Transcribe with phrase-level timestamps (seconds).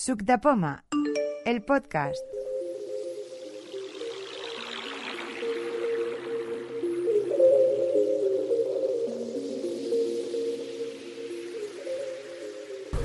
[0.00, 0.84] Suc de Poma,
[1.44, 2.22] el podcast.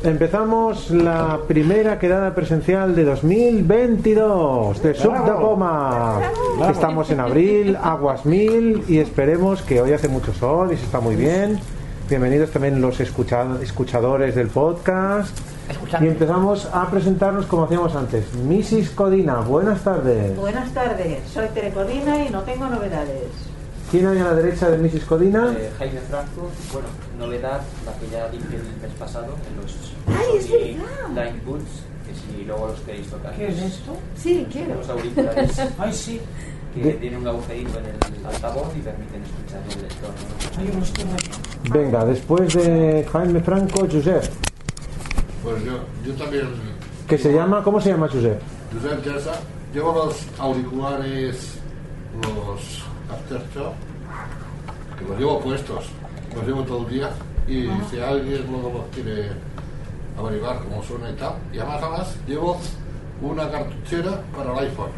[0.04, 6.20] Empezamos la primera quedada presencial de 2022 de Sub de Poma.
[6.70, 11.00] Estamos en abril, aguas mil y esperemos que hoy hace mucho sol y se está
[11.00, 11.58] muy bien.
[12.10, 15.38] Bienvenidos también los escucha- escuchadores del podcast.
[16.02, 18.26] Y empezamos a presentarnos como hacíamos antes.
[18.36, 18.90] Mrs.
[18.92, 20.36] Codina, buenas tardes.
[20.38, 23.28] Buenas tardes, soy Tere Codina y no tengo novedades.
[23.92, 25.04] ¿Quién hay a la derecha de Mrs.
[25.06, 25.54] Codina?
[25.58, 26.88] Eh, Jaime Franco, bueno,
[27.20, 29.76] novedad, la que ya dije el mes pasado en los
[30.08, 31.10] ¡Ay, es verdad!
[31.10, 33.34] Line Boots, que si luego los queréis tocar.
[33.36, 33.96] ¿Qué es esto?
[34.18, 34.76] Sí, quiero.
[34.76, 36.20] Los auriculares Ay, sí.
[36.74, 39.84] que De- tienen un agujerito en el altavoz y permiten escuchar el
[41.72, 44.24] Venga, después de Jaime Franco, Josep.
[45.44, 45.74] Pues yo,
[46.06, 46.48] yo también,
[47.08, 48.40] Que se llama, ¿cómo se llama Josep?
[48.74, 49.34] Josep Gersa,
[49.74, 51.60] llevo los auriculares,
[52.22, 53.74] los Aftershock,
[54.98, 55.86] que los llevo puestos,
[56.34, 57.10] los llevo todo el día
[57.46, 59.32] y si alguien luego los quiere
[60.18, 62.58] averiguar cómo suena y tal, y además, además llevo
[63.22, 64.92] una cartuchera para el iPhone.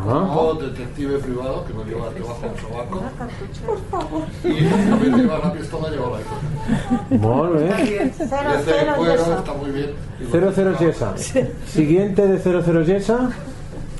[0.00, 0.04] Ah.
[0.34, 3.02] Como detective privado que lo lleva debajo del sobaco.
[4.42, 7.20] Y también lleva la pistola, lleva el iPhone.
[7.20, 8.12] Muy bien.
[8.16, 9.38] Cero, cuero yeso.
[9.38, 9.90] está muy bien.
[10.20, 11.16] Y lo- 00 Yesa.
[11.66, 13.30] Siguiente de 00 Yesa.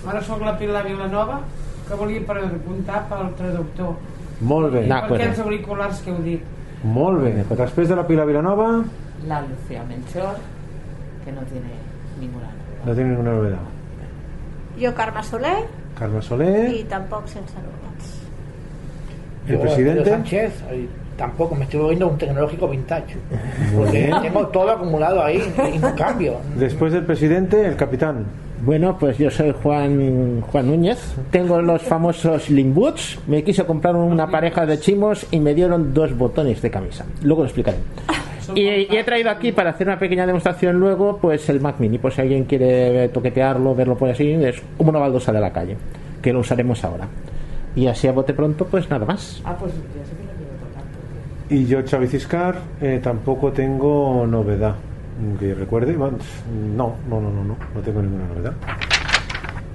[0.06, 1.40] Ara sóc la Pilar Vilanova,
[1.86, 3.94] que volia preguntar pel traductor.
[4.40, 4.80] Molt bé.
[4.88, 6.42] Per aquests auriculars que heu dit.
[6.82, 7.44] Molt bé.
[7.54, 8.82] Després de la Pila Vilanova,
[9.28, 10.34] La Lucía Melchor,
[11.24, 11.70] que no tiene
[12.18, 12.84] ninguna novedad.
[12.86, 13.58] no tiene ninguna novedad.
[14.80, 15.68] Jo, Carme Soler,
[16.02, 18.18] Carme i Soler, tampoc sense novetats.
[19.46, 20.10] el Yo, presidente.
[20.10, 20.52] Sánchez,
[21.16, 23.16] tampoco me estoy volviendo un tecnológico vintage.
[23.76, 25.40] Porque tengo todo acumulado ahí
[25.72, 26.38] y no cambio.
[26.56, 28.26] Después del presidente, el capitán.
[28.64, 30.98] Bueno, pues yo soy Juan Juan Núñez.
[31.30, 33.20] Tengo los famosos Limboots.
[33.28, 37.04] Me quiso comprar una pareja de chimos y me dieron dos botones de camisa.
[37.22, 37.78] Luego lo explicaré.
[38.54, 41.98] Y, y he traído aquí para hacer una pequeña demostración luego, pues el Mac Mini.
[41.98, 45.76] Pues si alguien quiere toquetearlo, verlo por así, es como una baldosa de la calle,
[46.20, 47.08] que lo usaremos ahora.
[47.74, 49.40] Y así a bote pronto, pues nada más.
[49.44, 50.82] Ah, pues ja sé que no quiero tocar.
[51.48, 51.54] Porque...
[51.54, 54.74] Y yo, Xavi Ciscar, eh, tampoco tengo novedad.
[55.38, 56.10] Que recuerde, no,
[56.76, 58.52] no, no, no, no, no tengo ninguna novedad.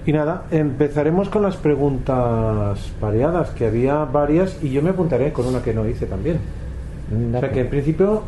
[0.05, 5.45] Y nada, empezaremos con las preguntas variadas, que había varias, y yo me apuntaré con
[5.45, 6.39] una que no hice también.
[7.35, 8.23] O sea que en principio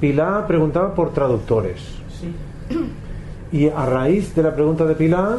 [0.00, 1.80] Pilar preguntaba por traductores.
[2.20, 2.34] Sí.
[3.52, 5.38] Y a raíz de la pregunta de Pilar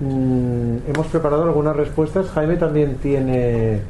[0.00, 2.28] mm, hemos preparado algunas respuestas.
[2.30, 3.80] Jaime también tiene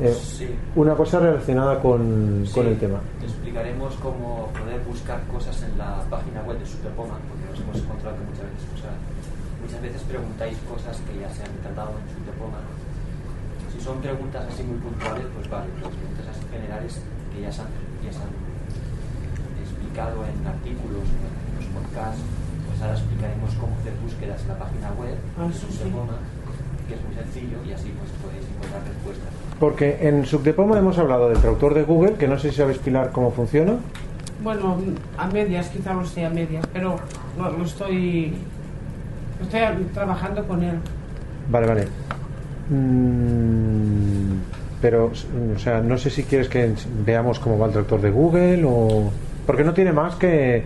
[0.00, 0.46] eh, Sí.
[0.76, 3.00] una cosa relacionada con, con el tema.
[3.22, 8.16] Explicaremos cómo poder buscar cosas en la página web de Superpoma, porque nos hemos encontrado
[8.18, 8.92] que muchas veces, o sea,
[9.64, 12.60] muchas veces preguntáis cosas que ya se han tratado en Superpoma.
[12.60, 12.72] ¿no?
[13.72, 17.00] Si son preguntas así muy puntuales, pues vale, pero preguntas así generales
[17.32, 17.68] que ya se han,
[18.04, 18.51] ya se han
[19.92, 22.22] explicado en artículos, en los podcasts,
[22.66, 25.84] pues ahora explicaremos cómo hacer búsquedas en la página web Ah, de sí, sí.
[26.88, 29.28] Que es muy sencillo y así pues podéis encontrar respuestas.
[29.60, 33.12] Porque en Subdepoma hemos hablado del traductor de Google, que no sé si sabes Pilar
[33.12, 33.74] cómo funciona.
[34.42, 34.78] Bueno,
[35.18, 36.96] a medias, quizá lo sé a medias, pero
[37.38, 38.32] lo, lo estoy...
[39.38, 40.76] lo estoy trabajando con él.
[41.50, 41.88] Vale, vale.
[42.70, 44.38] Mm,
[44.80, 45.12] pero,
[45.54, 46.72] o sea, no sé si quieres que
[47.04, 49.10] veamos cómo va el traductor de Google o...
[49.46, 50.64] Porque no tiene más que...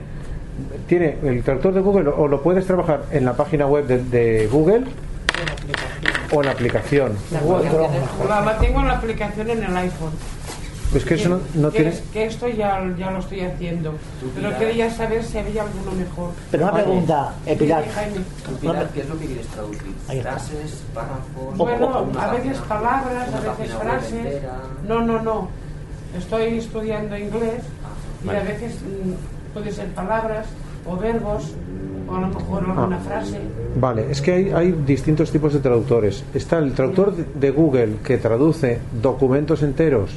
[0.88, 4.46] Tiene el traductor de Google o lo puedes trabajar en la página web de, de
[4.46, 4.84] Google
[6.32, 7.12] o en la aplicación.
[7.30, 10.12] La, la tengo en la aplicación en el iPhone.
[10.94, 11.90] Es que eso no, no que, tiene...
[11.90, 13.94] es- que esto ya, ya lo estoy haciendo.
[14.34, 16.30] Pero quería saber si había alguno mejor.
[16.50, 17.84] Pero una pregunta, eh, Pilar.
[18.60, 19.94] Pilar, ¿qué es lo que quieres traducir?
[20.22, 21.56] ¿Frases, párrafos?
[21.56, 24.42] Bueno, a veces palabras, a veces frases.
[24.88, 25.48] No, no, no.
[26.16, 27.62] Estoy estudiando inglés
[28.26, 28.38] y vale.
[28.40, 30.46] a veces mm, puede ser palabras
[30.86, 31.52] o verbos
[32.08, 33.04] o a lo mejor alguna Ah.
[33.04, 33.38] frase.
[33.80, 36.24] Vale, es que hay, hay distintos tipos de traductores.
[36.34, 40.10] Está el traductor de, de Google que traduce documentos enteros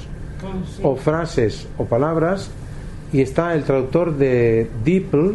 [0.75, 0.81] sí.
[0.83, 2.49] o frases o palabras
[3.11, 5.31] y está el traductor de DeepL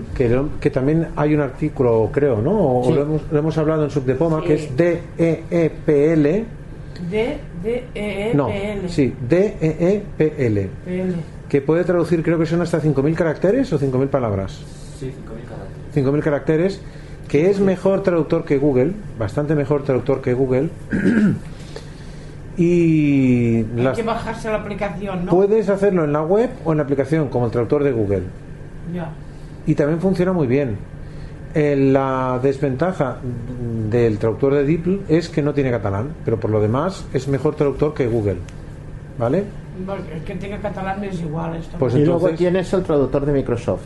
[0.61, 2.53] que, también hay un artículo creo ¿no?
[2.81, 4.47] o, lo, hemos, lo hemos hablado en Subdepoma Sí.
[4.47, 6.45] que es D-E-E-P-L
[7.11, 8.89] D, D, E, E, no, P, L.
[8.89, 10.47] sí, D-E-E-P-L P,
[11.01, 11.15] L.
[11.55, 14.61] que puede traducir creo que son hasta 5.000 caracteres o 5.000 palabras
[14.99, 16.05] Sí, 5.000 caracteres.
[16.15, 16.81] 5.000 caracteres,
[17.29, 18.91] que es mejor traductor que Google,
[19.21, 20.71] bastante mejor traductor que Google.
[22.57, 25.31] y Hay las- que bajarse la aplicación, ¿no?
[25.31, 28.23] puedes hacerlo en la web o en la aplicación, como el traductor de Google.
[28.93, 29.11] Ya.
[29.67, 30.77] Y también funciona muy bien.
[31.55, 33.19] eh, la desventaja
[33.89, 37.55] del traductor de DeepL es que no tiene catalán, pero por lo demás es mejor
[37.55, 38.39] traductor que Google.
[39.19, 39.45] ¿Vale?
[40.15, 41.77] El que tenga catalán es igual esto.
[41.79, 43.83] Pues y luego entonces- tienes el traductor de Microsoft,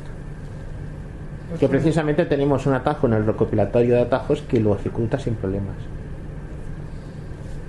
[1.48, 1.70] Pues que sí.
[1.70, 5.76] precisamente tenemos un atajo en el recopilatorio de atajos que lo ejecuta sin problemas.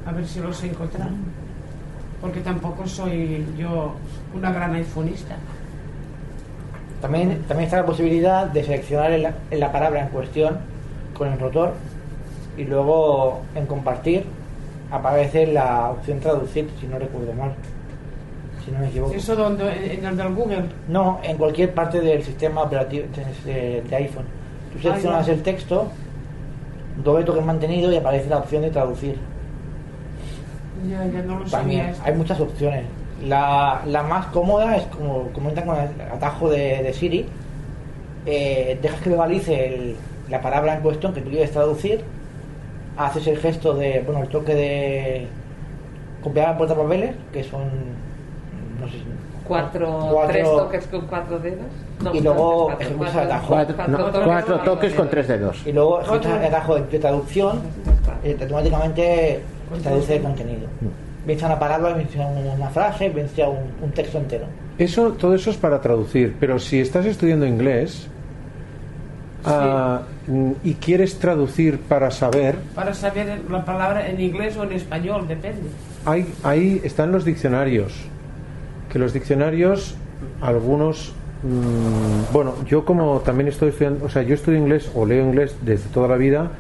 [0.06, 1.10] A ver si los encontrar.
[2.20, 3.94] Porque tampoco soy yo
[4.36, 5.36] una gran iPhoneista.
[7.02, 9.28] También, también está la posibilidad de seleccionar el-
[9.58, 10.58] la palabra en cuestión
[11.18, 11.74] con el rotor
[12.58, 14.26] y luego en compartir
[14.92, 17.54] aparece la opción traducir, si no recuerdo mal.
[18.66, 19.14] Si no me equivoco.
[19.14, 20.64] Eso donde, en el del Google.
[20.88, 23.06] No, en cualquier parte del sistema operativo
[23.46, 24.26] de, iPhone.
[24.74, 25.34] Tú seleccionas Ah, ya.
[25.34, 25.88] el texto,
[27.04, 29.16] doble toque mantenido y aparece la opción de traducir.
[30.90, 32.84] Ya, ya no lo También hay muchas opciones.
[33.26, 37.26] La, la más cómoda es como comentan con el atajo de, de Siri.
[38.26, 39.96] eh, dejas que verbalice el-
[40.30, 42.02] la palabra en cuestión que tú quieres traducir.
[42.98, 45.28] Haces el gesto de, bueno, el toque de
[46.22, 47.64] copiar portapapeles, que son,
[48.80, 48.98] no sé,
[49.48, 51.66] Cuatro, Cuatro- tres toques con cuatro dedos.
[52.04, 53.48] No, Y luego cuatro, ejecutas cuatro, el atajo.
[53.48, 55.62] Cuatro, cuatro no, toques cuatro con toques con tres dedos.
[55.66, 57.60] y luego ejecutas el atajo de, traducción,
[58.24, 59.42] eh, automáticamente
[59.82, 60.68] traduce el contenido.
[61.26, 64.46] Bien sea una palabra, bien sea una frase, bien sea un, un texto entero.
[64.78, 68.08] Eso, todo eso es para traducir, pero si estás estudiando inglés
[69.46, 74.74] ah, mm, y quieres traducir para saber, Para saber la palabra en inglés o en
[74.74, 75.64] español, depende.
[76.06, 77.94] hay, ahí están los diccionarios.
[78.92, 79.96] Que los diccionarios,
[80.42, 81.14] algunos,
[81.44, 85.56] mm, bueno, yo como también estoy estudiando, o sea, yo estudio inglés o leo inglés
[85.62, 86.52] desde toda la vida,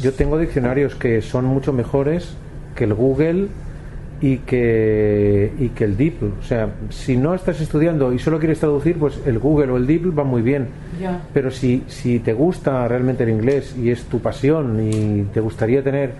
[0.00, 2.34] yo tengo diccionarios que son mucho mejores
[2.74, 3.48] que el Google
[4.22, 6.26] y que, y que el DeepL.
[6.40, 9.86] O sea, si no estás estudiando y solo quieres traducir, pues el Google o el
[9.86, 10.68] DeepL va muy bien.
[11.34, 15.82] Pero si, si te gusta realmente el inglés y es tu pasión y te gustaría
[15.82, 16.12] tener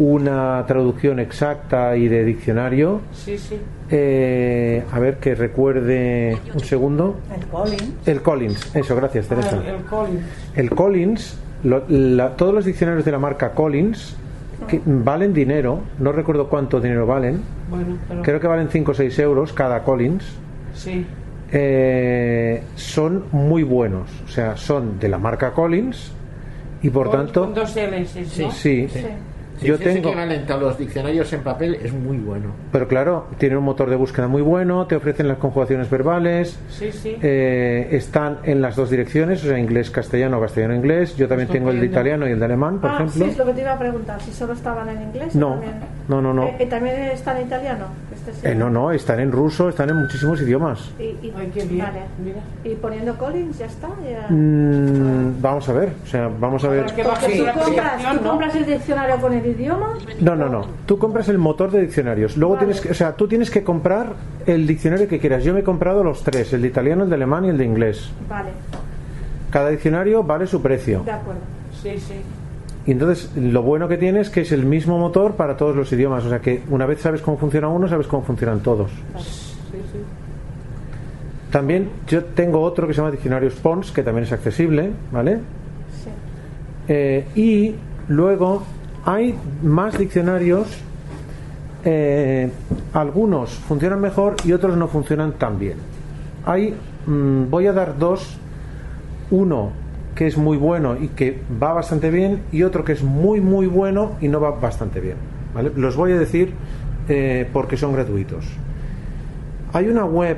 [0.00, 3.56] una traducción exacta y de diccionario, Sí, sí.
[3.90, 7.20] eh, a ver que recuerde un segundo.
[7.38, 7.94] El Colin.
[8.06, 9.60] El Collins, eso, gracias Teresa.
[9.62, 10.20] Ah, el, el Colin.
[10.56, 14.16] El Collins, lo- la- todos los diccionarios de la marca Collins
[14.68, 18.22] que valen dinero, no recuerdo cuánto dinero valen, Bueno, pero.
[18.22, 20.24] creo que valen 5 o 6 euros cada Collins.
[20.74, 21.04] Sí.
[21.52, 26.12] eh, son muy buenos, o sea, son de la marca Collins
[26.80, 28.50] y por Con- tanto, Con dos L's, ¿no?
[28.52, 28.88] sí, Sí,
[29.60, 32.52] si es tengo, a los diccionarios en papel, es muy bueno.
[32.72, 36.90] pero claro, tienen un motor de búsqueda muy bueno, te ofrecen las conjugaciones verbales, Sí,
[36.92, 37.16] sí.
[37.22, 41.16] eh, están en las dos direcciones, o sea, inglés-castellano, castellano-inglés.
[41.16, 43.24] Yo también tengo el de italiano y el de alemán, por ah, ejemplo.
[43.24, 45.34] sí, es lo que te iba a preguntar, si solo estaban en inglés.
[45.34, 45.72] o No, también...
[46.08, 46.44] no, no, no.
[46.46, 47.86] Eh, eh, ¿También está en italiano?
[48.42, 50.90] Eh, no, no, están en ruso, están en muchísimos idiomas.
[50.98, 51.84] Y, y- Ay, qué bien.
[51.86, 52.00] vale.
[52.22, 52.40] Mira.
[52.64, 53.88] Y poniendo Collins, ya está.
[54.08, 54.26] Ya...
[54.28, 56.86] Mm, vamos a ver, o sea, vamos a ver.
[56.86, 58.30] Tú, compras, aplicación, tú ¿no?
[58.30, 59.94] compras el diccionario con el idioma.
[60.20, 60.66] No, no, no.
[60.86, 62.36] Tú compras el motor de diccionarios.
[62.36, 62.66] Luego Vale.
[62.66, 64.14] tienes que, o sea, tú tienes que comprar
[64.46, 65.44] el diccionario que quieras.
[65.44, 67.64] Yo me he comprado los tres, el de italiano, el de alemán y el de
[67.64, 68.10] inglés.
[68.28, 68.50] Vale,
[69.50, 71.02] Cada diccionario vale su precio.
[71.04, 71.40] de acuerdo.
[71.82, 72.14] Sí, sí.
[72.90, 75.92] Y entonces, lo bueno que tiene es que es el mismo motor para todos los
[75.92, 76.24] idiomas.
[76.24, 78.90] O sea que una vez sabes cómo funciona uno, sabes cómo funcionan todos.
[81.52, 85.36] También yo tengo otro que se llama Diccionario Spons, que también es accesible, ¿vale?
[85.36, 86.10] Sí.
[86.88, 87.76] Eh, y
[88.08, 88.64] luego
[89.04, 90.66] hay más diccionarios,
[91.84, 92.50] eh,
[92.92, 95.76] algunos funcionan mejor y otros no funcionan tan bien.
[96.44, 96.74] Hay,
[97.06, 98.36] mm, voy a dar dos,
[99.30, 99.78] uno
[100.20, 103.66] que es muy bueno y que va bastante bien y otro que es muy muy
[103.66, 105.16] bueno y no va bastante bien.
[105.54, 105.72] ¿vale?
[105.74, 106.52] Los voy a decir
[107.08, 108.44] eh, porque son gratuitos.
[109.72, 110.36] Hay una web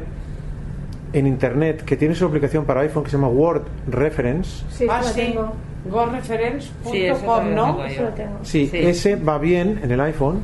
[1.12, 4.64] en internet que tiene su aplicación para iPhone que se llama Word Reference.
[4.70, 5.20] Sí, ah, sí.
[5.20, 5.52] tengo.
[5.90, 7.08] GoReference.com, Sí,
[7.52, 7.84] ¿no?
[7.84, 8.38] Eso lo tengo.
[8.42, 8.78] Sí, Sí.
[8.78, 10.42] ese va bien en el iPhone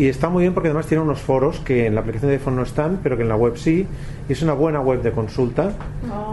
[0.00, 2.56] y está muy bien porque además tiene unos foros que en la aplicación de iPhone
[2.56, 3.86] no están, pero que en la web sí.
[4.26, 5.72] Y es una buena web de consulta.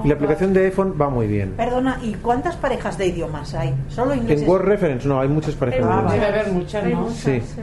[0.05, 1.51] y la aplicación de iPhone va muy bien.
[1.57, 3.74] Perdona, ¿y cuántas parejas de idiomas hay?
[3.89, 4.43] Solo ingleses.
[4.43, 6.13] En Word Reference no, hay muchas parejas Hay de idiomas.
[6.13, 7.01] Debe haber muchas, ¿no?
[7.01, 7.41] muchas, Sí.
[7.41, 7.62] sí.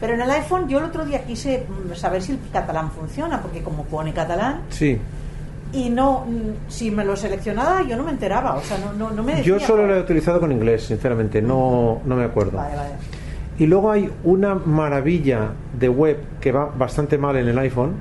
[0.00, 3.42] Pero en el iPhone yo el otro día quise mm, saber si el catalán funciona,
[3.42, 4.98] porque como pone catalán, Sí,
[5.74, 9.10] y no, mm, si me lo seleccionaba yo no me enteraba, o sea, no, no,
[9.10, 9.58] no me decía.
[9.58, 12.56] yo solo lo he utilizado con inglés, sinceramente, no, no me acuerdo.
[12.56, 12.94] Vale, vale.
[13.58, 17.92] Y luego hay una maravilla de web que va bastante mal en el iPhone.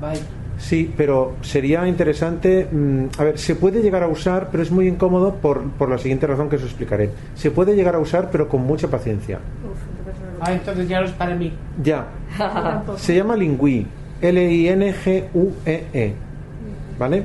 [0.00, 0.20] Vaya.
[0.58, 2.66] Sí, pero sería interesante.
[2.70, 5.98] mm, a ver, se puede llegar a usar, pero es muy incómodo por, por la
[5.98, 7.10] siguiente razón que os explicaré.
[7.34, 9.38] Se puede llegar a usar, pero con mucha paciencia.
[9.38, 9.78] Uf,
[10.44, 11.52] Ah, entonces ya no es para mí.
[11.82, 12.04] Ya.
[12.96, 13.86] Se llama Lingui.
[14.20, 16.14] L-I-N-G-U-E-E.
[16.98, 17.24] ¿Vale?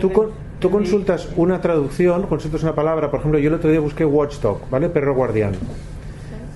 [0.00, 3.80] Tú con, tú consultas una traducción, consultas una palabra, por ejemplo, yo el otro día
[3.80, 4.88] busqué watchdog, ¿vale?
[4.88, 5.52] Perro guardián.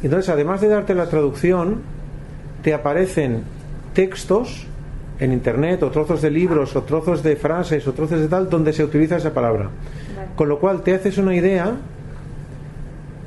[0.02, 1.83] Entonces, además de darte la traducción,
[2.62, 3.43] te aparecen
[3.95, 4.67] textos
[5.19, 8.73] en internet o trozos de libros o trozos de frases o trozos de tal donde
[8.73, 9.71] se utiliza esa palabra.
[10.37, 11.75] Con lo cual te haces una idea,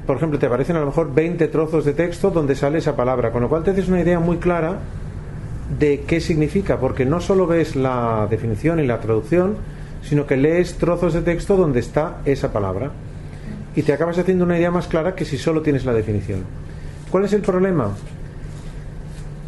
[0.08, 3.32] por ejemplo, te aparecen a lo mejor 20 trozos de texto donde sale esa palabra,
[3.32, 4.80] con lo cual te haces una idea muy clara
[5.78, 9.56] de qué significa, porque no solo ves la definición y la traducción,
[10.04, 12.92] sino que lees trozos de texto donde está esa palabra
[13.76, 16.44] y te acabas haciendo una idea más clara que si solo tienes la definición.
[17.10, 17.96] ¿Cuál es el problema?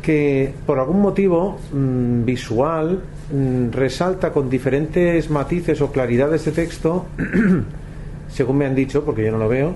[0.02, 3.02] Que por algún motivo mm, visual
[3.34, 7.06] mm, resalta con diferentes matices o claridades de texto,
[8.30, 9.74] según me han dicho, porque yo no lo veo,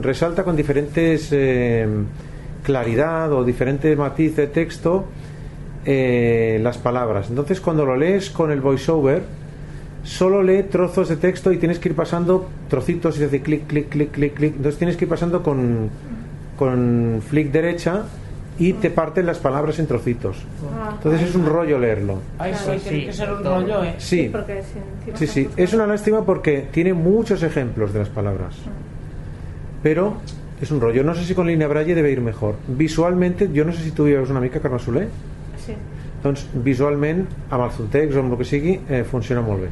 [0.00, 1.86] resalta con diferentes eh,
[2.62, 5.06] claridad o diferentes matices de texto
[5.84, 7.28] eh, las palabras.
[7.30, 9.22] Entonces, cuando lo lees con el voiceover,
[10.08, 13.88] solo lee trozos de texto y tienes que ir pasando trocitos y hace clic, clic,
[13.90, 14.56] clic, clic, clic.
[14.56, 15.90] Entonces tienes que ir pasando con,
[16.58, 18.04] con flick derecha
[18.58, 20.38] y te parten las palabras en trocitos.
[20.74, 20.92] Ah.
[20.94, 22.20] Entonces es un rollo leerlo.
[22.38, 23.54] Ay, sí, Claro, tiene sí, que ser un todo.
[23.60, 23.94] rollo, ¿eh?
[23.98, 24.32] Sí,
[25.14, 25.48] sí, sí.
[25.56, 28.56] Es una lástima porque tiene muchos ejemplos de las palabras.
[29.82, 30.14] Pero
[30.60, 31.04] es un rollo.
[31.04, 32.54] No sé si con línea braille debe ir mejor.
[32.66, 35.08] Visualmente, yo no sé si tú llevas una mica, Carme Soler.
[35.64, 35.74] Sí,
[36.22, 39.68] Doncs visualment, amb el o amb el que sigui, eh, funciona molt bé.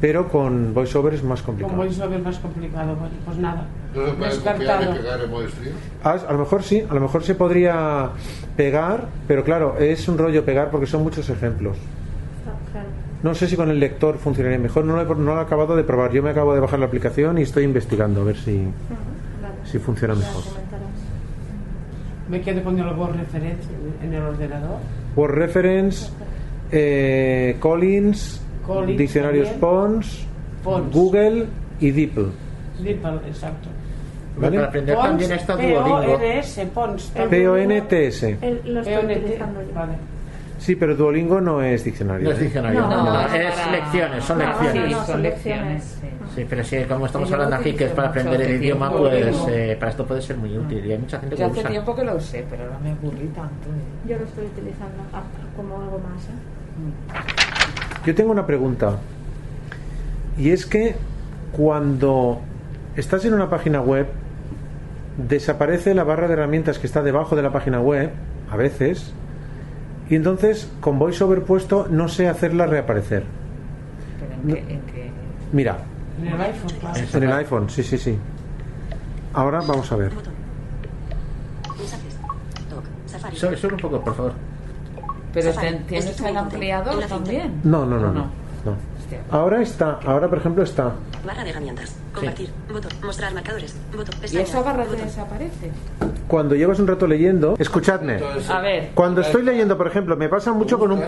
[0.00, 1.76] Pero con VoiceOver es más Con complicado.
[1.82, 2.94] voiceover más complicado.
[2.96, 3.66] Bueno, pues nada.
[3.94, 4.94] ¿No se puede copiar y Descartado.
[4.94, 5.72] pegar en?
[6.04, 8.10] Ah, a lo mejor sí, a lo mejor se podría
[8.56, 11.76] pegar, pero claro, es un rollo pegar porque son muchos ejemplos.
[13.22, 15.74] No sé si con el lector funcionaría mejor, no lo, he, no lo he acabado
[15.74, 16.12] de probar.
[16.12, 19.54] Yo me acabo de bajar la aplicación y estoy investigando a ver si, vale.
[19.64, 20.42] si funciona mejor.
[22.28, 23.70] Me quedo con el word referencia
[24.02, 24.78] en el ordenador.
[25.16, 26.10] Word Reference,
[26.70, 29.48] eh, Collins, Collins Diccionarios.
[29.60, 30.26] Pons,
[30.64, 30.92] Pons.
[30.94, 31.46] Google
[31.80, 32.26] y DeepL.
[32.82, 33.68] DeepL, exacto.
[34.36, 34.56] ¿Vale?
[34.56, 36.18] Para aprender también está Duolingo.
[36.18, 37.12] P-O-N-S, Pons.
[37.30, 38.38] P-O-N-T-S.
[38.64, 39.72] Lo estoy utilizando yo.
[39.74, 39.92] Vale.
[40.58, 42.24] Sí, pero Duolingo no es diccionario.
[42.28, 42.44] No es ¿eh?
[42.44, 44.90] diccionario, No, no, no, no, es para- lecciones, son lecciones.
[44.90, 45.98] no, Sí, son lecciones.
[46.34, 46.46] sí.
[46.48, 49.90] Pero sí, como estamos hablando aquí, que es para aprender el idioma, pues eh, para
[49.90, 50.84] esto puede ser muy útil.
[50.84, 51.70] Y hay mucha gente que Yo lo hace usa.
[51.70, 53.68] tiempo que lo usé, pero ahora me aburrí tanto.
[54.06, 55.02] Yo lo estoy utilizando
[55.56, 56.24] como algo más.
[56.24, 57.55] ¿eh?
[58.06, 58.98] Yo tengo una pregunta.
[60.38, 60.94] Y es que
[61.50, 62.40] cuando
[62.94, 64.06] estás en una página web,
[65.16, 68.10] desaparece la barra de herramientas que está debajo de la página web,
[68.48, 69.12] a veces,
[70.08, 73.24] y entonces con VoiceOver puesto no sé hacerla reaparecer.
[74.20, 75.10] Pero en que, en que
[75.52, 75.78] Mira,
[76.20, 77.00] En el iPhone, claro.
[77.12, 78.16] en el iPhone, sí, sí, sí.
[79.32, 80.12] Ahora vamos a ver.
[83.34, 84.32] Sube un poco, por favor.
[85.40, 85.68] Pero Safari.
[85.74, 86.54] ten- tienes Escritura el importante.
[86.56, 87.60] ampliador Enlace también.
[87.64, 88.26] No, no, no, ¿O no.
[89.30, 90.92] Ahora está, ahora por ejemplo está.
[91.24, 91.94] Barra de herramientas.
[92.14, 92.50] Compartir.
[92.72, 92.90] Botón.
[93.04, 93.76] Mostrar marcadores.
[93.94, 94.14] Botón.
[94.32, 95.70] ¿Y esa barra desaparece?
[96.26, 98.14] Cuando llevas un rato leyendo, escuchadme.
[98.14, 98.90] Entonces, A ver.
[98.94, 101.02] Cuando estoy leyendo, por ejemplo, me pasa mucho con un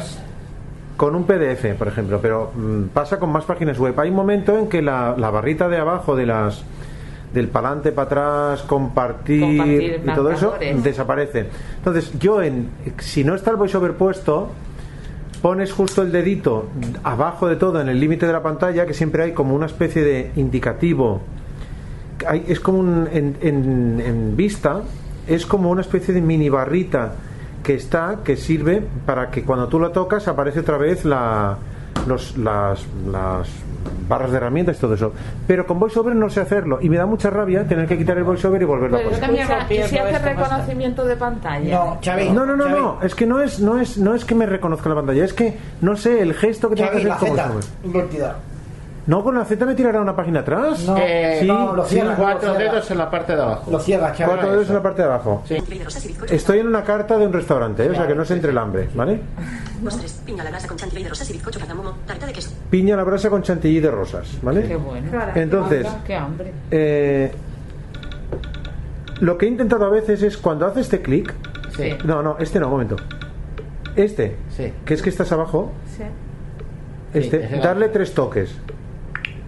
[0.96, 3.98] con un PDF, por ejemplo, pero mm, pasa con más páginas web.
[3.98, 6.62] Hay un momento en que la, la barrita de abajo de las
[7.32, 11.46] del palante para atrás, compartir, Compartir y todo eso desaparece.
[11.76, 14.50] Entonces, yo en si no está el voiceover puesto,
[15.42, 16.68] pones justo el dedito
[17.04, 20.02] abajo de todo en el límite de la pantalla, que siempre hay como una especie
[20.02, 21.20] de indicativo.
[22.26, 24.80] Hay- es como un, en, en- en vista,
[25.26, 27.12] es como una especie de mini barrita
[27.62, 31.56] que está, que sirve para que cuando tú la tocas aparece otra vez la,
[32.06, 33.48] los, las, las
[34.08, 35.12] barras de herramientas y todo eso.
[35.46, 38.24] Pero con VoiceOver no sé hacerlo y me da mucha rabia tener que quitar el
[38.24, 39.24] VoiceOver y volverlo a Pero poner.
[39.24, 41.74] escucha, También ¿y si hace reconocimiento de pantalla?
[41.78, 42.30] No, Xavi.
[42.30, 44.88] No, no, no, no, es que no es, no es, no es que me reconozca
[44.88, 47.64] la pantalla, es que no sé el gesto que tengo que hacer con VoiceOver.
[47.84, 48.36] invertida.
[49.08, 50.84] No, con la Z me tirará una página atrás.
[50.86, 52.14] No, Eh, sí, no, lo sí, cierra.
[52.14, 52.72] Cuatro Lo cierra.
[52.74, 53.70] dedos en la parte de abajo.
[53.70, 55.42] Lo cierra, cuatro dedos en la parte de abajo.
[55.46, 55.56] Sí.
[56.28, 57.90] Estoy en una carta de un restaurante, ¿eh?
[57.90, 59.18] o sea que no se entre el hambre, ¿vale?
[59.82, 60.12] Postres.
[60.26, 61.94] Piña a la grasa con chantilly de rosas y bizcocho cardamomo.
[62.06, 62.50] Tarta de queso.
[62.70, 64.76] Piña a la brasa con chantilly de rosas, Qué ¿vale?
[64.76, 65.10] bueno.
[65.10, 65.32] Claro.
[65.34, 66.52] Entonces, Qué hambre.
[66.70, 67.32] eh,
[69.20, 71.32] lo que he intentado a veces es cuando hace este clic,
[71.74, 71.96] Sí.
[72.04, 72.96] no, no, este no, un momento,
[73.96, 74.70] este, Sí.
[74.84, 76.02] que es que estás abajo, Sí.
[77.14, 78.54] este, darle tres toques.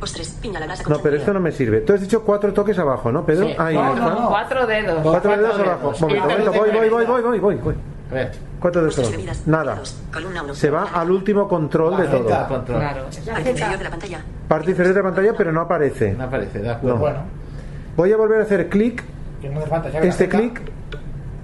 [0.01, 0.31] Postres.
[0.41, 1.83] Piña la grasa con No, pero esto no me sirve.
[1.83, 3.47] Tú has dicho cuatro toques abajo, ¿no, Pedro?
[3.47, 3.55] Sí.
[3.59, 4.01] Ahí No, está.
[4.07, 4.29] no, no.
[4.31, 4.99] Cuatro dedos.
[5.03, 5.87] Cuatro dedos abajo.
[5.93, 6.01] dedos.
[6.01, 7.75] Momento, voy, de voy, voy, voy, voy, voy, voy.
[8.11, 8.33] A ver.
[8.59, 9.17] Cuatro dedos Postres abajo.
[9.19, 9.47] bebidas.
[9.47, 9.81] Nada.
[10.55, 12.27] Se va al último control de todo.
[12.27, 13.07] Claro.
[13.27, 14.25] La Parte inferior de la pantalla.
[14.49, 16.13] Parte inferior de la pantalla, pero no aparece.
[16.15, 16.73] No aparece, de No.
[16.75, 16.99] acuerdo.
[16.99, 17.19] Bueno,
[17.97, 19.05] Voy a volver a hacer clic,
[19.43, 19.91] que no hace falta.
[19.91, 20.63] Xavi, la este clic,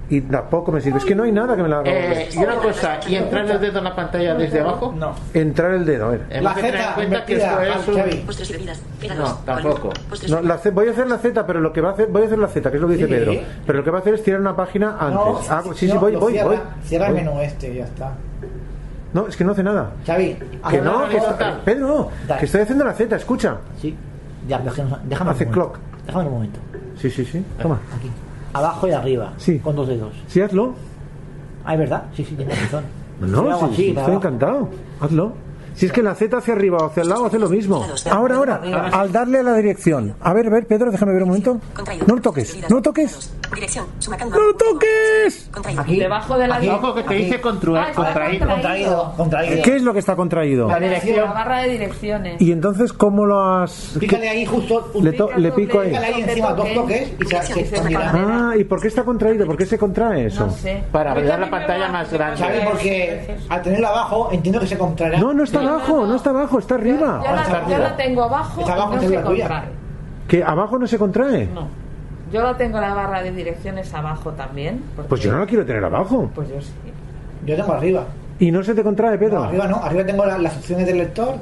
[0.09, 0.99] y tampoco me sirve.
[0.99, 1.91] Es que no hay nada que me la haga.
[1.91, 4.93] Eh, y una cosa, ¿y entrar el dedo en la pantalla desde abajo?
[4.97, 5.13] No.
[5.33, 6.21] Entrar el dedo, a ver.
[6.29, 6.43] En
[6.95, 8.65] cuenta que esto es un...
[9.17, 9.45] No, dos.
[9.45, 9.89] tampoco.
[10.29, 12.25] No, la voy a hacer la Z, pero lo que va a hacer, voy a
[12.25, 13.13] hacer la Z, que es lo que dice Sí.
[13.13, 13.33] Pedro.
[13.65, 15.49] Pero lo que va a hacer es tirar una página antes.
[15.49, 16.57] Ah, sí, sí, no, voy, voy, cierra, voy.
[16.83, 18.13] Cierra el menú este, ya está.
[19.13, 19.91] No, es que no hace nada.
[20.05, 20.37] Xavi,
[20.69, 21.59] Que no, que está-.
[21.63, 22.39] Pedro, Dale.
[22.39, 23.57] que estoy haciendo la Z, escucha.
[23.81, 23.95] Sí,
[24.47, 25.77] ya, déjame, déjame Hace un clock.
[25.77, 26.05] momento.
[26.05, 26.59] Déjame un momento.
[26.99, 27.45] Sí, sí, sí.
[27.61, 27.79] Toma.
[27.97, 28.09] Aquí.
[28.57, 29.33] Abajo y arriba.
[29.37, 29.59] Sí.
[29.59, 30.13] Con dos dedos.
[30.27, 30.73] Sí, hazlo.
[31.65, 32.03] Ah, es verdad.
[32.13, 32.83] Sí, sí, tienes razón.
[33.19, 34.69] No, sí, así, estoy encantado.
[34.99, 35.33] Hazlo.
[35.77, 37.85] Si es que la Z hacia arriba o hacia el lado hace lo mismo.
[38.09, 40.15] Ahora, ahora, al darle a la dirección.
[40.21, 41.59] A ver, a ver, Pedro, déjame ver un momento.
[42.07, 43.31] No lo toques, no lo toques.
[44.29, 45.49] ¡No lo toques!
[45.51, 45.81] Contraído.
[45.81, 45.99] Aquí.
[45.99, 46.67] Debajo de la Aquí.
[46.69, 47.41] Ojo que te dice Ah,
[47.93, 48.47] contraído.
[48.47, 49.63] Contraído, contraído.
[49.63, 50.67] ¿Qué es lo que está contraído?
[50.67, 51.15] La dirección.
[51.25, 52.41] La barra de direcciones.
[52.41, 53.95] Y entonces, ¿cómo lo has...?
[53.99, 54.91] Pícale ahí justo.
[54.95, 55.89] un- Le, to- le pico ahí.
[55.89, 58.11] Pícale ahí encima dos toques y se, se expandirá.
[58.13, 59.45] Ah, ¿y por qué está contraído?
[59.45, 60.47] ¿Por qué se contrae eso?
[60.47, 60.83] No sé.
[60.91, 62.37] Para ver la pantalla más grande.
[62.37, 62.65] ¿Sabes?
[62.65, 65.19] Porque al tenerlo abajo entiendo que se contraerá.
[65.19, 67.21] No, no está abajo, no está abajo, está Yo arriba.
[67.23, 69.63] la, está yo la tengo abajo Está abajo, no se contrae.
[70.27, 71.45] ¿Que abajo no se contrae?
[71.47, 71.67] No.
[72.31, 74.83] Yo la tengo la barra de direcciones abajo también.
[74.95, 76.29] porque- Pues yo no la quiero tener abajo.
[76.35, 76.71] Pues yo sí.
[77.45, 78.05] Yo tengo arriba.
[78.39, 79.39] ¿Y no se te contrae, Pedro?
[79.39, 79.77] No, arriba no.
[79.77, 81.35] Arriba tengo la- las opciones del lector,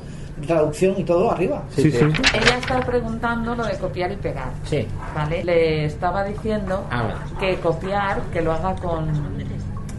[0.45, 1.63] traducción y todo arriba.
[1.71, 1.97] Sí, sí.
[1.97, 4.49] Ella está preguntando lo de copiar y pegar.
[4.63, 4.87] Sí.
[5.15, 5.43] ¿Vale?
[5.43, 7.05] Le estaba diciendo Ah,
[7.39, 9.07] que copiar, que lo haga con,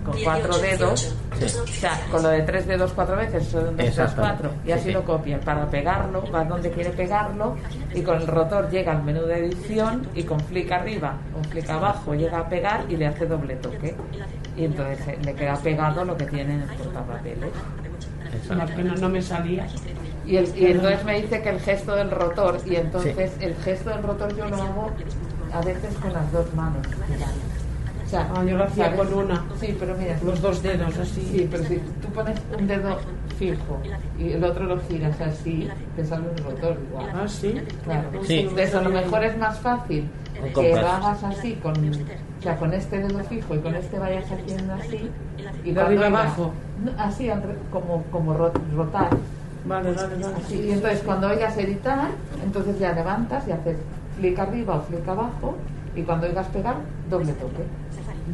[0.04, 1.16] con cuatro dedos.
[1.45, 4.50] O sea, con lo de tres dedos cuatro veces, son dos, tres, cuatro.
[4.64, 4.93] Y Sí, así sí.
[4.93, 5.38] lo copia.
[5.40, 7.57] Para pegarlo, va donde quiere pegarlo.
[7.95, 11.69] Y con el rotor llega al menú de edición y con flick arriba o flick
[11.69, 13.95] abajo llega a pegar y le hace doble toque.
[14.57, 17.50] Y entonces eh, le queda pegado lo que tiene en el portapapeles.
[18.50, 19.66] Una pena, no me salía.
[20.26, 23.90] Y, el- y entonces me dice que el gesto del rotor, y entonces el gesto
[23.90, 24.90] del rotor yo lo hago
[25.52, 26.85] a veces con las dos manos.
[28.06, 29.00] O sea, Ah, yo lo hacía ¿sabes?
[29.00, 29.44] con una.
[29.58, 31.20] Sí, pero mira, Los dos dedos así.
[31.22, 32.96] Sí, pero si tú pones un dedo
[33.36, 33.78] fijo
[34.18, 37.06] y el otro lo giras así, te sale un rotor igual.
[37.14, 37.60] Ah, sí.
[37.84, 38.08] Claro.
[38.25, 38.38] Sí.
[38.40, 40.08] Entonces a lo mejor es más fácil
[40.54, 44.24] que lo hagas así, con, o sea, con este dedo fijo y con este vayas
[44.31, 45.11] haciendo así.
[45.64, 46.52] Y De arriba abajo.
[46.98, 47.28] Así,
[47.72, 49.09] como, como ro- rotar.
[49.64, 50.35] Vale, vale, vale.
[50.44, 52.11] Así, y entonces cuando oigas editar,
[52.44, 53.76] entonces ya levantas y haces
[54.16, 55.57] clic arriba o clic abajo
[55.96, 56.76] y cuando oigas pegar,
[57.11, 57.64] doble toque.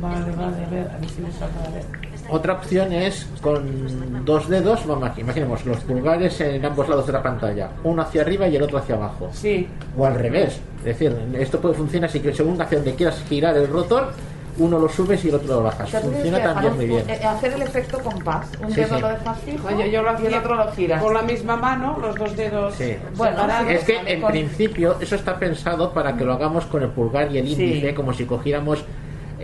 [0.00, 1.52] Vale, vale, a ver, a ver si me sale.
[1.66, 1.84] A ver.
[2.30, 7.12] Otra opción es con dos dedos, vamos aquí, imaginemos los pulgares en ambos lados de
[7.12, 9.28] la pantalla, uno hacia arriba y el otro hacia abajo.
[9.32, 10.60] Sí, O al revés.
[10.78, 14.12] Es decir, esto puede funcionar así que según hacia donde quieras girar el rotor,
[14.58, 15.88] uno lo subes y el otro lo bajas.
[15.88, 17.04] O sea, Funciona también muy bien.
[17.08, 18.46] eh, hacer el efecto compás.
[18.62, 19.00] Un Sí, dedo sí.
[19.02, 21.02] lo dejas fijo Oye, yo lo y el hacía otro lo giras.
[21.02, 22.96] con la misma mano, los dos dedos Sí.
[23.16, 23.36] Bueno.
[23.68, 27.32] Es que en con- principio eso está pensado para que lo hagamos con el pulgar
[27.32, 27.52] y el Sí.
[27.62, 28.84] índice, como si cogiéramos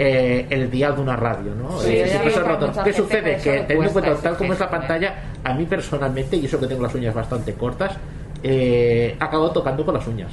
[0.00, 1.78] eh, el dial de una radio, ¿no?
[1.80, 2.68] Sí, Eh, que rotor.
[2.68, 3.36] mucha ¿Qué sucede?
[3.36, 4.68] que teniendo en cuenta tal como es la ¿eh?
[4.70, 7.96] pantalla, a mí personalmente, y eso que tengo las uñas bastante cortas,
[8.44, 10.30] eh, acabo tocando con las uñas.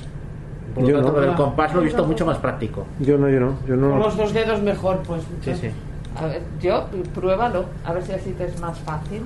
[0.75, 1.15] Por lo Yo tanto, no.
[1.19, 2.86] con el compás lo he visto mucho más práctico.
[2.99, 3.97] Yo no, yo no, yo Con no.
[3.97, 5.23] los dos dedos mejor, pues.
[5.41, 5.69] Sí, sí.
[6.15, 9.23] A ver, yo, pruébalo, a ver si así te es más fácil.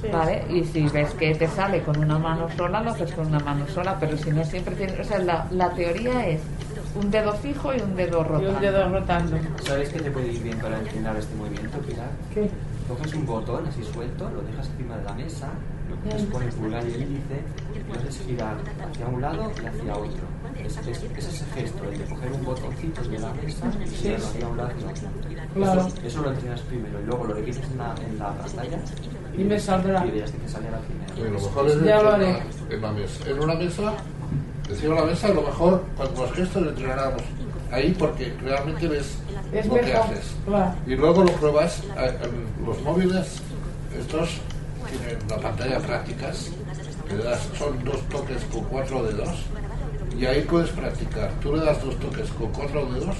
[0.00, 0.08] Sí.
[0.12, 0.42] ¿Vale?
[0.50, 3.66] Y si ves que te sale con una mano sola, lo haces con una mano
[3.68, 4.98] sola, pero si no siempre tienes.
[4.98, 6.40] O sea, la, la teoría es
[6.94, 8.50] un dedo fijo y un dedo Y rotando.
[8.50, 9.36] un dedo rotando.
[9.64, 12.08] ¿Sabes qué te puede ir bien para entrenar este movimiento, Pilar?
[12.34, 12.50] ¿Qué?
[12.88, 15.48] Coges un botón así suelto, lo dejas encima de la mesa,
[15.88, 17.40] lo pones con el pulgar y el índice
[17.74, 18.56] y lo haces girar
[18.90, 20.26] hacia un lado y hacia otro.
[20.62, 24.26] Es, es- es ese gesto, el de coger un botoncito de la mesa y girarlo
[24.26, 25.08] hacia un lado y otro.
[25.54, 25.80] Claro.
[25.86, 28.78] Eso, eso lo entrenas primero y luego lo repites en la, en la pantalla
[29.38, 30.04] Y me saldrá.
[30.06, 31.14] y que te sale a la primera.
[31.14, 32.42] Sí, lo mejor es Ya lo en, haré.
[32.70, 33.30] en la mesa.
[33.30, 33.82] En una mesa,
[34.72, 37.22] encima de la mesa, lo mejor, cuando los gestos lo entrenáramos
[37.70, 39.16] ahí porque realmente ves
[39.52, 40.34] Es lo que haces.
[40.46, 40.74] Claro.
[40.86, 42.18] Y luego lo pruebas eh,
[42.64, 43.40] los móviles,
[43.98, 44.40] estos
[44.88, 46.50] tienen la pantalla prácticas,
[47.08, 49.30] que le das, son dos toques con cuatro dedos,
[50.18, 51.30] y ahí puedes practicar.
[51.42, 53.16] Tú le das dos toques con cuatro dedos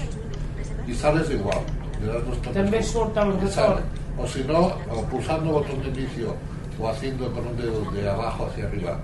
[0.87, 1.59] y sales igual.
[2.01, 2.93] Le das dos toques.
[2.93, 3.49] Rotor.
[3.49, 3.81] sale.
[4.17, 6.35] O si no, o pulsando botón de inicio
[6.79, 8.99] o haciendo con un dedo de abajo hacia arriba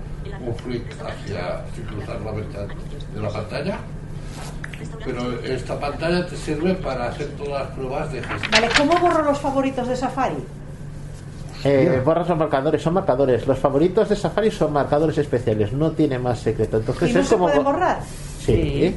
[0.46, 2.66] un flick hacia cruzar la mitad
[3.14, 3.78] de la pantalla.
[5.04, 8.50] Pero esta pantalla te sirve para hacer todas las pruebas de gestión.
[8.50, 10.42] Vale, ¿cómo borro los favoritos de Safari?
[11.64, 13.46] Eh, borras los marcadores, son marcadores.
[13.46, 16.78] Los favoritos de Safari son marcadores especiales, no tiene más secreto.
[16.78, 17.46] Entonces ¿Y no es se como.
[17.48, 18.00] pueden borrar?
[18.40, 18.54] Sí.
[18.54, 18.96] Sí.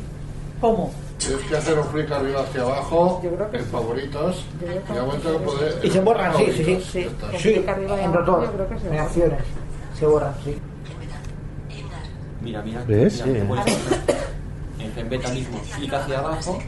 [0.62, 0.91] ¿Cómo?
[1.17, 5.91] Tienes que hacer un flick arriba hacia abajo Yo creo que en favoritos y poder.
[5.91, 6.81] Se borran, sí, sí, sí.
[6.81, 8.49] Sí, Sí, clic en rotor,
[8.89, 9.39] en acciones.
[9.99, 10.57] Se borran, sí.
[12.43, 13.25] Mira, mira, ¿Ves?
[13.25, 13.73] mira, Sí.
[14.79, 16.60] en Zenbeta mismo, clic hacia abajo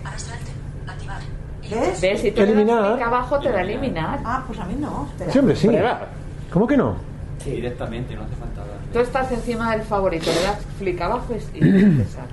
[1.69, 1.99] ¿Ves?
[2.01, 2.21] ¿Ves?
[2.21, 2.93] Si tú le das Eliminar.
[2.93, 4.19] clic abajo te da eliminar.
[4.23, 5.07] Ah, pues a mí no.
[5.11, 5.31] Espera.
[5.33, 5.67] Sí, hombre, sí.
[5.67, 6.07] Prueba.
[6.53, 6.95] ¿Cómo que no?
[7.43, 8.77] Directamente, no hace falta dar.
[8.93, 12.27] Tú estás encima del favorito, le das clic abajo y y te sale.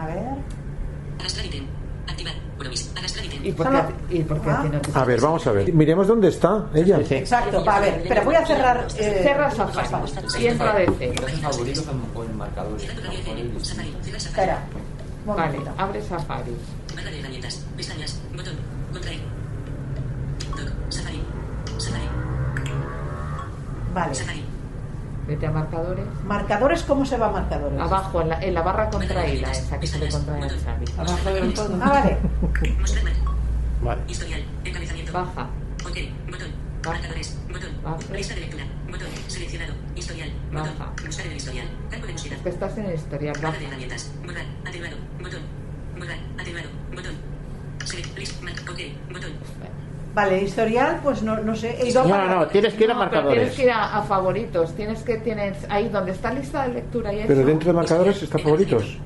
[0.00, 0.18] A ver.
[1.18, 1.64] Arrastrar ítem.
[2.08, 2.34] Activar.
[2.34, 2.34] Promis.
[2.34, 2.51] Arrastrar ítem.
[3.42, 4.48] ¿Y por qué, a y por qué
[5.04, 5.72] ver, vamos a ver.
[5.72, 6.98] Miremos dónde está ella.
[6.98, 7.14] Sí, sí.
[7.16, 8.04] Exacto, va, a ver.
[8.08, 8.86] Pero voy a cerrar.
[8.96, 9.88] eh, Cierra Safari
[10.38, 10.92] y entra Safari.
[14.14, 14.62] Espera.
[15.26, 16.02] Vale, abre.
[16.02, 16.56] Safari.
[23.94, 24.51] Vale.
[25.26, 26.04] Vete a marcadores.
[26.24, 27.80] Marcadores, ¿cómo se va a marcadores?
[27.80, 30.84] Abajo, en la, en la barra contraída, esa que se le contrae al Xavi.
[30.98, 31.78] Abajo del todo.
[31.80, 32.18] Ah, vale.
[33.82, 34.02] Vale.
[34.08, 34.42] Historial.
[34.64, 35.12] Encabezamiento.
[35.12, 35.48] Baja.
[35.84, 35.96] Ok.
[36.30, 36.48] Botón.
[36.82, 36.98] Baja.
[36.98, 37.38] Marcadores.
[37.48, 37.70] Botón.
[37.82, 37.98] Baja.
[38.14, 38.64] Lista de lectura.
[38.90, 39.08] Botón.
[39.28, 39.74] Seleccionado.
[39.94, 40.32] Historial.
[40.52, 40.78] Botón.
[40.78, 40.92] Baja.
[41.06, 41.68] Buscar en el historial.
[41.90, 42.34] Campo de búsqueda.
[42.36, 43.34] Es que estás en el historial.
[43.34, 43.58] Barra Baja.
[43.60, 44.12] de herramientas.
[44.26, 44.44] Borrar.
[44.66, 44.96] Atenuado.
[45.20, 45.42] Botón.
[45.98, 46.18] Borrar.
[46.38, 46.68] Atenuado.
[46.94, 47.14] Botón.
[47.84, 48.18] Select.
[48.18, 48.42] List.
[48.42, 48.56] Mark.
[48.70, 48.80] Ok.
[49.12, 49.32] Botón.
[49.60, 49.70] Vale,
[50.42, 51.76] historial, pues no, no sé.
[51.80, 53.34] He ido a No, no, tienes que ir a No, marcadores.
[53.38, 54.74] tienes que ir a, a favoritos.
[54.76, 57.28] Tienes que tienes ahí donde está lista de lectura y eso.
[57.28, 58.98] Pero dentro de marcadores está favoritos.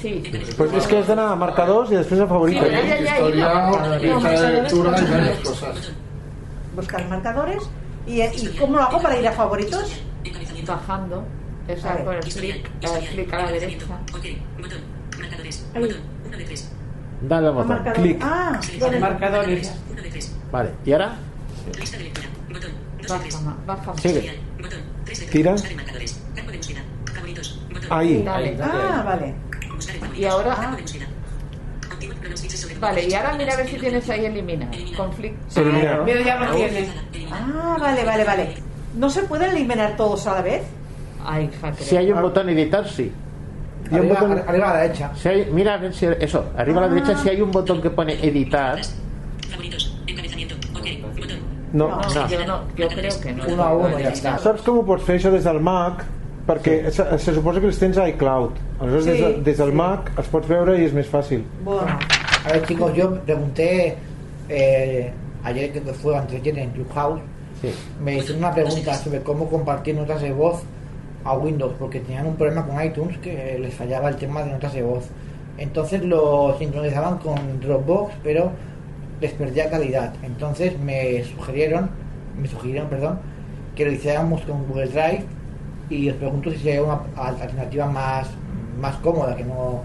[0.00, 0.22] Sí.
[0.56, 2.66] Pues es que es de nada, marcadores y después a favoritos.
[2.66, 4.02] Sí, ya ha ido a Historial, marcadores.
[4.02, 5.92] lista de lectura y varias cosas.
[6.74, 7.70] Buscar marcadores.
[8.06, 10.00] ¿Y, ¿Y cómo lo hago para ir a favoritos?
[10.66, 11.24] Bajando.
[11.68, 11.98] Es Vale.
[11.98, 13.86] al poner clic, eh, clic a la derecha.
[14.14, 14.24] Ok.
[14.58, 14.78] Botón.
[15.18, 15.66] Marcadores.
[15.74, 15.82] Ahí.
[15.82, 15.96] Botón.
[16.28, 16.72] 1 de 3.
[17.20, 17.92] Dale al A botón.
[17.94, 18.18] Clic.
[18.22, 18.60] Ah.
[19.00, 19.74] Marcadores.
[20.52, 20.68] 1 de 3.
[20.68, 20.70] Vale.
[20.84, 21.16] ¿Y ahora?
[21.78, 22.26] Lista de lectura.
[22.52, 22.70] Botón.
[22.98, 23.42] 2 de Baja, 3.
[23.42, 23.94] ma- baja.
[23.96, 24.08] Sigue.
[24.18, 24.36] Historial.
[24.62, 24.78] Botón.
[25.04, 25.30] 3 de 3.
[25.30, 25.52] Tira.
[25.52, 26.20] Buscar en marcadores.
[26.34, 26.80] Campo de búsqueda.
[27.14, 27.60] Favoritos.
[27.72, 27.88] Botón.
[27.90, 28.22] Ahí.
[28.22, 28.58] Dale.
[28.62, 29.34] ah, vale.
[30.16, 30.76] Y ahora-
[32.80, 34.68] Vale, y ahora mira a ver si tienes ahí eliminar.
[34.96, 35.60] Conflicto.
[35.60, 36.04] Eliminar.
[36.04, 36.88] Mira, ya lo tiene.
[37.32, 38.54] Ah, vale, vale, vale.
[38.94, 40.62] ¿No se pueden eliminar todos a la vez?
[41.24, 43.12] Ay, Si hay un botón editar, sí.
[43.90, 45.12] Y un Arriba, botón- arriba a la derecha.
[45.16, 47.82] Si hay, mira a ver si eso, arriba a la derecha si hay un botón
[47.82, 48.78] que pone editar.
[51.72, 51.88] No.
[51.88, 52.28] No, No.
[52.28, 53.44] yo no, yo creo que no.
[53.46, 54.38] Uno a uno, ya está.
[54.38, 56.04] Saps com ho pots fer això des del Mac?
[56.48, 58.52] Perquè se, se suposa que els tens a iCloud.
[58.80, 59.76] Aleshores, Sí, des, de, des del sí.
[59.76, 61.42] Mac els pots veure i és més fàcil.
[61.64, 61.98] Bueno,
[62.46, 63.96] A ver, chicos, yo pregunté
[64.48, 65.12] eh,
[65.44, 67.20] ayer que fue antes de ayer en Clubhouse,
[67.60, 67.68] Sí.
[68.00, 70.62] me hicieron una pregunta sobre cómo compartir notas de voz
[71.24, 74.72] a Windows, porque tenían un problema con iTunes que les fallaba el tema de notas
[74.72, 75.04] de voz.
[75.58, 78.52] Entonces lo sincronizaban con Dropbox, pero
[79.20, 80.12] les perdía calidad.
[80.22, 81.90] Entonces me sugirieron,
[82.40, 83.18] me sugirieron, perdón,
[83.74, 85.24] que lo hiciéramos con Google Drive
[85.90, 88.28] y os pregunto si hay una alternativa más,
[88.80, 89.82] más cómoda, que no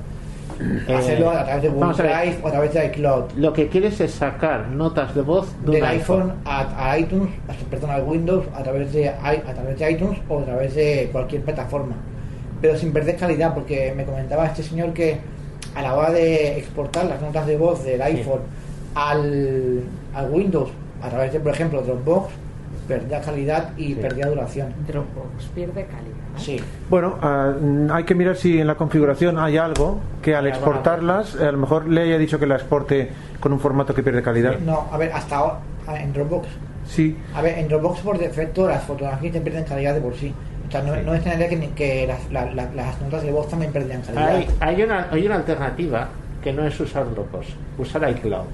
[0.88, 1.94] Eh, hacerlo a través de Google.
[1.96, 3.24] Drive o a través de iCloud.
[3.38, 6.22] Lo que quieres es sacar notas de voz de Del iPhone.
[6.22, 10.20] iPhone a, a iTunes, a- perdón, a Windows a través, de, a través de iTunes
[10.30, 11.96] o a través de cualquier plataforma.
[12.62, 15.18] Pero sin perder calidad, porque me comentaba este señor que
[15.76, 18.42] a la hora de exportar las notas de voz del iPhone
[18.96, 19.82] al,
[20.14, 20.70] al Windows
[21.02, 22.32] a través de, por ejemplo, Dropbox,
[22.88, 24.74] perdía calidad y perdía duración.
[24.88, 26.14] Dropbox pierde calidad.
[26.38, 26.60] Sí.
[26.90, 27.54] Bueno, ah,
[27.92, 31.88] hay que mirar si en la configuración hay algo que al exportarlas, a lo mejor
[31.88, 34.58] le haya dicho que la exporte con un formato que pierde calidad.
[34.60, 35.60] No, a ver, hasta ahora,
[36.00, 36.48] en Dropbox.
[36.88, 40.34] Sí, A ver, en Dropbox por defecto las fotografías te pierden calidad de por sí.
[40.68, 43.32] O sea, no, no es tener que, ni- que las, la- la- las notas de
[43.32, 44.28] voz también perdían calidad.
[44.36, 46.08] Hay, hay, una, hay una alternativa
[46.44, 47.46] que no es usar Dropbox,
[47.78, 48.46] usar iCloud.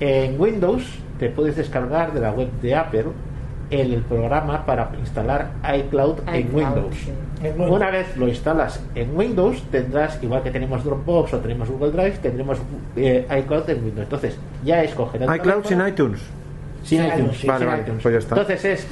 [0.00, 0.84] En Windows
[1.18, 3.06] te puedes descargar de la web de Apple
[3.70, 6.94] el, programa para instalar iCloud, en Windows.
[6.96, 7.12] sí.
[7.58, 12.18] Una vez lo instalas en Windows, tendrás, igual que tenemos Dropbox o tenemos Google Drive,
[12.18, 12.58] tendremos
[12.96, 14.04] eh, iCloud en Windows.
[14.04, 16.20] Entonces, ya escoger el iCloud sin iTunes.
[16.82, 18.02] sin Sin iTunes, iTunes, sí, vale, sin vale, iTunes.
[18.02, 18.34] pues ya está.
[18.34, 18.86] Entonces es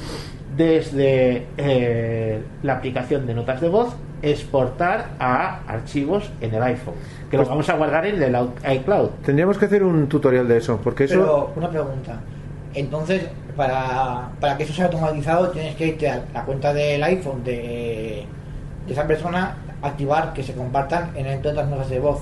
[0.55, 6.93] desde eh, la aplicación de notas de voz exportar a archivos en el iPhone,
[7.33, 8.37] que Pues- los vamos a guardar en el
[8.75, 9.09] iCloud.
[9.25, 11.15] Tendríamos que hacer un tutorial de eso, porque eso...
[11.19, 12.19] Pero una pregunta.
[12.75, 13.23] Entonces,
[13.57, 18.23] para, para que eso sea automatizado, tienes que irte a la cuenta del iPhone de,
[18.85, 22.19] de esa persona, activar que se compartan en el todas las notas de voz.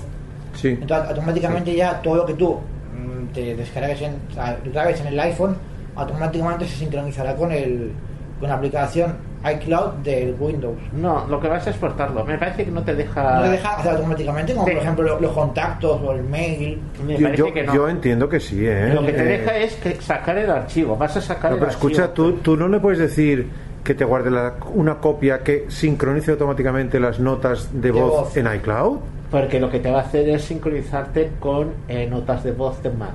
[0.54, 0.68] Sí.
[0.80, 4.98] Entonces, automáticamente ya todo lo que tú mm, te descargues en, o sea, lo grabes
[5.02, 5.56] en el iPhone,
[5.94, 7.92] automáticamente se sincronizará con el
[8.40, 10.76] con la aplicación iCloud del Windows.
[10.92, 12.24] No, lo que vas a exportarlo.
[12.24, 13.36] Me parece que no te deja.
[13.36, 14.54] ¿No te deja hacer automáticamente?
[14.54, 14.72] Como Sí.
[14.72, 16.80] por ejemplo lo- los contactos o el mail.
[17.06, 17.74] Me Yo, parece yo- que no.
[17.74, 18.92] yo entiendo que sí, ¿eh?
[18.94, 20.96] Lo que te Eh, deja es que sacar el archivo.
[20.96, 23.48] Vas a sacar No, el pero escucha, tú, tú no le puedes decir
[23.82, 28.36] que te guarde la- una copia que sincronice automáticamente las notas de, De voz, voz.
[28.36, 28.98] en iCloud.
[29.30, 32.90] Porque lo que te va a hacer es sincronizarte con eh, notas de voz de
[32.90, 33.14] Mac.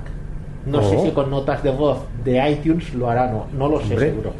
[0.66, 0.82] No Oh.
[0.82, 4.10] sé si con notas de voz de iTunes lo hará, no, no lo sé Hombre,
[4.10, 4.32] seguro.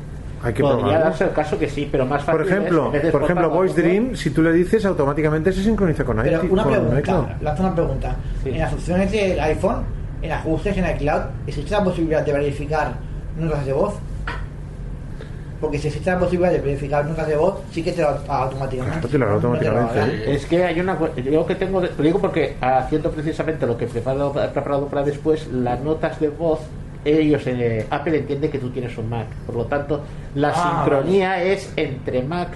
[0.43, 1.05] Hay que Podría probarlo.
[1.05, 4.15] darse el caso que sí, pero más fácil Por ejemplo, es, por ejemplo, Voice Dream,
[4.15, 6.53] si tú le dices, automáticamente se sincroniza con Pero iTunes.
[6.53, 7.27] una con pregunta, iCloud.
[7.43, 8.17] lanzo una pregunta.
[8.45, 8.51] Sí.
[8.51, 9.83] En las opciones del iPhone
[10.23, 12.93] en ajustes, en iCloud, existe la posibilidad de verificar
[13.39, 13.95] notas de voz.
[15.61, 19.09] Porque si existe la posibilidad de verificar notas de voz, sí que te lo automáticamente.
[19.09, 20.31] Te lo No te lo automáticamente.
[20.31, 20.35] ¿eh?
[20.37, 23.89] Es que hay una yo que tengo, lo digo porque haciendo precisamente lo que he
[23.89, 26.61] preparado, he preparado para después, las notas de voz,
[27.05, 30.03] ellos, eh, Apple entiende que tú tienes un Mac, por lo tanto,
[30.35, 32.49] la Ah, sincronía es entre Mac,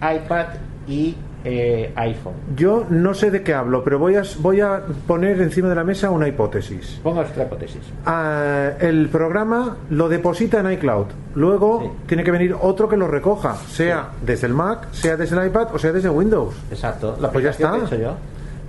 [0.00, 0.46] iPad
[0.86, 2.32] y eh, iPhone.
[2.56, 5.84] Yo no sé de qué hablo, pero voy a, voy a poner encima de la
[5.84, 6.98] mesa una hipótesis.
[7.02, 7.82] Ponga nuestra hipótesis.
[8.06, 11.06] Ah, el programa lo deposita en iCloud.
[11.34, 11.90] Luego Sí.
[12.06, 15.68] tiene que venir otro que lo recoja, sea desde el Mac, sea desde el iPad
[15.74, 16.54] o sea desde Windows.
[16.70, 17.72] Exacto, la Pues ya está.
[17.72, 18.14] que he hecho yo.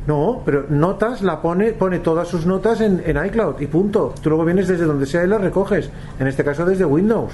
[0.08, 4.14] No, pero notas la pone, pone todas sus notas en, en iCloud y punto.
[4.22, 5.90] Tú luego vienes desde donde sea y las recoges.
[6.20, 7.34] En este caso desde Windows.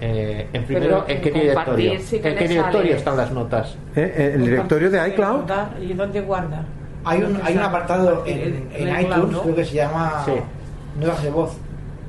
[0.00, 1.92] Eh, en primero, ¿en qué directorio?
[2.00, 3.76] sí ¿En qué directorio están las notas?
[3.94, 4.12] ¿Eh?
[4.16, 5.42] Eh, El directorio de iCloud.
[5.80, 6.64] ¿Y dónde guarda?
[7.04, 10.32] Hay un, hay un apartado en, En- iTunes, creo que se llama Sí.
[11.00, 11.56] Notas de voz.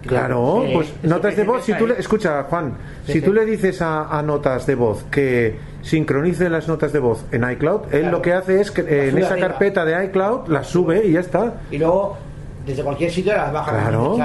[0.02, 1.64] Claro, Sí, pues notas de voz.
[1.64, 2.74] Si tú le, escucha, Juan,
[3.08, 7.24] si tú le dices a, a notas de voz que sincronice las notas de voz
[7.32, 8.18] en iCloud, él Claro.
[8.18, 9.50] lo que hace es que eh, en esa arriba.
[9.50, 11.62] carpeta de iCloud las sube y ya está.
[11.70, 12.18] Y luego,
[12.66, 13.72] desde cualquier sitio las baja.
[13.72, 14.18] Claro.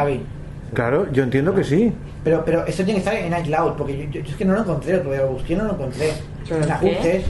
[0.72, 1.92] Claro, yo entiendo que sí.
[2.24, 4.54] Pero, pero esto tiene que estar en iCloud, porque yo, yo- yo es que no
[4.54, 6.12] lo encontré, lo busqué y no lo encontré.
[6.48, 7.24] ¿Pero En ajustes.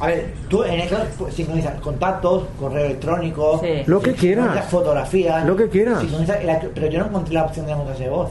[0.00, 3.82] A ver, tú en iCloud pues, sincronizas contactos, correo electrónico, Sí.
[3.86, 4.64] Lo que quieras.
[4.66, 6.02] fotografías, Lo que quieras.
[6.74, 8.30] pero yo no encontré la opción de notas de voz.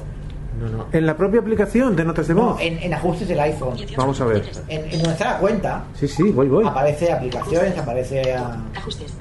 [0.60, 0.86] No, no.
[0.92, 2.62] En la propia aplicación de notas de No, voz.
[2.62, 3.76] en, en ajustes del iPhone.
[3.98, 4.50] Vamos a ver.
[4.68, 6.66] En, en donde está la cuenta, Sí, sí, voy, voy.
[6.68, 8.36] aparece aplicaciones, aparece.
[8.76, 9.13] Ajustes.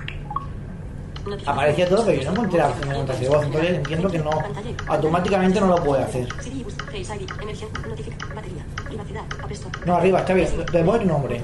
[1.47, 3.45] aparecía todo, pero yo no encontré la opción de notas de voz.
[3.47, 4.31] Entonces entiendo que no.
[4.89, 6.29] Automáticamente no lo puede hacer.
[9.87, 10.49] No, arriba, está bien.
[10.71, 11.41] Te voy tu nombre,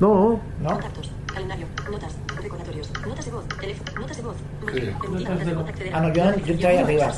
[0.00, 0.70] No, ¿no?
[0.70, 2.14] Contactos, calendario, notas,
[3.06, 4.80] notas de voz, teléfono, notas de voz, Sí.
[5.00, 5.68] permitir Notas de voz.
[5.68, 5.94] acceder.
[5.94, 7.12] Ah, no, yo, yo entré ahí arriba.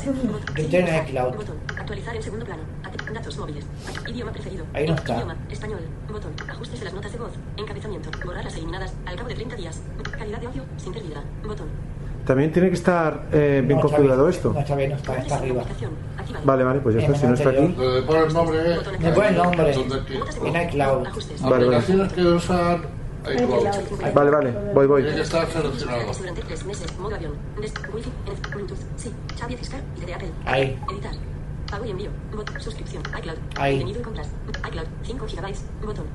[0.55, 1.17] Yo entré en.
[1.79, 2.63] Actualizar en segundo plano.
[2.83, 3.65] At- Datos móviles.
[4.07, 4.65] Idioma preferido.
[4.73, 5.15] Ahí no está.
[5.15, 5.35] Idioma.
[5.51, 5.79] Español.
[6.11, 6.31] Botón.
[6.49, 7.31] Ajustes de las notas de voz.
[7.57, 8.09] Encabezamiento.
[8.25, 8.93] Borrar las eliminadas.
[9.05, 9.81] Al cabo de 30 días.
[10.17, 10.63] Calidad de audio.
[10.77, 11.23] Sin pérdida.
[11.45, 11.67] Botón.
[12.25, 14.53] también tiene que estar eh, bien No, configurado Xavi, esto.
[14.53, 15.63] No, Xavi, no está, está arriba.
[16.45, 17.15] Vale, vale, pues ya está.
[17.15, 17.67] Si no está aquí.
[17.67, 18.59] Donde pone el nombre.
[18.99, 19.73] Me pone el nombre.
[19.73, 21.03] En iCloud.
[21.03, 21.65] Vale, vale.
[21.65, 22.79] Aplicaciones que iCloud.
[23.23, 25.01] Vale, vale, voy, voy.
[25.01, 26.13] Tiene que estar seleccionado.
[26.13, 26.99] Durante tres meses.
[26.99, 27.33] Modo avión.
[27.59, 28.11] Des Wi-Fi.
[28.51, 28.77] Bluetooth.
[28.97, 29.13] Sí.
[29.39, 29.81] Xavi Fiscar.
[30.01, 30.31] Y de Apple.
[30.45, 30.79] Ahí.
[30.91, 31.13] Editar.
[31.71, 32.11] Pago y envío.
[32.35, 32.59] Bot.
[32.59, 33.01] Suscripción.
[33.17, 33.37] iCloud.
[33.55, 33.77] Ahí.
[33.77, 34.29] Contenido y compras.
[34.67, 34.87] iCloud.
[35.03, 35.85] 5 GB.
[35.85, 36.05] Botón.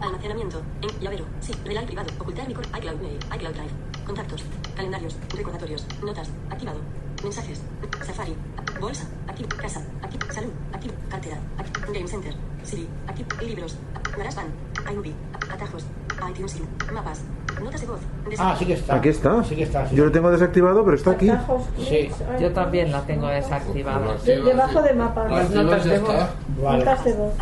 [0.00, 0.62] Almacenamiento.
[0.82, 1.24] En llavero.
[1.40, 1.52] Sí.
[1.64, 2.08] Relay privado.
[2.18, 3.18] Ocultar mi iCloud Mail.
[3.36, 3.70] iCloud Drive.
[4.04, 4.44] Contactos.
[4.74, 5.16] Calendarios.
[5.36, 5.86] Recordatorios.
[6.02, 6.28] Notas.
[6.50, 6.80] Activado.
[7.22, 7.60] Mensajes.
[8.06, 8.34] Safari.
[8.80, 9.04] Bolsa.
[9.28, 9.48] Activo.
[9.60, 9.80] Casa.
[10.02, 10.32] Activo.
[10.32, 10.50] Salud.
[10.72, 10.94] Activo.
[11.10, 11.36] Cartera.
[11.58, 11.92] Activo.
[11.92, 12.34] Game Center.
[12.62, 12.88] Siri.
[13.06, 13.28] Activo.
[13.42, 13.76] Libros.
[14.16, 14.50] GarageBand.
[14.90, 15.14] iMovie.
[15.52, 15.84] Atajos.
[16.30, 16.56] iTunes.
[16.92, 17.22] Mapas.
[17.62, 18.00] Notas de voz.
[18.38, 18.94] Ah, sí que está.
[18.94, 19.44] Aquí está.
[19.44, 19.86] Sí que está.
[19.88, 19.96] sí.
[19.96, 21.28] Yo lo tengo desactivado, pero está aquí.
[21.28, 22.10] Atajos, Sí.
[22.40, 24.16] Yo también la tengo desactivada.
[24.24, 25.30] De- debajo de mapas.
[25.30, 26.14] Las notas de voz.
[26.62, 26.78] Vale.
[26.78, 27.32] Notas de voz.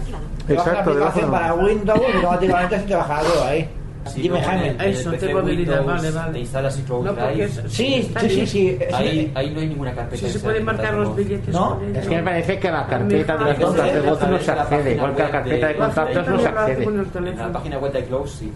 [0.48, 3.70] Exacto, la debajo de- para Windows automáticamente se te todo ahí.
[4.08, 4.68] Sí, Dime, Jaime.
[4.78, 6.32] el Eso, tengo habilidad, vale, vale.
[6.32, 8.78] Te instalas iCloud No, es- Sí, sí, sí, sí.
[8.92, 10.16] Ahí, ahí no hay ninguna carpeta.
[10.16, 12.86] Sí, que se pueden de marcar los billetes No, es que me parece que la
[12.86, 15.76] carpeta de las Entonces, notas de voz no se accede, igual que la carpeta de
[15.76, 16.84] contactos no se accede.
[16.84, 18.52] En la página web de iCloud sí.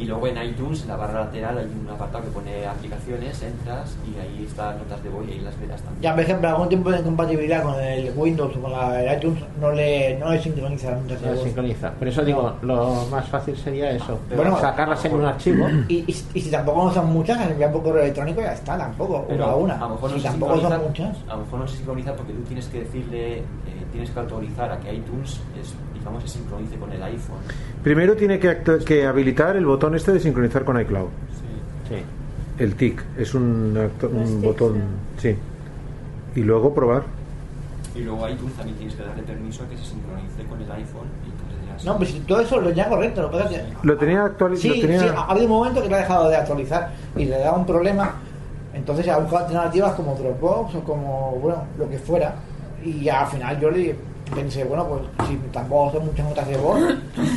[0.00, 3.96] Y luego en iTunes, en la barra lateral, hay un apartado que pone aplicaciones, entras
[4.08, 6.02] y ahí están notas de voz y ahí las verás también.
[6.02, 9.42] Ya, por ejemplo, algún tipo de compatibilidad con el Windows o con la, el iTunes
[9.60, 11.44] no le, no le sincroniza las notas de No voz.
[11.44, 11.90] sincroniza.
[11.92, 14.18] Por eso digo, lo más fácil sería eso.
[14.34, 15.66] Bueno, sacarlas en un archivo.
[15.88, 19.26] Y, y, y si tampoco no son muchas, envía por correo electrónico ya está, tampoco,
[19.28, 19.74] Pero una a una.
[19.76, 21.16] a lo mejor si no se tampoco son sincroniza- muchas.
[21.28, 23.42] A lo mejor no se sincroniza porque tú tienes que decirle, eh,
[23.92, 25.74] tienes que autorizar a que iTunes, es,
[26.10, 27.38] digamos, se sincronice con el iPhone.
[27.82, 31.08] Primero tiene que, que habilitar el botón este de sincronizar con iCloud.
[31.88, 31.94] Sí.
[31.96, 32.62] Sí.
[32.62, 34.82] El TIC es un, un tics, botón.
[35.18, 35.36] Sí.
[36.34, 37.02] Y luego probar.
[37.94, 41.06] Y luego iTunes también tienes que darle permiso a que se sincronice con el iPhone.
[41.26, 41.90] Y ya.
[41.90, 44.74] No, pues si todo eso lo tenía correcto, lo que que- Lo tenía actualizado.
[44.74, 47.52] Sí, sí, ha habido un momento que lo ha dejado de actualizar y le da
[47.52, 48.14] un problema.
[48.74, 52.34] Entonces ha buscado alternativas como Dropbox o como, bueno, lo que fuera.
[52.84, 53.96] Y al final yo le
[54.34, 56.80] pensé, bueno, pues si tampoco son muchas notas de voz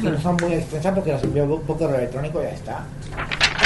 [0.01, 2.79] y no son muy extensas porque las envío por correo electrónico y ya está.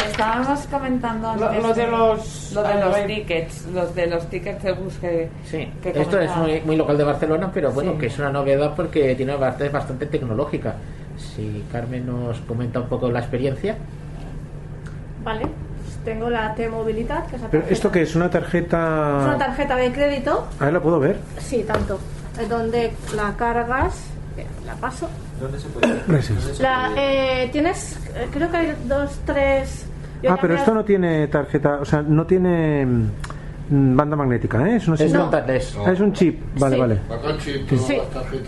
[0.10, 3.08] Estábamos comentando antes lo de los- lo de a los ver.
[3.08, 6.98] tickets, los de los tickets de bus que, Sí, que esto es muy, muy local
[6.98, 7.98] de Barcelona, pero bueno, Sí.
[8.00, 10.76] que es una novedad porque tiene una parte bastante tecnológica.
[11.18, 13.76] Si Carmen nos comenta un poco la experiencia.
[15.24, 15.42] Vale.
[15.42, 19.18] Pues tengo la T-Movilidad, que es la Pero esto que es una tarjeta.
[19.22, 20.48] Es una tarjeta de crédito.
[20.60, 21.18] A ver, la puedo ver.
[21.40, 22.00] Sí, tanto.
[22.50, 23.96] Donde la cargas.
[24.36, 25.10] Mira, La paso.
[25.42, 26.02] ¿Dónde se puede?
[26.08, 26.40] Gracias.
[26.40, 29.86] ¿Dónde se La, eh, tienes, eh, creo que hay dos, tres.
[30.22, 34.78] yo Ah, pero esto no tiene tarjeta, o sea, no tiene mm, banda magnética, ¿eh?
[34.78, 35.30] Eso no Es no.
[35.32, 36.82] Ah, es un chip, vale, Sí.
[36.82, 37.00] vale.
[37.40, 37.98] Chip, Sí.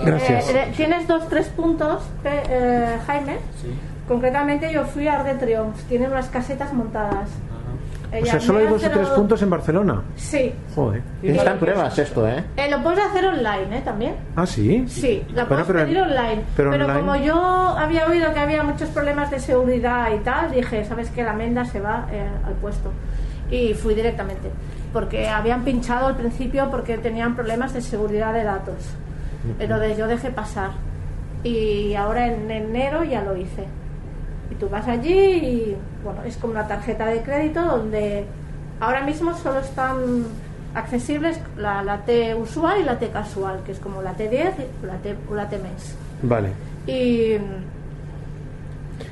[0.03, 0.49] Gracias.
[0.49, 3.37] Eh, eh, tienes dos, tres puntos, eh, Jaime.
[4.07, 7.29] Concretamente yo fui a de Triumph, tienen unas casetas montadas.
[8.11, 10.01] O Ella sea, solo hay dos o tres lo- puntos en Barcelona.
[10.15, 10.51] Sí.
[10.73, 11.01] Joder.
[11.21, 12.43] Está en pruebas esto, ¿eh?
[12.57, 13.81] Eh, lo puedes hacer online, ¿eh?
[13.85, 14.15] También.
[14.35, 14.83] Ah, sí.
[14.87, 16.41] Sí, la Bueno, puedes pero- pedir online.
[16.57, 17.35] pero Pero, online- como yo
[17.77, 21.21] había oído que había muchos problemas de seguridad y tal, dije, ¿sabes qué?
[21.23, 22.91] La menda se va eh, al puesto.
[23.51, 24.49] Y fui directamente.
[24.91, 28.89] Porque habían pinchado al principio porque tenían problemas de seguridad de datos.
[29.59, 30.71] Entonces yo dejé pasar.
[31.43, 33.65] Y ahora en enero ya lo hice.
[34.59, 38.25] Tú vas allí y, bueno, es como una tarjeta de crédito donde
[38.79, 40.25] ahora mismo solo están
[40.75, 44.51] accesibles la, la T usual y la T casual, que es como la T10
[44.83, 45.95] y la T, o la T mes.
[46.21, 46.49] Vale.
[46.87, 47.37] Y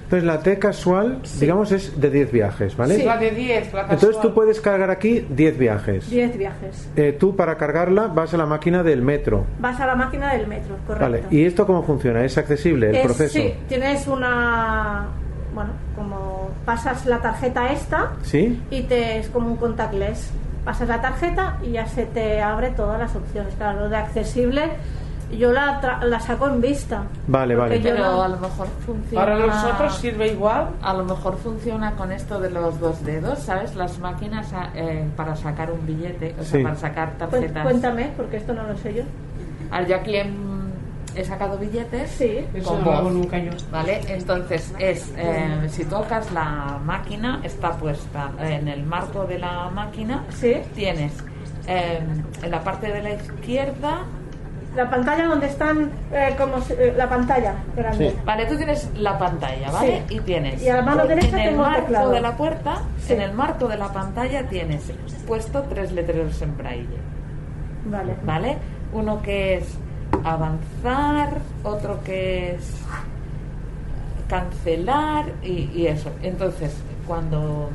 [0.04, 2.96] Entonces la T casual, digamos, es de 10 viajes, ¿vale?
[2.98, 6.10] Sí, la de 10, la Entonces tú puedes cargar aquí 10 viajes.
[6.10, 6.90] 10 viajes.
[6.96, 9.46] Eh, tú para cargarla vas a la máquina del metro.
[9.60, 11.04] Vas a la máquina del metro, correcto.
[11.12, 11.24] Vale.
[11.32, 12.24] ¿Y esto cómo funciona?
[12.24, 13.34] ¿Es accesible el Es- proceso?
[13.40, 15.08] Sí, tienes una.
[15.58, 18.62] Bueno, como pasas la tarjeta esta ¿Sí?
[18.70, 20.30] y te es como un contactless.
[20.64, 23.56] Pasas la tarjeta y ya se te abre todas las opciones.
[23.56, 24.70] Claro, lo de accesible,
[25.36, 27.06] yo la, tra- la saco en vista.
[27.28, 27.80] Vale, vale.
[27.82, 29.26] Pero no- a lo mejor funciona.
[29.26, 30.68] Para nosotros sirve igual.
[30.84, 33.74] A lo mejor funciona con esto de los dos dedos, ¿sabes?
[33.76, 37.64] Las máquinas ah, eh, para sacar un billete, o sea, para sacar tarjetas.
[37.64, 39.04] Cuéntame, porque esto no lo sé yo.
[39.88, 40.47] Yo aquí en-
[41.18, 42.46] he sacado billetes Sí.
[42.54, 43.52] Eso con no hago voz, nunca yo.
[43.72, 44.02] ¿Vale?
[44.08, 50.24] Entonces, es eh, si tocas la máquina, está puesta en el marco de la máquina.
[50.30, 50.56] Sí.
[50.76, 51.14] Tienes
[51.68, 52.00] eh,
[52.44, 54.00] en la parte de la izquierda.
[54.76, 58.12] La pantalla donde están, eh, como si- eh, la pantalla grande.
[58.12, 58.16] Sí.
[58.24, 60.04] Vale, tú tienes la pantalla, ¿vale?
[60.08, 60.16] Sí.
[60.18, 60.62] Y tienes.
[60.62, 62.12] Y a la mano derecha en el tengo el marco teclado.
[62.12, 63.14] de la puerta, Sí.
[63.14, 64.92] en el marco de la pantalla tienes
[65.26, 66.98] puesto tres letreros en braille.
[67.86, 68.16] Vale.
[68.24, 68.58] ¿vale?
[68.94, 69.78] Uno que es
[70.24, 72.82] avanzar, otro que es
[74.28, 76.12] cancelar y, y eso.
[76.22, 76.76] Entonces,
[77.06, 77.70] cuando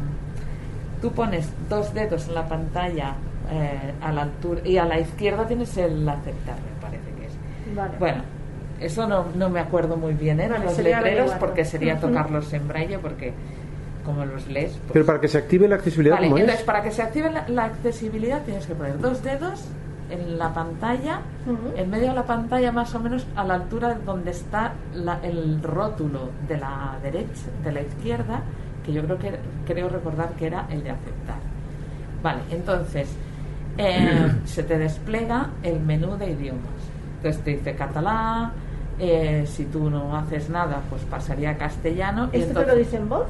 [1.01, 3.15] tú pones dos dedos en la pantalla
[3.51, 7.75] eh, a la altura y a la izquierda tienes el aceptar, me parece que es.
[7.77, 7.93] Vale.
[7.99, 8.23] Bueno,
[8.81, 10.49] eso no, no me acuerdo muy bien, ¿eh?
[10.49, 13.33] Vale, los letreros, porque sería tocarlos en braille, porque
[14.05, 14.73] como los lees.
[14.73, 16.67] pues- Pero para que se active la accesibilidad, Vale, ¿cómo entonces es?
[16.67, 19.65] para que se active la, la accesibilidad tienes que poner dos dedos
[20.13, 21.21] en la pantalla,
[21.77, 25.63] en medio de la pantalla más o menos a la altura donde está la- el
[25.63, 28.41] rótulo de la derecha, de la izquierda,
[28.85, 31.37] que yo creo que creo recordar que era el de aceptar.
[32.23, 33.09] Vale, entonces
[33.79, 36.63] eh, se te despliega el menú de idiomas.
[37.17, 38.53] Entonces te dice catalán,
[38.99, 42.29] eh, si tú no haces nada, pues pasaría a castellano.
[42.33, 43.27] y ¿Esto te entonces- lo dice en voz?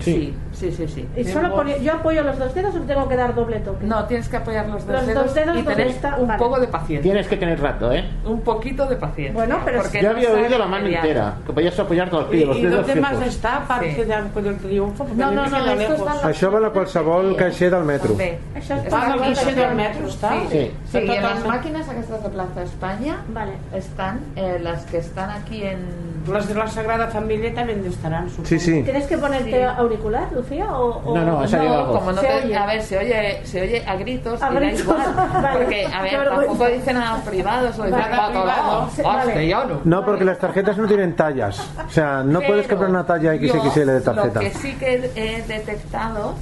[0.00, 1.08] Sí, sí, sí, sí.
[1.16, 3.84] ¿Y solo poni- yo apoyo los dos dedos o tengo que dar doble toque?
[3.86, 6.28] No, tienes que apoyar los dos Los dedos, dos dedos y donde tener está- un
[6.28, 6.38] vale.
[6.38, 7.02] poco de paciencia.
[7.02, 8.04] Tienes que tener rato, ¿eh?
[8.24, 9.34] Un poquito de paciencia.
[9.34, 12.32] Bueno, pero porque Yo no había oído la mano entera, que podías apoyar todos los
[12.32, 13.26] ¿Y, pies, los y dedos dónde más fijos.
[13.26, 14.02] está, aparte Sí.
[14.04, 15.06] de, del triunfo?
[15.14, 15.98] No, no, no, queda esto lejos.
[15.98, 18.08] está la Això va a qualsevol caixer del metro.
[18.10, 18.38] També.
[18.56, 20.30] Això és Ah, la sí del metro està.
[20.30, 20.70] Sí, Sí.
[20.90, 21.48] sí, y en las Totalmente.
[21.48, 23.52] máquinas aquestes de Plaza España Vale.
[23.74, 26.09] están eh, las que están aquí en...
[26.30, 28.48] Las de la Sagrada Familia también estarán, supongo.
[28.48, 28.82] Sí, sí.
[28.82, 29.62] ¿Tienes que ponerte Sí.
[29.62, 30.72] auricular, Lucía?
[30.72, 31.92] O, o- No, no, ha salido No, algo.
[31.98, 32.56] como no Se te, oye.
[32.56, 34.80] a ver, se oye, se oye a gritos A y da gritos.
[34.80, 34.98] igual.
[35.42, 35.58] Vale.
[35.58, 38.16] Porque, a ver, tampoco dicen nada privado, solo dicen Vale.
[38.34, 39.24] catalán, Sí, vale.
[39.24, 39.80] castellano.
[39.84, 41.70] No, porque las tarjetas no tienen tallas.
[41.86, 44.34] O sea, no puedes comprar una talla XXL de tarjeta.
[44.34, 46.34] Lo que sí que he detectado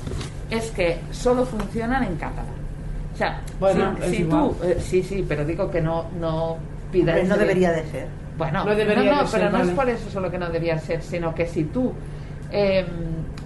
[0.50, 2.46] es que solo funcionan en catalán.
[3.14, 6.56] O sea, Bueno, si, si tú, eh, sí, sí, pero digo que no, no
[6.92, 7.16] pidas.
[7.16, 8.06] Hombre, no debería de ser.
[8.38, 11.02] Bueno, No debería no, ser, pero no es por eso solo que no debería ser,
[11.02, 11.92] sino que si tú
[12.52, 12.86] eh,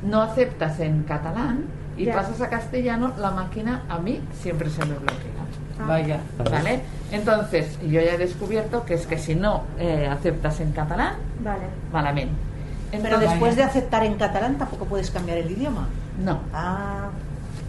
[0.04, 1.64] no aceptas en catalán
[1.96, 2.14] y Ya.
[2.14, 5.86] pasas a castellano, la máquina a mí siempre se me bloquea.
[5.86, 6.20] Vaya.
[6.50, 6.80] ¿Vale?
[7.10, 11.64] Entonces, yo ya he descubierto que es que si no eh, aceptas en catalán, Vale.
[11.92, 12.34] malamente.
[13.02, 15.88] Pero después de aceptar en catalán tampoco puedes cambiar el idioma.
[16.22, 16.40] No.
[16.52, 17.08] Ah,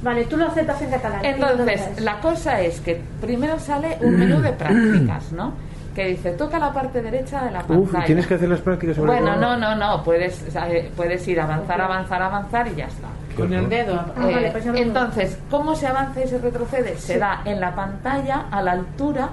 [0.04, 1.24] Vale, tú lo aceptas en catalán.
[1.24, 5.54] Entonces, la cosa es que primero sale un menú de prácticas, ¿no?
[5.94, 7.80] Que dice, toca la parte derecha de la pantalla.
[7.80, 11.40] Uf, tienes que hacer las prácticas sobre Bueno, no, no, no, puedes, eh, puedes ir
[11.40, 13.08] avanzar, avanzar, avanzar y ya está.
[13.38, 13.96] Con el dedo.
[13.96, 16.98] Ah, vale, Eh, pues entonces, ¿cómo se avanza y se retrocede?
[16.98, 19.30] Se da en la pantalla a la altura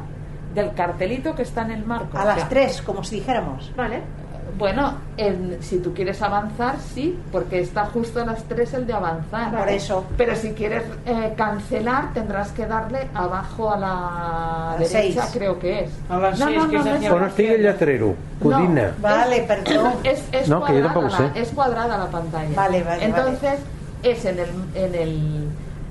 [0.54, 2.18] del cartelito que está en el marco.
[2.18, 3.72] a O las tres, como si dijéramos.
[3.76, 4.02] Vale.
[4.60, 8.92] Bueno, en- si tú quieres avanzar, sí, porque está justo a las 3 el de
[8.92, 9.56] avanzar.
[9.58, 10.04] Por eso.
[10.16, 15.30] Pero si quieres eh, cancelar, tendrás que darle abajo a la A derecha, seis.
[15.32, 15.90] creo que es.
[16.08, 18.94] A las seis, que es es hacia On estigui el lletrero, Codina.
[19.00, 19.94] Vale, perdón.
[20.04, 22.50] Es, es No, que yo la, es cuadrada la pantalla.
[22.54, 23.58] Vale, vale, Entonces,
[24.02, 25.48] es en el, en el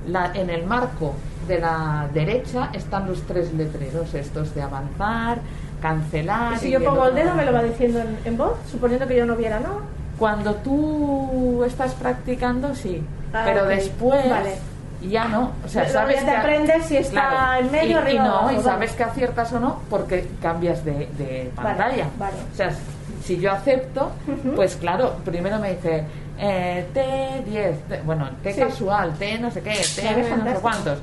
[0.07, 1.13] la, en el marco
[1.47, 5.39] de la derecha están los tres letreros estos de avanzar,
[5.81, 6.53] cancelar.
[6.53, 9.15] Y si yo pongo el dedo, me lo va diciendo en, en voz, suponiendo que
[9.15, 9.81] yo no viera, ¿no?
[10.17, 13.03] Cuando tú estás practicando, sí.
[13.33, 14.55] Ah, pero después Vale.
[15.07, 15.51] ya no.
[15.65, 18.33] O sea, sabes ya te que- aprendes si está en medio, y, arriba y no,
[18.33, 18.63] abajo, y vale.
[18.63, 22.07] sabes que aciertas o no porque cambias de, pantalla.
[22.17, 22.33] vale.
[22.51, 22.71] O sea,
[23.23, 24.11] si yo acepto,
[24.55, 26.03] pues claro, primero me dice
[26.39, 28.59] eh, T10, T- bueno, T Sí.
[28.61, 30.97] casual, T no sé qué, T no sé cuántos.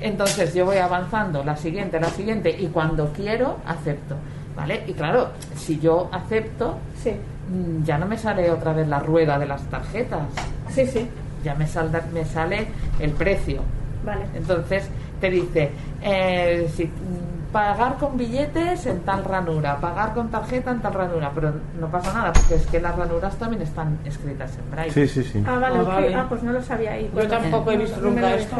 [0.00, 4.16] Entonces yo voy avanzando, la siguiente, la siguiente, y cuando quiero, acepto.
[4.56, 4.84] ¿Vale?
[4.86, 9.38] Y claro, si yo acepto, Sí, mm, ya no me sale otra vez la rueda
[9.38, 10.22] de las tarjetas.
[10.68, 11.08] sí, sí.
[11.42, 12.68] Ya me, salda, me sale
[13.00, 13.60] el precio.
[14.04, 14.22] Vale.
[14.34, 14.88] Entonces
[15.20, 15.70] te dice,
[16.02, 21.30] eh, si, mm, pagar con billetes en tal ranura, pagar con tarjeta en tal ranura,
[21.34, 24.92] pero no pasa nada, porque es que las ranuras también están escritas en braille.
[24.92, 25.44] Sí, sí, sí.
[25.46, 25.88] Ah, vale, Ah, ok.
[25.88, 26.14] vale.
[26.14, 27.10] Ah, pues no lo sabía ahí.
[27.14, 28.56] Yo tampoco he visto nunca esto.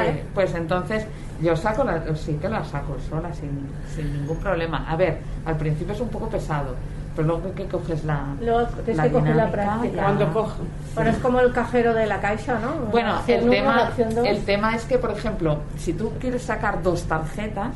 [0.00, 1.06] Sí, pues entonces
[1.40, 3.50] yo saco la, sí que la saco sola sin,
[3.94, 4.84] sin ningún problema.
[4.88, 6.74] A ver, al principio es un poco pesado,
[7.16, 10.02] pero luego que coges la, Luego tienes que coger la práctica.
[10.02, 10.56] Cuando cojo.
[10.94, 12.86] Bueno, es como el cajero de la caixa, ¿no?
[12.90, 13.90] Bueno, el tema,
[14.24, 17.74] el tema es que, por ejemplo, si tú quieres sacar dos tarjetas,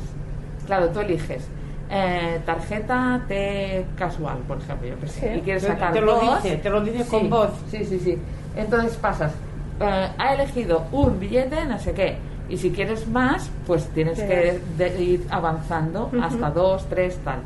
[0.65, 1.47] claro, tú eliges
[1.89, 5.39] eh, tarjeta T casual, por ejemplo, yo que sé, Sí.
[5.39, 7.49] y quieres Te- sacar te lo dos, dice, te lo dice sí, con voz.
[7.71, 8.17] Sí, sí, sí.
[8.55, 9.31] Entonces pasas,
[9.79, 12.17] eh, ha elegido un billete, no sé qué,
[12.49, 17.39] y si quieres más, pues tienes que de- ir avanzando hasta dos, tres, tal.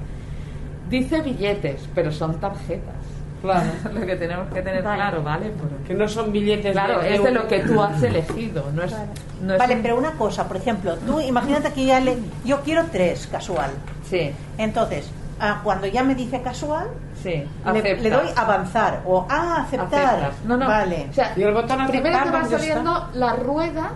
[0.90, 2.96] Dice billetes, pero son tarjetas.
[3.42, 3.70] Claro.
[3.94, 4.98] lo que tenemos que tener Vale.
[4.98, 5.52] claro, ¿vale?
[5.88, 8.94] Que no son billetes Claro, de es de lo que tú has elegido, no es,
[9.42, 12.62] no es Vale, un- pero una cosa, por ejemplo, tú imagínate que ya le, yo
[12.62, 13.72] quiero tres casual.
[14.08, 15.10] Sí, Entonces,
[15.40, 16.88] ah, cuando ya me dice casual,
[17.22, 18.02] sí, le, aceptas.
[18.02, 20.16] le doy avanzar o ah, aceptar.
[20.16, 20.46] Aceptas.
[20.46, 20.68] No, no.
[20.68, 21.08] Vale.
[21.10, 23.92] O sea, Y el botón primero te va ¿dónde saliendo la rueda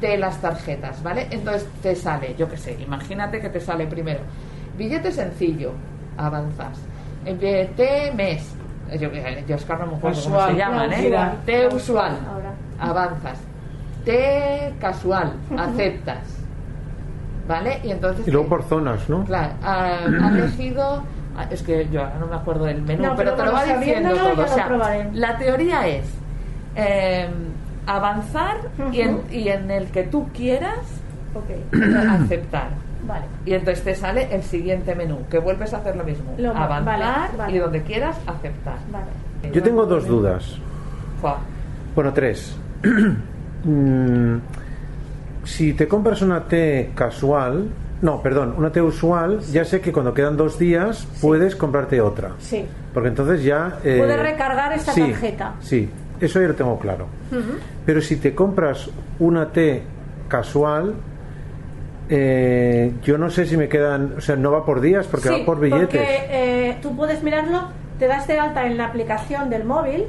[0.00, 1.28] de las tarjetas, ¿vale?
[1.30, 4.20] Entonces te sale, yo qué sé, imagínate que te sale primero
[4.76, 5.72] billete sencillo,
[6.16, 6.78] avanzas.
[7.24, 8.54] Eh, Billete mes,
[9.00, 9.10] yo,
[9.46, 10.50] yo es que no me acuerdo cómo Casual.
[10.50, 11.06] se llaman, ¿eh?
[11.06, 11.32] usual.
[11.46, 12.52] T usual, Ahora.
[12.78, 13.38] avanzas.
[14.04, 16.38] T casual, aceptas.
[17.48, 17.80] ¿Vale?
[17.84, 19.24] Y entonces Y luego por zonas, ¿no?
[19.24, 21.02] Claro, ha, ha elegido.
[21.36, 23.52] Ah, Es que yo ahora no me acuerdo del menú, No, pero pero te lo
[23.52, 24.44] va diciendo todo.
[24.44, 26.04] O sea, la teoría es
[26.76, 27.28] eh,
[27.86, 28.56] avanzar
[28.92, 30.78] y, en, y en el que tú quieras
[32.10, 32.68] aceptar.
[33.06, 33.24] vale.
[33.44, 36.32] Y entonces te sale el siguiente menú, que vuelves a hacer lo mismo.
[36.38, 37.52] Lo- avanzar vale, vale.
[37.56, 38.76] y donde quieras aceptar.
[38.92, 39.52] Vale.
[39.52, 40.58] Yo tengo dos dudas.
[41.20, 41.38] Fua.
[41.94, 42.56] Bueno, tres.
[43.66, 44.40] Mm,
[45.44, 47.68] si te compras una T casual,
[48.04, 52.32] no, perdón, una T usual, ya sé que cuando quedan dos días puedes comprarte otra.
[52.38, 52.66] Sí.
[52.92, 53.78] Porque entonces ya...
[53.82, 55.54] eh, Puedes recargar esta sí, tarjeta.
[55.60, 55.88] Sí,
[56.20, 57.06] eso ya lo tengo claro.
[57.86, 59.82] Pero si te compras una T
[60.28, 60.94] casual,
[62.08, 64.14] eh, yo no sé si me quedan...
[64.18, 65.86] O sea, no va por días porque Sí, va por billetes.
[65.88, 67.62] Porque eh, tú puedes mirarlo,
[67.98, 70.04] te das de alta en la aplicación del móvil,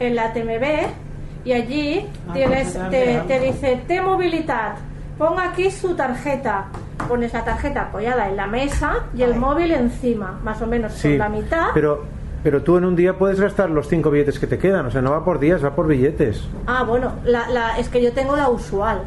[0.00, 4.76] en la TMB, y allí Ah, tienes, pues te, te dice T-Movilidad.
[5.16, 6.66] Ponga aquí su tarjeta.
[7.08, 9.38] Pones la tarjeta apoyada en la mesa y el Ay.
[9.38, 11.66] móvil encima, más o menos Sí, por la mitad.
[11.74, 12.04] pero,
[12.42, 14.86] pero tú en un día puedes gastar los cinco billetes que te quedan.
[14.86, 16.44] O sea, no va por días, va por billetes.
[16.66, 19.02] Ah, bueno, la, la, es que yo tengo la usual.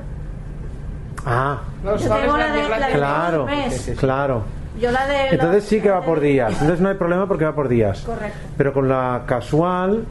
[1.26, 3.94] Ah, Yo tengo la de- de- la de- claro, mes.
[4.00, 4.44] claro.
[4.80, 5.30] Yo la de.
[5.30, 6.52] Entonces la- sí que va por días.
[6.54, 8.02] Entonces no hay problema porque va por días.
[8.02, 8.38] Correcto.
[8.58, 10.06] Pero con la casual.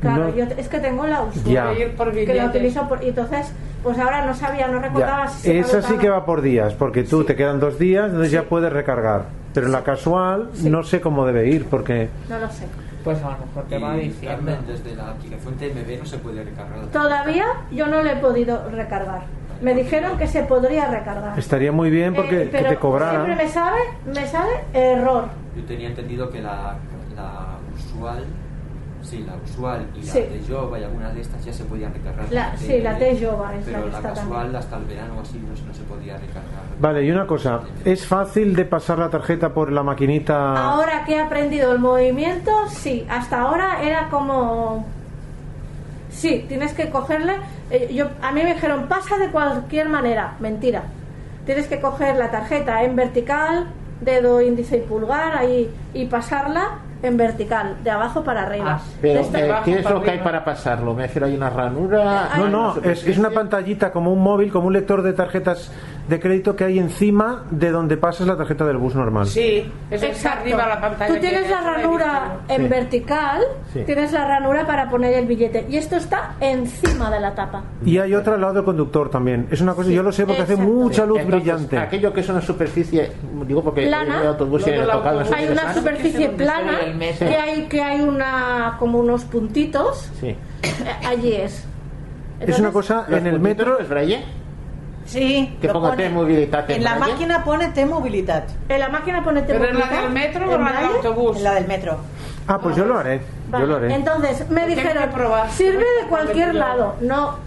[0.00, 1.44] Claro, no- yo te- es que tengo la usual.
[1.44, 1.72] Ya.
[1.74, 3.02] Que la utilizo por.
[3.04, 3.52] Y entonces,
[3.84, 4.88] pues ahora no sabía, no ya.
[4.88, 8.06] recordaba si se Esa sí que va por días, porque tú te quedan dos días,
[8.06, 9.26] entonces ya puedes recargar.
[9.52, 10.68] Pero en la casual Sí.
[10.68, 12.66] no sé cómo debe ir, porque No lo sé.
[13.04, 14.28] Pues a lo mejor te va diciendo.
[14.36, 16.86] Carmen, desde la aplicación TMB no se puede recargar.
[16.90, 19.22] Todavía yo no le he podido recargar.
[19.60, 21.38] Me dijeron que se podría recargar.
[21.38, 23.24] estaría muy bien porque Eh, que pero te cobraran.
[23.26, 25.26] Siempre me sabe, me sale error.
[25.54, 26.76] Yo tenía entendido que la,
[27.14, 28.24] la usual,
[29.04, 30.20] sí, la usual y la Sí.
[30.20, 32.26] de Jova y algunas de estas ya se podían recargar.
[32.32, 34.56] La- sí, la de Jova es la Pero que la está casual también.
[34.56, 36.62] hasta el verano o así no, no se podía recargar.
[36.80, 40.54] Vale, y una cosa, ¿es fácil de pasar la tarjeta por la maquinita?
[40.56, 43.06] Ahora que he aprendido el movimiento, sí.
[43.08, 44.86] Hasta ahora era como.
[46.10, 47.34] Sí, tienes que cogerle.
[47.70, 50.34] eh, yo, a mí me dijeron, pasa de cualquier manera.
[50.38, 50.84] Mentira.
[51.46, 53.66] Tienes que coger la tarjeta en vertical,
[54.00, 56.78] dedo índice y pulgar, ahí, y pasarla.
[57.02, 58.80] En vertical, de abajo para arriba.
[59.02, 60.94] Pero, De esta- eh, ¿qué es para lo que hay para pasarlo?
[60.94, 62.32] Me refiero, hay una ranura.
[62.32, 65.70] Hay No, no, es, es una pantallita como un móvil, como un lector de tarjetas
[66.08, 69.26] de crédito que hay encima de donde pasas la tarjeta del bus normal.
[69.26, 70.40] Sí, es está Exacto.
[70.42, 71.14] arriba la pantalla.
[71.14, 72.68] Tú tienes la ranura en Sí.
[72.68, 73.40] vertical,
[73.72, 73.82] Sí.
[73.86, 77.62] tienes la ranura para poner el billete y esto está encima de la tapa.
[77.86, 79.46] Y hay otra al lado del conductor también.
[79.50, 80.72] Es una cosa, yo lo sé porque hace Exacto.
[80.72, 81.78] mucha luz Entonces, brillante.
[81.78, 83.10] Aquello que es una superficie,
[83.46, 84.20] digo porque Plana.
[84.20, 85.32] el autobús tocado autobús.
[85.32, 90.10] Hay una superficie plana el que hay que hay una como unos puntitos.
[90.20, 90.28] Sí.
[90.28, 90.36] eh,
[91.06, 91.52] Allí es.
[91.54, 91.66] Es
[92.40, 94.24] Entonces, una cosa, en el metro es braille.
[95.06, 96.04] Sí, Que ponga pone.
[96.04, 98.48] T-mobilitat en En la máquina pone T-mobilitat.
[98.68, 101.36] En la máquina pone ¿Pero en la del metro o en la del autobús?
[101.36, 101.98] En la del metro.
[102.46, 103.20] Ah, pues yo lo haré.
[103.50, 103.94] Vale, Yo lo haré.
[103.94, 105.10] Entonces me dijeron,
[105.50, 106.96] sirve de cualquier lado.
[107.00, 107.38] No,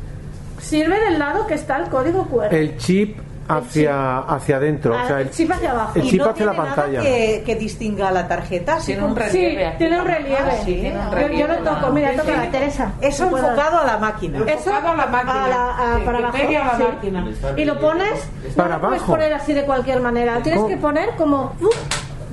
[0.59, 2.53] sirve del lado que está el código QR.
[2.53, 4.95] El chip hacia, hacia adentro.
[4.97, 5.91] Ah, o sea, el chip hacia abajo.
[5.95, 7.01] el Y chip no hacia la tiene nada pantalla.
[7.01, 8.77] que, que distinga la tarjeta.
[8.85, 10.37] Tiene un relieve Sí, tiene un relieve.
[10.39, 11.37] Ah, sí, tiene un Yo- relieve.
[11.39, 12.37] Yo, lo toco, mira, Sí, toca sí.
[12.37, 12.91] la Teresa.
[13.01, 14.37] Eso enfocado a la máquina.
[14.39, 15.45] Eso Enfocado a la máquina.
[15.45, 16.37] a la- a- Que- para abajo.
[16.37, 16.83] a la sí.
[16.83, 17.27] máquina.
[17.55, 19.11] Y lo pones, Para no lo puedes abajo.
[19.13, 20.37] poner así de cualquier manera.
[20.41, 20.69] Tienes ¿Cómo?
[20.69, 21.75] que poner como uf,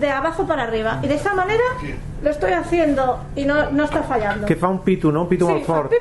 [0.00, 0.98] de abajo para arriba.
[1.02, 1.62] Y de esa manera
[2.22, 4.46] lo estoy haciendo y no, no está fallando.
[4.46, 5.22] Que fa un pitu, no?
[5.22, 5.90] Un pitu Sí, fa fort.
[5.90, 6.00] pip,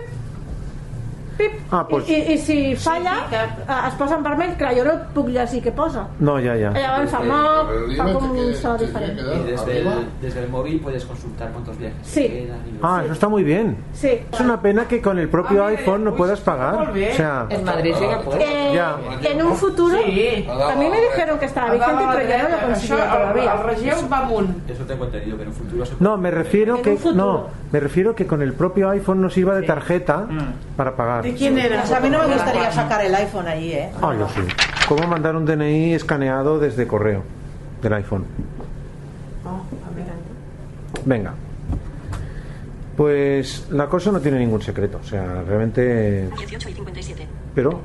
[1.38, 1.52] pip.
[1.72, 4.92] Ah, pues- I, i, I si falla, eh, es posa en vermell, clar, jo no
[4.94, 6.08] et puc llegir què posa.
[6.20, 6.72] No, ya, ya.
[6.72, 7.68] Llavors fa, no,
[7.98, 9.20] fa com un so diferent.
[9.20, 9.90] Y desde el,
[10.22, 12.28] desde el móvil puedes consultar cuántos viajes Sí.
[12.28, 13.78] quedan Ah, eso está muy bien.
[13.94, 14.20] Sí.
[14.32, 16.86] Es una pena que con el propio Ah, iPhone no uy, puedas pagar.
[16.86, 17.12] muy bien.
[17.14, 18.42] O sea, En Madrid sí que puedes.
[18.50, 18.98] Eh, Ya.
[19.24, 20.46] en un futuro, Sí.
[20.50, 23.54] a mí me dijeron que estaba vigente, pero yo no lo el, todavía.
[23.54, 24.70] el Regeu va amunt.
[24.70, 28.16] Eso tengo entendido, que en un futuro se no, me refiero que no, me refiero
[28.16, 30.26] que con el propio iPhone no sirva de tarjeta
[30.76, 31.22] para pagar.
[31.24, 31.80] ¿De quién era?
[31.80, 33.89] Pues a mí no me gustaría sacar el iPhone allí, ¿eh?
[34.01, 34.41] Ah, yo sí.
[34.88, 37.24] ¿Cómo mandar un DNI escaneado desde correo
[37.82, 38.26] del iPhone?
[41.05, 41.34] Venga.
[42.95, 47.28] Pues la cosa no tiene ningún secreto, o sea, realmente 18 y 57.
[47.55, 47.82] pero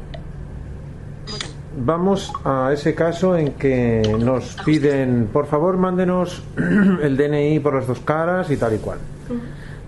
[1.80, 6.42] vamos a ese caso en que nos piden, por favor, mándenos
[7.02, 8.98] el DNI por las dos caras y tal y cual.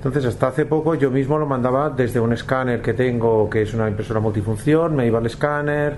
[0.00, 3.74] Entonces, hasta hace poco yo mismo lo mandaba desde un escáner que tengo, que es
[3.74, 5.94] una impresora multifunción, me iba al escáner,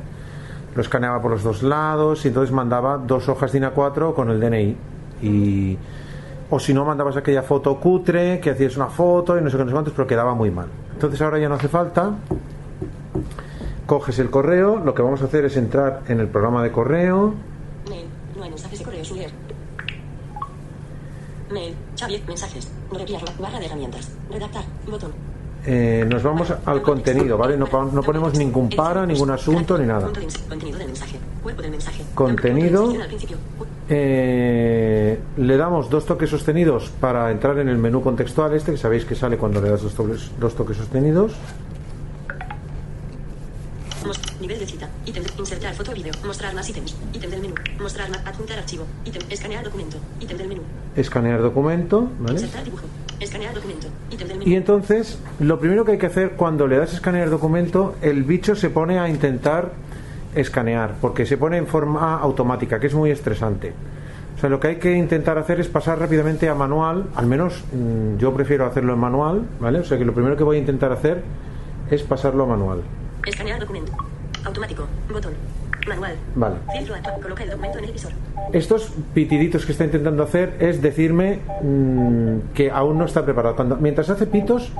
[0.74, 4.28] lo escaneaba por los dos lados y entonces mandaba dos hojas de INA 4 con
[4.30, 4.76] el DNI.
[5.22, 5.78] Y,
[6.50, 9.62] o si no, mandabas aquella foto cutre, que hacías una foto y no sé qué,
[9.62, 10.66] no sé cuántos, pero quedaba muy mal.
[10.94, 12.10] Entonces ahora ya no hace falta.
[13.86, 17.34] Coges el correo, lo que vamos a hacer es entrar en el programa de correo.
[17.88, 18.06] Mail.
[18.36, 19.18] No hay mensajes de correo sin
[22.08, 22.20] leer.
[22.20, 22.28] Mail.
[22.28, 22.28] Xavier.
[22.28, 22.68] Mensajes.
[22.90, 24.10] No reenviar barra de herramientas.
[24.30, 24.64] Redactar.
[24.86, 25.12] Botón.
[25.64, 27.56] eh, nos vamos al contenido, ¿vale?
[27.56, 30.10] No, ponemos ningún para, ningún asunto ni nada.
[32.14, 32.92] Contenido.
[33.88, 39.04] Eh, le damos dos toques sostenidos para entrar en el menú contextual este, que sabéis
[39.04, 41.32] que sale cuando le das dos toques, dos toques sostenidos.
[45.06, 45.24] Ítem.
[45.38, 46.12] Insertar foto o vídeo.
[46.24, 46.96] Mostrar más ítems.
[47.12, 47.54] Ítem del menú.
[47.80, 48.26] Mostrar más.
[48.26, 48.86] Adjuntar archivo.
[49.04, 49.22] Ítem.
[49.30, 49.96] Escanear documento.
[50.20, 50.62] Ítem del menú.
[50.96, 52.34] Escanear documento, ¿vale?
[52.34, 52.84] Insertar dibujo.
[53.20, 53.88] Escanear documento.
[54.10, 54.50] Ítem del menú.
[54.50, 58.54] Y entonces, lo primero que hay que hacer cuando le das escanear documento, el bicho
[58.54, 59.72] se pone a intentar
[60.34, 63.72] escanear, porque se pone en forma automática, que es muy estresante.
[64.36, 67.62] O sea, lo que hay que intentar hacer es pasar rápidamente a manual, al menos
[67.72, 69.80] mm, yo prefiero hacerlo en manual, ¿vale?
[69.80, 71.22] O sea que lo primero que voy a intentar hacer
[71.90, 72.82] es pasarlo a manual.
[73.26, 73.92] Escanear documento.
[74.44, 74.86] Automático.
[75.12, 75.32] Botón.
[75.88, 76.14] Manual.
[76.36, 76.56] Vale.
[76.76, 77.20] Filtro actual.
[77.20, 78.12] Coloca el documento en el visor.
[78.52, 83.56] Estos pitiditos que está intentando hacer es decirme mm, que aún no está preparado.
[83.56, 84.72] Cuando, mientras hace pitos,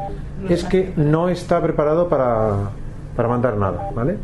[0.49, 2.71] es que no está preparado para,
[3.17, 4.17] para mandar nada, ¿vale?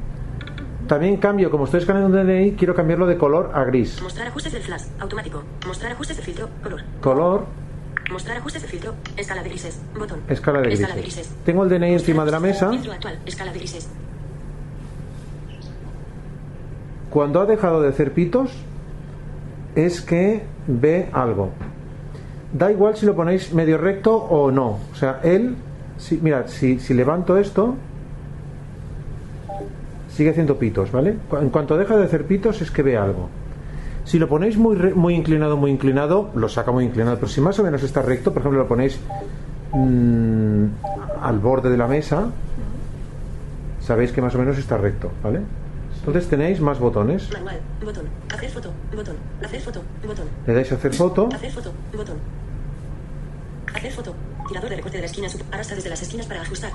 [0.86, 4.00] También cambio, como estoy escaneando un DNI, quiero cambiarlo de color a gris.
[4.00, 4.84] Mostrar ajustes del flash.
[5.00, 5.42] Automático.
[5.66, 6.48] Mostrar ajustes de filtro.
[6.62, 6.80] Color.
[7.02, 7.46] Color,
[8.10, 8.94] Mostrar ajustes de filtro.
[9.18, 9.82] Escala de grises.
[9.94, 10.20] Botón.
[10.30, 11.26] escala de Escala de grises.
[11.28, 11.44] grises.
[11.44, 12.70] Tengo el DNI encima de la mesa.
[12.70, 13.18] Filtro actual.
[13.26, 13.88] Escala de grises.
[17.10, 18.52] Cuando ha dejado de hacer pitos,
[19.74, 21.50] es que ve algo.
[22.52, 24.78] Da igual si lo ponéis medio recto o no.
[24.92, 25.56] O sea, él,
[25.98, 27.76] si, mirad, si, levanto esto,
[30.10, 31.16] sigue haciendo pitos, ¿vale?
[31.40, 33.28] En cuanto deja de hacer pitos es que ve algo.
[34.04, 37.16] Si lo ponéis muy inclinado, muy inclinado, lo saca muy inclinado.
[37.16, 38.98] Pero si más o menos está recto, por ejemplo, lo ponéis
[39.72, 40.64] mm,
[41.22, 42.30] al borde de la mesa,
[43.80, 45.40] sabéis que más o menos está recto, ¿vale?
[45.98, 47.30] Entonces tenéis más botones.
[47.32, 47.60] Manual.
[47.84, 48.04] Botón.
[48.34, 48.70] Hacer foto.
[48.94, 49.16] Botón.
[49.44, 49.82] Hacer foto.
[50.06, 50.26] Botón.
[50.46, 51.28] Le dais a hacer foto.
[51.34, 51.72] Hacer foto.
[51.96, 52.16] Botón.
[53.74, 54.14] Hacer foto.
[54.48, 55.28] Tirador de recorte de la esquina.
[55.28, 56.72] sub- Arrastra desde las esquinas para ajustar.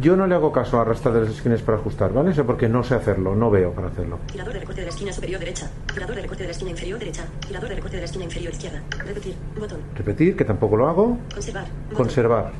[0.00, 2.30] Yo no le hago caso a arrastrar de las esquinas para ajustar, ¿vale?
[2.32, 4.18] Eso porque no sé hacerlo, no veo para hacerlo.
[4.30, 5.70] Tirador de recorte de la esquina superior derecha.
[5.92, 7.24] Tirador de recorte de la esquina inferior derecha.
[7.46, 8.82] Tirador de recorte de la esquina inferior izquierda.
[9.06, 9.34] Repetir.
[9.58, 9.78] Botón.
[9.94, 11.18] Repetir, que tampoco lo hago.
[11.32, 11.64] Conservar.
[11.90, 11.96] Botón.
[11.96, 12.52] Conservar.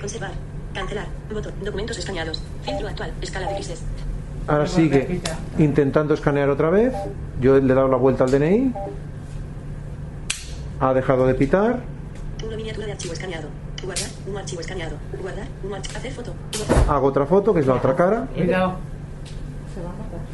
[0.00, 0.30] Conservar.
[0.74, 1.06] Cancelar.
[1.32, 1.52] Botón.
[1.62, 2.42] Documentos escaneados.
[2.62, 3.12] Filtro actual.
[3.20, 3.82] Escala de grises.
[4.48, 5.20] Ahora sigue
[5.58, 6.94] intentando escanear otra vez.
[7.40, 8.72] Yo le he dado la vuelta al DNI.
[10.80, 11.80] Ha dejado de pitar.
[12.46, 13.48] Una miniatura de archivo escaneado.
[13.84, 14.08] Guardar.
[14.26, 14.96] Un archivo escaneado.
[15.20, 15.46] Guardar.
[15.64, 15.98] Un archivo.
[15.98, 16.32] Hacer foto.
[16.88, 18.26] Hago otra foto, que es la otra cara.
[18.34, 18.74] Cuidado.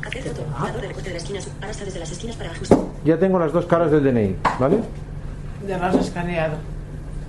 [0.07, 0.43] Hacer foto.
[0.43, 1.41] Tirador de recorte de la esquina.
[1.41, 2.79] sub- Arrastra desde las esquinas para ajustar.
[3.05, 4.79] Ya tengo las dos caras del DNI, ¿vale?
[5.69, 6.57] Ya lo has escaneado.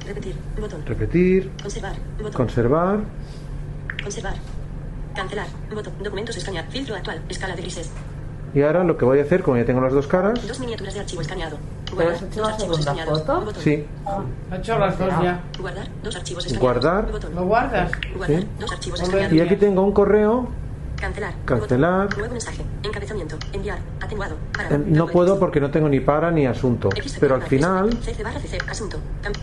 [0.05, 0.35] Repetir.
[0.59, 0.85] Botón.
[0.85, 1.51] Repetir.
[1.61, 1.93] Conservar.
[2.17, 2.33] Botón.
[2.33, 2.99] Conservar.
[4.03, 4.33] Conservar.
[5.15, 5.47] Cancelar.
[5.73, 5.93] Botón.
[6.03, 6.65] Documentos escanear.
[6.69, 7.21] Filtro actual.
[7.29, 7.89] Escala de grises.
[8.53, 10.45] Y ahora lo que voy a hacer, como ya tengo las dos caras.
[10.47, 11.57] Dos miniaturas de archivo escaneado.
[11.85, 12.13] ¿Pero Guardar.
[12.15, 13.19] has hecho Dos la archivos segunda escaneados.
[13.19, 13.41] foto?
[13.45, 13.63] Botón.
[13.63, 13.85] Sí.
[14.51, 15.43] Ha hecho las dos ya.
[15.59, 15.87] Guardar.
[16.03, 16.83] Dos archivos escaneados.
[16.83, 17.11] Guardar.
[17.11, 17.35] Botón.
[17.35, 17.91] ¿Lo guardas?
[18.15, 18.39] Guardar.
[18.41, 18.47] Sí.
[18.59, 19.21] Dos archivos Hombre.
[19.21, 19.49] escaneados.
[19.49, 20.47] Y aquí tengo un correo.
[21.05, 21.33] Cancelar.
[21.45, 22.17] Cancelar.
[22.17, 22.63] Nuevo mensaje.
[22.81, 23.37] Encabezamiento.
[23.53, 23.77] Enviar.
[24.01, 24.35] Atenuado.
[24.55, 24.75] Para.
[24.75, 26.89] Eh, No puedo porque no tengo ni para ni asunto.
[27.19, 27.89] Pero al final.
[28.69, 28.97] Asunto.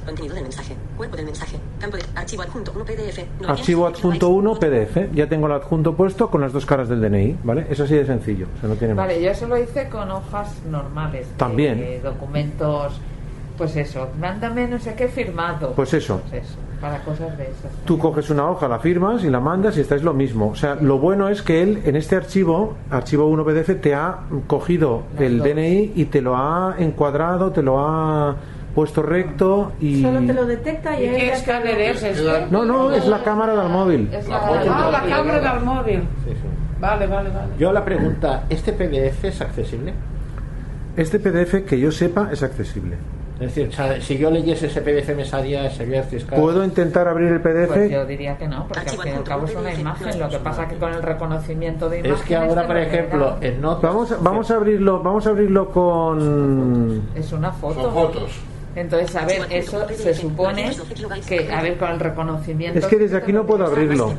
[0.05, 0.75] Contenido del mensaje.
[0.97, 1.57] Cuerpo del mensaje.
[1.79, 2.05] Campo de.
[2.17, 2.73] Archivo adjunto.
[2.75, 3.19] 1 PDF.
[3.19, 5.13] 900 archivo adjunto 1 PDF.
[5.15, 7.67] Ya tengo el adjunto puesto con las dos caras del DNI, ¿vale?
[7.71, 8.47] Es así de sencillo.
[8.57, 9.07] O sea, no tiene más.
[9.07, 11.29] Vale, yo eso lo hice con hojas normales.
[11.37, 11.79] También.
[11.79, 12.95] de documentos,
[13.57, 15.73] pues eso, mándame no sé qué firmado.
[15.75, 16.21] Pues eso.
[16.29, 17.71] Pues eso, para cosas de esas.
[17.85, 20.49] Tú coges una hoja, la firmas y la mandas y estáis lo mismo.
[20.49, 24.19] O sea, lo bueno es que él en este archivo, archivo 1 PDF, te ha
[24.47, 25.49] cogido el dos.
[25.49, 28.37] DNI y te lo ha encuadrado, te lo ha
[28.75, 30.03] puesto recto y...
[30.03, 32.47] Solo te lo detecta y ¿Y qué escáner es este?
[32.51, 34.09] No, no, es la cámara del móvil.
[34.13, 34.39] Es La.
[34.39, 36.01] Ah, la cámara del móvil.
[36.25, 36.49] Sí, sí.
[36.81, 37.53] Vale, vale, vale.
[37.59, 39.95] Yo la pregunta, ¿este PDF es accesible?
[40.97, 42.97] Este PDF, que yo sepa, es accesible.
[43.43, 46.39] Es decir, o sea, si yo leyese ese PDF me salía sería fiscal.
[46.41, 48.07] ¿Puedo intentar abrir el Pues yo PDF?
[48.09, 50.21] diría que no, porque al fin y al cabo es una PDF, imagen.
[50.21, 52.29] Lo que pasa que con el reconocimiento de Es imágenes.
[52.29, 53.83] que ahora, por lo ejemplo, en notas...
[53.83, 57.03] Vamos, a- vamos a abrirlo, vamos a abrirlo con...
[57.17, 57.83] Es una foto.
[57.83, 58.31] Son fotos.
[58.77, 60.71] Entonces, a ver, eso se supone
[61.29, 62.79] que, a ver, con el reconocimiento.
[62.79, 64.15] Es que desde aquí no puedo abrirlo.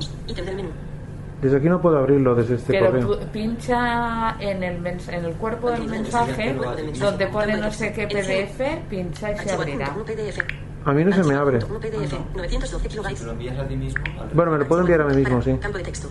[1.44, 3.18] Desde aquí no puedo abrirlo desde este Pero correo.
[3.18, 6.54] tú pincha en el, mens- en el cuerpo del mensaje
[7.00, 9.88] donde pone no sé qué PDF, pincha y se abrirá.
[9.88, 10.12] adjunto.
[10.14, 10.40] 1 PDF.
[10.86, 11.58] A mí no se me abre.
[11.58, 12.14] 1 PDF.
[12.34, 13.20] 912 Si kilobytes.
[13.20, 15.42] te lo envías a ti mismo, al Bueno, me lo puedo enviar a mí mismo,
[15.42, 15.58] sí.
[15.62, 16.08] Campo de texto.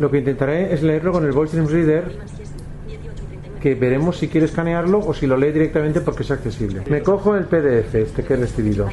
[0.00, 3.60] Lo que intentaré es leerlo con el Voice Reader, 1839.
[3.60, 6.82] que veremos si quiere escanearlo o si lo lee directamente porque es accesible.
[6.88, 8.88] Me cojo el PDF, este que he recibido,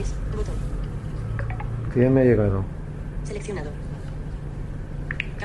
[1.93, 2.63] que ya me ha llegado.
[3.23, 3.69] Seleccionado.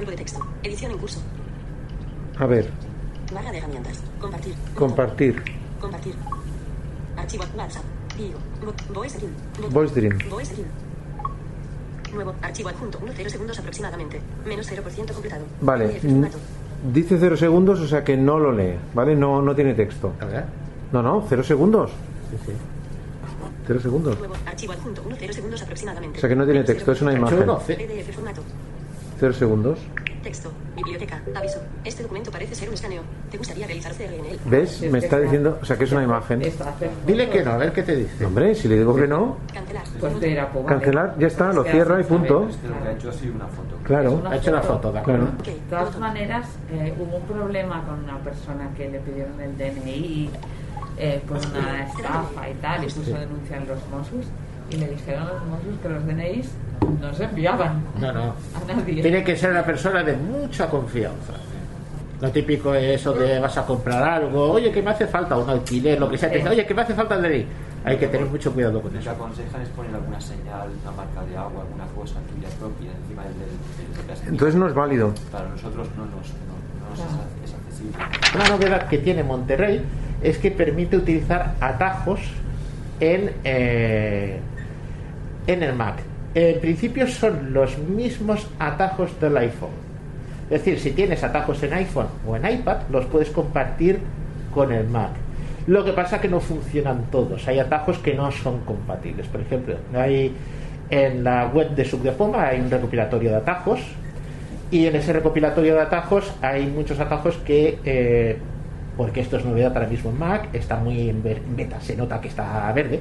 [0.00, 0.40] Campo de texto.
[0.62, 1.20] Edición en curso.
[2.38, 2.70] A ver,
[3.34, 4.02] Barra de herramientas.
[4.18, 4.54] Compartir.
[4.74, 5.42] compartir.
[5.78, 6.14] Compartir.
[7.18, 7.84] Archivo WhatsApp.
[8.94, 9.34] Voice Dream.
[9.70, 10.18] Voice Dream.
[10.30, 10.68] Voice Dream.
[12.14, 12.34] Nuevo.
[12.40, 12.98] Archivo adjunto.
[13.02, 14.22] 1 0 segundos aproximadamente.
[14.46, 15.44] Menos 0% completado.
[15.60, 16.00] Vale.
[16.02, 16.24] Mm.
[16.94, 19.14] Dice cero segundos, o sea que no lo lee, ¿vale?
[19.14, 20.14] No, no tiene texto.
[20.18, 20.44] A ver.
[20.92, 21.90] No, no, cero segundos.
[22.30, 22.52] Sí,
[23.78, 24.18] segundos.
[24.18, 24.34] Nuevo.
[24.46, 25.02] Archivo adjunto.
[25.06, 26.16] 1 0 segundos aproximadamente.
[26.16, 27.16] O sea que no tiene texto, es una 0%.
[27.16, 27.76] imagen.
[27.76, 28.42] PDF formato.
[29.20, 29.78] Cero segundos.
[30.22, 30.50] Texto.
[30.74, 31.20] Biblioteca.
[31.34, 31.60] Aviso.
[31.84, 33.02] Este documento parece ser un escaneo.
[33.30, 34.38] ¿Te gustaría realizar CRNL?
[34.46, 34.80] ¿Ves?
[34.90, 36.42] Me está diciendo, o sea que es una imagen.
[37.06, 38.24] Dile que no, a ver qué te dice.
[38.24, 40.52] Hombre, si le digo que no, Cancelar.
[40.52, 42.48] Pues cancelar, ya está, lo cierra y punto.
[42.48, 43.76] Es que lo que ha hecho ha sido una foto.
[43.84, 44.22] Claro.
[44.26, 45.02] Ha hecho la foto, de.
[45.02, 45.28] Claro.
[45.44, 50.30] De todas maneras, eh, hubo un problema con una persona que le pidieron el DNI
[50.96, 54.24] eh, por una estafa y tal, y puso denuncia en los Mossos,
[54.70, 56.48] y le dijeron a los Mossos que los DNIs
[57.00, 58.22] no se enviaban No, no.
[58.22, 59.02] a nadie.
[59.02, 61.32] Tiene que ser una persona de mucha confianza.
[62.20, 65.48] Lo típico es eso de vas a comprar algo, oye, que me hace falta un
[65.48, 67.46] alquiler, lo que sea, te oye, que me hace falta el DNI.
[67.82, 69.10] Hay que tener mucho cuidado con Lo que eso.
[69.12, 73.32] aconsejan es poner alguna señal, una marca de agua, alguna cosa tuya propia encima del,
[73.38, 74.28] del, del.
[74.28, 75.14] Entonces no es válido.
[75.32, 78.04] Para nosotros no nos, no, no es accesible.
[78.34, 79.82] Una novedad que tiene Monterrey
[80.22, 82.20] es que permite utilizar atajos
[83.00, 84.40] en, eh,
[85.46, 86.02] en el Mac.
[86.34, 89.70] En principio son los mismos atajos del iPhone.
[90.50, 93.98] Es decir, si tienes atajos en iPhone o en iPad, los puedes compartir
[94.52, 95.10] con el Mac.
[95.66, 97.46] Lo que pasa es que no funcionan todos.
[97.46, 99.26] Hay atajos que no son compatibles.
[99.26, 100.34] Por ejemplo, hay
[100.90, 103.80] en la web de Subdepoma hay un recopilatorio de atajos
[104.72, 108.36] y en ese recopilatorio de atajos hay muchos atajos que, eh,
[108.96, 112.28] porque esto es novedad ahora mismo en Mac, está muy en beta, se nota que
[112.28, 113.00] está verde,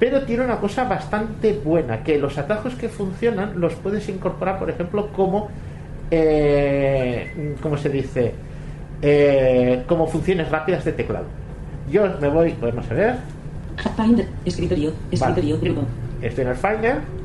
[0.00, 4.70] pero tiene una cosa bastante buena, que los atajos que funcionan los puedes incorporar, por
[4.70, 5.48] ejemplo, como,
[6.10, 8.34] eh, ¿cómo se dice?
[9.02, 11.26] Eh, como funciones rápidas de teclado.
[11.90, 13.16] Yo me voy, podemos ver,
[13.96, 14.26] Finder.
[14.44, 14.92] Escritorio.
[15.10, 15.58] Escritorio.
[15.60, 15.82] Grupo.
[16.22, 17.19] Estoy en el Finder.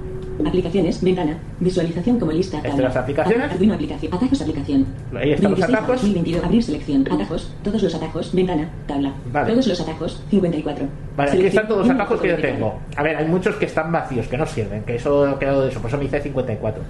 [0.45, 2.61] Aplicaciones, ventana, visualización como lista.
[2.61, 2.83] Tabla.
[2.83, 3.51] las aplicaciones.
[3.51, 4.85] Arduino aplicación, atajos aplicación.
[5.15, 6.01] Ahí están los 26, atajos.
[6.01, 9.13] 2022, abrir selección, atajos, todos los atajos, ventana, tabla.
[9.31, 9.51] Vale.
[9.51, 10.87] Todos los atajos, 54.
[11.15, 12.69] Vale, aquí están todos los atajos que yo 54.
[12.69, 12.79] tengo.
[12.97, 15.69] A ver, hay muchos que están vacíos, que no sirven, que eso ha quedado de
[15.69, 16.83] eso, por eso me hice 54.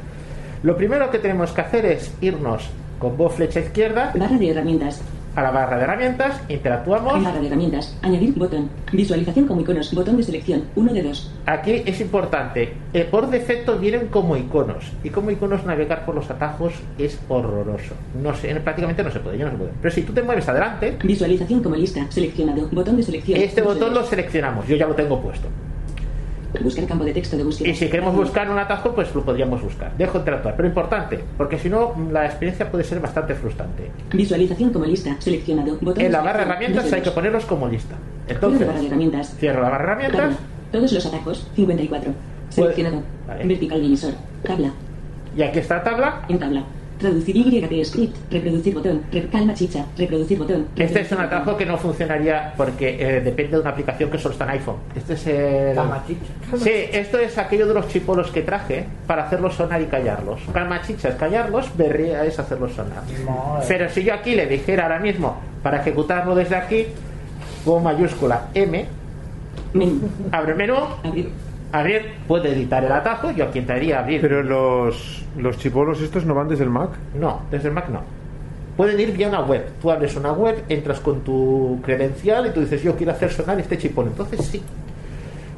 [0.64, 2.70] Lo primero que tenemos que hacer es irnos
[3.00, 5.02] con voz flecha izquierda Barra de herramientas.
[5.36, 7.24] A la barra de herramientas, interactuamos.
[7.24, 7.98] Barra de herramientas.
[8.02, 8.70] Añadir botón.
[8.92, 9.94] Visualización como iconos.
[9.94, 10.64] Botón de selección.
[10.76, 11.32] Uno de dos.
[11.46, 16.30] Aquí es importante, eh, por defecto vienen como iconos y como iconos navegar por los
[16.30, 17.94] atajos es horroroso.
[18.22, 19.72] No sé, prácticamente no se puede, yo no se puede.
[19.82, 22.06] Pero si tú te mueves adelante, Visualización como lista.
[22.10, 22.68] Seleccionado.
[22.72, 23.40] Botón de selección.
[23.40, 25.48] este botón lo seleccionamos, yo ya lo tengo puesto.
[26.62, 27.70] Buscar campo de texto de búsqueda.
[27.70, 29.96] Y si queremos buscar un atajo, pues lo podríamos buscar.
[29.98, 33.90] Dejo interactuar, pero importante, porque si no, la experiencia puede ser bastante frustrante.
[34.14, 35.16] Visualización como lista.
[35.20, 35.78] Seleccionado.
[35.82, 37.96] Botón En la de barra de herramientas de hay que ponerlos como lista.
[38.28, 39.36] De Entonces, barra de herramientas.
[39.38, 40.22] cierro la barra de herramientas.
[40.22, 40.38] Tabla.
[40.72, 41.48] Todos los atajos.
[41.56, 42.12] 54.
[42.50, 43.02] Seleccionado.
[43.28, 43.46] Vale.
[43.46, 44.14] Vertical divisor.
[44.44, 44.72] Tabla.
[45.36, 46.22] Y aquí está la tabla.
[46.30, 46.64] En tabla.
[47.00, 48.16] Traducir YT script.
[48.32, 49.02] Reproducir botón.
[49.12, 49.86] Re- calma chicha.
[49.98, 50.68] Reproducir botón.
[50.76, 54.34] Este es un atajo que no funcionaría porque eh, depende de una aplicación que solo
[54.34, 54.78] está en iPhone.
[54.96, 55.76] Este es el.
[55.76, 56.58] Calma chicha.
[56.64, 60.40] Sí, esto es aquello de los chipolos que traje para hacerlos sonar y callarlos.
[60.54, 63.04] Calma chicha es callarlos, berrea es hacerlos sonar.
[63.26, 63.66] Madre.
[63.68, 66.86] Pero si yo aquí le dijera ahora mismo para ejecutarlo desde aquí,
[67.66, 68.86] con mayúscula M,
[70.32, 70.76] abre menú,
[71.80, 72.06] Abrir.
[72.28, 74.22] puede editar el atajo, yo aquí entraría a abrir.
[74.22, 76.92] Pero los, los chipolos estos no van desde el Mac.
[77.20, 78.02] No, desde el Mac no.
[78.78, 79.66] Pueden ir vía una web.
[79.82, 83.60] Tú abres una web, entras con tu credencial y tú dices, yo quiero hacer sonar
[83.60, 84.08] este chipolo.
[84.08, 84.62] Entonces sí.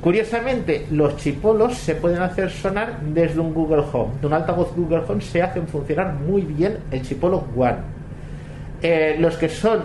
[0.02, 4.14] Curiosamente, los chipolos se pueden hacer sonar desde un Google Home.
[4.22, 7.78] De un altavoz Google Home se hacen funcionar muy bien el chipolo One.
[8.82, 9.82] Eh, los que son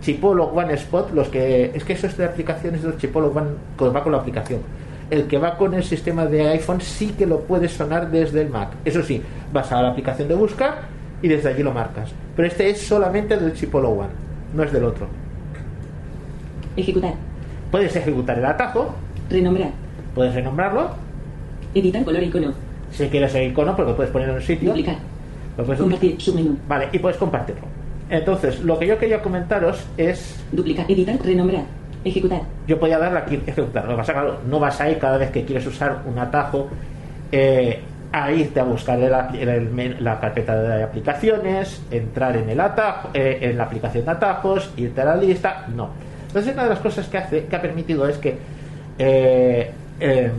[0.00, 3.50] chipolo One Spot, los que es que eso es de aplicaciones de los chipolo One
[3.90, 4.60] va con la aplicación.
[5.10, 8.50] El que va con el sistema de iPhone sí que lo puede sonar desde el
[8.50, 8.70] Mac.
[8.84, 10.82] Eso sí, vas a la aplicación de buscar
[11.22, 12.10] y desde allí lo marcas.
[12.36, 14.10] Pero este es solamente del chipolo One,
[14.54, 15.06] no es del otro.
[16.76, 17.14] Ejecutar.
[17.70, 18.94] Puedes ejecutar el atajo,
[19.30, 19.70] Renombrar.
[20.14, 20.90] puedes renombrarlo,
[21.74, 22.52] Editar color icono.
[22.90, 24.70] si quieres el icono, porque lo puedes poner en un sitio.
[24.70, 24.96] Duplicar.
[25.56, 26.20] Lo puedes Compartir.
[26.20, 26.56] Submenú.
[26.68, 27.62] Vale, y puedes compartirlo.
[28.10, 30.90] Entonces, lo que yo quería comentaros es Duplicar.
[30.90, 31.18] Editar.
[31.22, 31.64] Renombrar.
[32.08, 32.40] Ejecutar.
[32.66, 33.86] yo podía darle aquí ejecutar.
[34.46, 36.68] No vas a ir cada vez que quieres usar un atajo
[37.32, 37.80] eh,
[38.12, 43.10] a irte a buscar el el men- la carpeta de aplicaciones, entrar en el atajo,
[43.14, 45.66] eh, en la aplicación de atajos, irte a la lista.
[45.74, 45.90] No.
[46.28, 48.38] Entonces, una de las cosas que hace, que ha permitido es que
[48.98, 50.30] eh, em,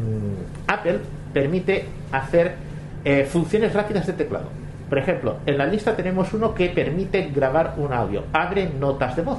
[0.68, 1.00] Apple
[1.34, 2.54] permite hacer
[3.06, 4.46] eh, funciones rápidas de teclado.
[4.90, 9.22] Por ejemplo, en la lista tenemos uno que permite grabar un audio, abre notas de
[9.22, 9.38] voz.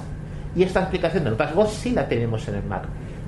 [0.57, 2.83] Y esta aplicación de notas voz sí la tenemos en el Mac.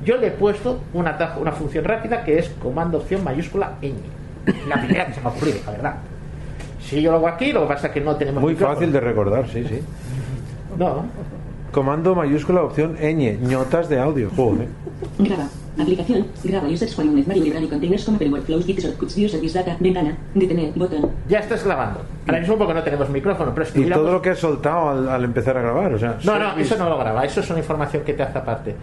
[0.05, 3.93] Yo le he puesto un atajo, una función rápida que es comando opción mayúscula ñ.
[4.69, 5.95] La primera que se me ha ocurrido, la verdad.
[6.81, 8.77] Si yo lo hago aquí, lo que pasa es que no tenemos Muy micrófono.
[8.77, 9.81] fácil de recordar, sí, sí.
[10.77, 11.05] No,
[11.71, 14.29] Comando mayúscula opción ñ, ñotas de audio.
[14.37, 14.67] Joder.
[15.19, 15.47] Graba.
[15.79, 16.27] Aplicación.
[16.45, 16.69] Graba.
[16.69, 17.27] Users for Unit.
[17.27, 18.67] Mario Library Containers como Workflows.
[18.67, 19.17] Git Shortcuts.
[19.17, 19.77] View Service Data.
[19.81, 20.17] Ventana.
[20.35, 20.73] Detener.
[20.75, 21.11] Botón.
[21.29, 22.01] ya estás grabando.
[22.27, 24.91] Ahora mismo porque no tenemos micrófono, pero si Y tuviéramos- todo lo que has soltado
[24.91, 26.19] al, al empezar a grabar, o sea.
[26.25, 28.75] No, no, eso no lo graba, eso es una información que te hace aparte.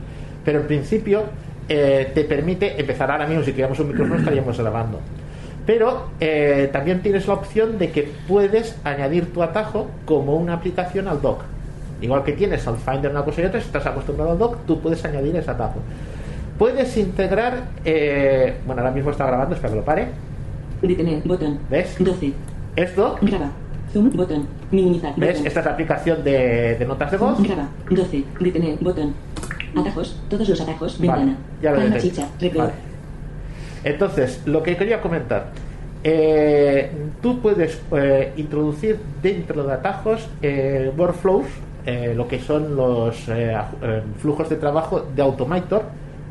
[0.44, 1.24] Pero en principio
[1.68, 5.00] eh, te permite empezar ahora mismo, si tuviéramos un micrófono estaríamos grabando.
[5.66, 11.08] Pero eh, también tienes la opción de que puedes añadir tu atajo como una aplicación
[11.08, 11.42] al dock.
[12.02, 14.80] Igual que tienes al Finder una cosa y otra, si estás acostumbrado al dock, tú
[14.80, 15.80] puedes añadir ese atajo.
[16.60, 20.08] Puedes integrar, eh, bueno, ahora mismo está grabando, espera que lo pare.
[20.82, 21.22] Detener.
[21.24, 21.58] Botón.
[21.70, 21.96] ¿Ves?
[21.98, 22.34] 12.
[22.76, 23.50] Esto, Graba.
[23.92, 24.12] Zoom.
[24.12, 24.46] Botón.
[24.70, 25.14] Minimizar.
[25.18, 25.30] ¿ves?
[25.38, 25.48] Botón.
[25.48, 27.42] Esta es la aplicación de, de notas de voz.
[27.42, 27.70] Graba.
[27.90, 28.24] 12.
[28.42, 28.78] Detener.
[28.82, 29.14] Botón.
[29.76, 30.20] Atajos.
[30.30, 31.00] Todos los atajos.
[31.00, 31.38] Vale, Ventana.
[31.62, 32.00] ya lo detecto.
[32.08, 32.28] chicha.
[32.58, 32.72] Vale.
[33.86, 35.48] Entonces, lo que quería comentar,
[36.04, 36.92] eh,
[37.22, 41.46] tú puedes eh, introducir dentro de atajos eh, workflows,
[41.86, 45.84] eh, lo que son los eh, eh, flujos de trabajo de Automator,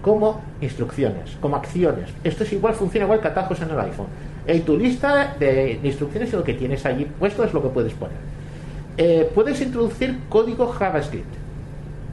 [0.09, 2.09] como instrucciones, como acciones.
[2.25, 4.07] Esto es igual, funciona igual que atajos en el iPhone.
[4.47, 7.93] En tu lista de, instrucciones y lo que tienes allí puesto es lo que puedes
[7.93, 8.17] poner.
[8.97, 11.27] Eh, puedes introducir código JavaScript.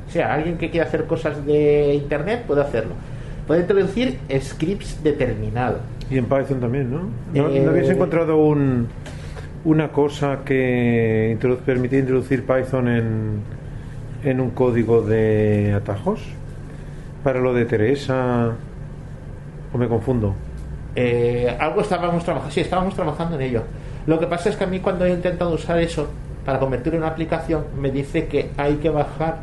[0.10, 2.92] O sea, alguien que quiera hacer cosas de internet puede hacerlo.
[3.48, 5.78] Puede introducir scripts de terminal.
[6.12, 7.04] Y en Python también, ¿no?
[7.34, 8.88] ¿No, Eh, ¿no habéis encontrado un,
[9.64, 13.40] una cosa que introdu- permitía introducir Python en,
[14.26, 16.20] en un código de atajos?
[17.26, 18.52] Para lo de Teresa.
[19.74, 20.36] ¿O me confundo?
[20.96, 23.64] Eh, algo estábamos trabajando, sí, estábamos trabajando en ello.
[24.06, 26.08] Lo que pasa es que a mí cuando he intentado usar eso
[26.46, 29.40] para convertirlo en una aplicación, me dice que hay que bajar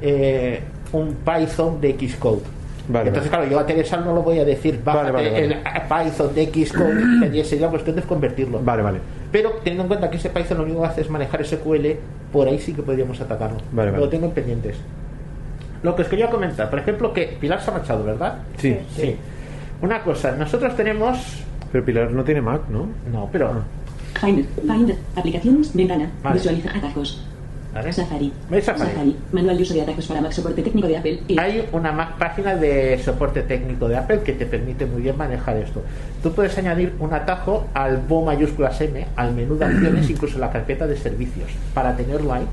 [0.00, 0.62] eh,
[0.92, 2.40] un Python de Xcode.
[2.88, 5.56] Vale, Entonces, claro, yo a Teresa no lo voy a decir, bájate Vale, vale, el
[5.86, 8.62] Python de X con y sería cuestión de convertirlo.
[8.62, 9.00] Vale, vale.
[9.30, 11.88] Pero teniendo en cuenta que ese Python lo único que hace es manejar SQL,
[12.32, 13.58] por ahí sí que podríamos atacarlo.
[13.70, 14.02] Vale, vale.
[14.02, 14.78] Lo tengo en pendientes.
[15.82, 18.38] Lo que os quería comentar, por ejemplo, que Pilar se ha marchado, ¿verdad?
[18.56, 18.76] Sí.
[18.96, 19.16] Sí.
[19.80, 21.18] Una cosa, nosotros tenemos.
[21.70, 22.88] Pero Pilar no tiene Mac, ¿no?
[23.12, 23.62] No, pero.
[24.20, 26.36] Finder, Finder, aplicaciones, ventana, Vale.
[26.36, 27.24] visualiza atajos.
[27.72, 27.92] Vale.
[27.92, 28.32] Safari.
[28.50, 29.14] ¿Veis Safari?
[29.30, 31.20] Manual de uso de atajos para Mac, soporte técnico de Apple.
[31.28, 35.16] Y Hay una Mac página de soporte técnico de Apple que te permite muy bien
[35.16, 35.82] manejar esto.
[36.22, 40.50] Tú puedes añadir un atajo al Bo mayúsculas M, al menú de acciones, incluso la
[40.50, 42.46] carpeta de servicios, para tenerlo ahí.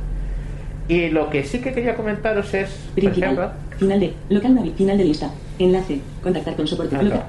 [0.88, 3.24] Y lo que sí que quería comentaros es, por principal.
[3.24, 4.14] ejemplo, Final de.
[4.30, 4.72] Local navi.
[4.72, 5.30] Final de lista.
[5.60, 6.00] Enlace.
[6.22, 7.02] Contactar con soporte.
[7.02, 7.24] Local.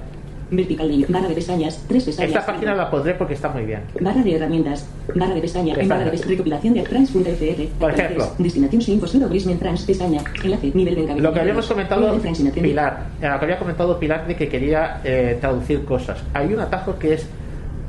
[0.48, 1.84] Vertical de barra de pestañas.
[1.88, 2.36] Tres pestañas.
[2.36, 3.80] esta página la pondré porque está muy bien.
[4.00, 4.88] Barra de herramientas.
[5.14, 5.74] Barra de pestaña.
[5.74, 6.30] En barra de pestaña.
[6.30, 7.78] Recopilación de trans.fr.
[7.80, 8.32] Por ejemplo.
[8.38, 9.06] Destinación sin info.
[9.08, 9.82] Pseudo Grisman trans.
[9.82, 10.20] Pestaña.
[10.44, 10.70] Enlace.
[10.72, 11.22] Nivel de encabezamiento.
[11.22, 12.20] Lo que habíamos comentado.
[12.54, 16.22] Pilar, eh, lo que había comentado Pilar de que quería eh, traducir cosas.
[16.32, 17.26] Hay un atajo que es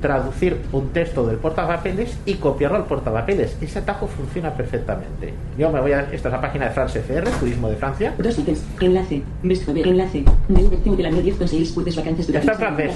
[0.02, 3.58] traducir un texto del portapapeles y copiarlo al portapapeles.
[3.62, 5.34] Ese atajo funciona perfectamente.
[5.58, 8.14] Yo me voy a esta es la página de France FR, Turismo de Francia.
[8.18, 8.64] Dos ítems.
[8.80, 9.24] Enlace.
[9.44, 10.24] Enlace.
[10.48, 12.96] DV de la 10 con 6 puertes vacantes Ya está en francés.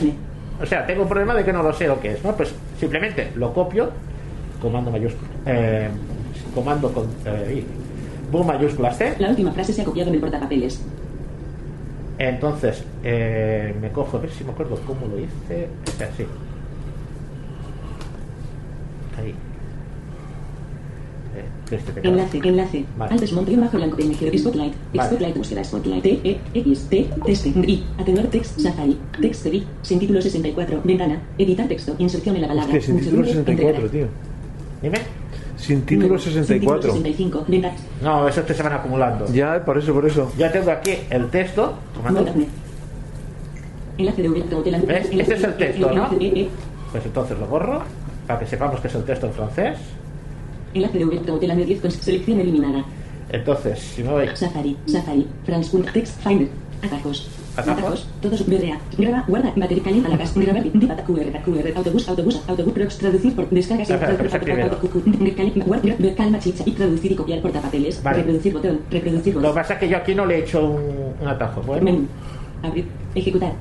[0.62, 2.36] O sea, tengo un problema de que no lo sé lo que es, ¿no?
[2.36, 3.90] Pues simplemente lo copio,
[4.62, 5.90] comando mayúscula, eh,
[6.54, 7.64] comando con eh,
[8.32, 10.80] boom mayúscula C, La última frase se ha copiado en el portapapeles.
[12.20, 16.26] entonces eh, me cojo, a ver si me acuerdo cómo lo hice, Espera, sí.
[19.20, 19.30] Ahí.
[19.30, 19.34] Eh,
[21.76, 22.08] este.
[22.08, 22.86] Enlace, enlace.
[22.98, 23.14] Vale.
[23.14, 24.74] Altos monte bajo blanco PNG Spotlight.
[24.94, 25.10] Vale.
[25.10, 26.04] Spotlight, búsqueda Spotlight.
[26.04, 27.84] T, E, X, T, teste, I.
[27.98, 28.98] Atenuar text, Safari.
[29.22, 30.82] Text edit, sin título 64.
[30.84, 31.22] Ventana.
[31.38, 31.96] Editar texto.
[31.98, 32.74] Inserción en la palabra.
[32.78, 33.92] Hostia, sin título Inserción, 64, integrar.
[33.92, 34.08] tío.
[34.82, 34.98] Dime.
[35.58, 36.20] Sin título Nuevo.
[36.24, 36.92] Sin título 64.
[36.94, 37.46] 65.
[37.48, 37.76] Ventana.
[38.02, 39.26] No, esos te se van acumulando.
[39.34, 40.32] Ya, por eso, por eso.
[40.38, 41.76] Ya tengo aquí el texto.
[44.88, 45.10] ¿Ves?
[45.12, 46.10] Este es el texto, ¿no?
[46.20, 46.50] E.
[46.92, 47.84] Pues entonces lo borro
[48.28, 49.78] para que sepamos que es el texto en francés.
[50.74, 52.86] Enlace de hotel de 10 con selección eliminada.
[53.32, 54.78] Entonces, si me voy Safari.
[54.86, 55.26] Safari.
[55.46, 56.50] France.text Finder.
[56.82, 57.30] Atajos.
[57.56, 58.08] Atajos.
[58.22, 58.80] Todos BRA.
[58.98, 60.40] Graba, guarda, batería caliente a la casa.
[60.40, 63.94] Grabar, dipata QR, QR, autobús, autobús, autobús, prox, traducir por descargas y
[66.16, 68.02] calma chicha y traducir y copiar portapapeles.
[68.04, 68.18] Vale.
[68.18, 71.28] Reproducir botón, reproducir Lo que pasa es que yo aquí no le he hecho un,
[71.28, 71.62] atajo.
[71.62, 72.00] Bueno.
[72.64, 72.86] Abrir.
[73.16, 73.54] Ejecutar.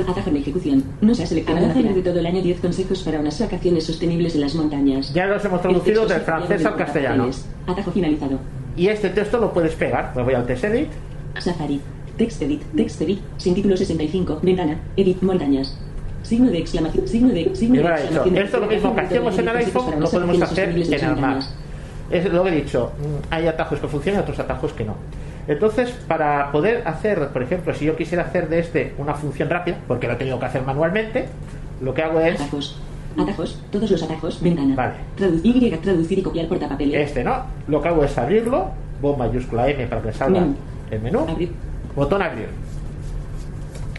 [0.00, 0.84] Atajo en ejecución.
[1.00, 4.34] No se ha seleccionado la de todo el año 10 consejos para unas vacaciones sostenibles
[4.34, 5.12] en las montañas.
[5.12, 7.28] ya los hemos traducido del francés al castellano.
[7.66, 8.38] Atajo finalizado.
[8.76, 10.12] Y este texto lo puedes pegar.
[10.16, 10.88] Me voy al test edit.
[11.38, 11.80] Safari.
[12.16, 12.62] Text edit.
[12.76, 13.20] Text edit.
[13.36, 14.40] Sin título 65.
[14.42, 14.80] Ventana.
[14.96, 15.20] Edit.
[15.22, 15.78] Montañas.
[16.22, 17.06] Signo de exclamación.
[17.08, 17.54] Signo de.
[17.54, 18.36] Signo de exclamación.
[18.38, 21.42] Esto es lo mismo que hacíamos en el iPhone, lo podemos hacer en el Mac.
[22.10, 22.92] Es lo que he dicho.
[22.98, 24.94] mm, Hay atajos que funcionan y otros atajos que no.
[25.48, 29.76] Entonces, para poder hacer, por ejemplo, si yo quisiera hacer de este una función rápida,
[29.88, 31.26] porque lo he tenido que hacer manualmente,
[31.80, 32.78] lo que hago es Atajos.
[33.18, 33.60] Atajos.
[33.70, 34.40] Todos los atajos.
[34.42, 34.74] Ventana.
[34.74, 34.94] Vale.
[35.16, 37.08] Traducir y traducir y copiar portapapeles.
[37.08, 37.42] este, ¿no?
[37.68, 38.70] Lo que hago es abrirlo,
[39.00, 40.54] voz mayúscula M para que salga Menú.
[40.90, 41.50] el menú, Abrir.
[41.96, 42.46] botón abrir.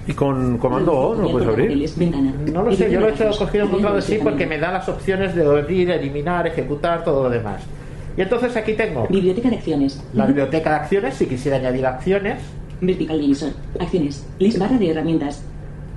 [0.05, 1.89] ¿Y con comando O no lo puedes abrir?
[2.51, 4.89] No lo sé, yo lo he hecho cogido encontrado así Edición porque me da las
[4.89, 7.63] opciones de abrir, eliminar, ejecutar, todo lo demás.
[8.17, 10.01] Y entonces aquí tengo Biblioteca de acciones.
[10.13, 12.39] la biblioteca de acciones, si quisiera añadir acciones,
[12.81, 13.51] Vertical divisor.
[13.79, 14.25] Acciones.
[14.39, 15.41] List barra de herramientas.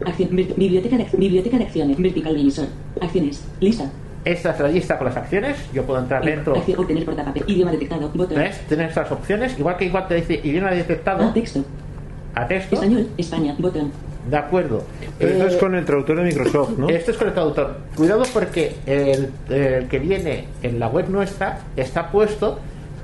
[0.05, 1.97] Acción- biblioteca, de, biblioteca de acciones.
[1.99, 2.67] Vertical divisor.
[3.01, 3.45] Acciones.
[3.61, 3.91] Lista.
[4.25, 7.45] esta es la lista con las acciones, yo puedo entrar dentro, Acción- obtener portapapel.
[7.47, 8.11] Idioma detectado.
[8.15, 8.37] Botón.
[8.39, 8.61] ¿ves?
[8.69, 11.65] Tienes estas opciones, igual que igual te dice idioma detectado Ah, texto.
[12.35, 13.09] a texto, Español.
[13.19, 13.55] España.
[13.59, 13.91] Botón.
[14.29, 14.83] De acuerdo.
[15.19, 16.89] Pero esto Eh, es con el traductor de Microsoft, ¿no?
[16.89, 17.77] Esto es con el traductor.
[17.97, 22.59] Cuidado porque el, el que viene en la web nuestra está puesto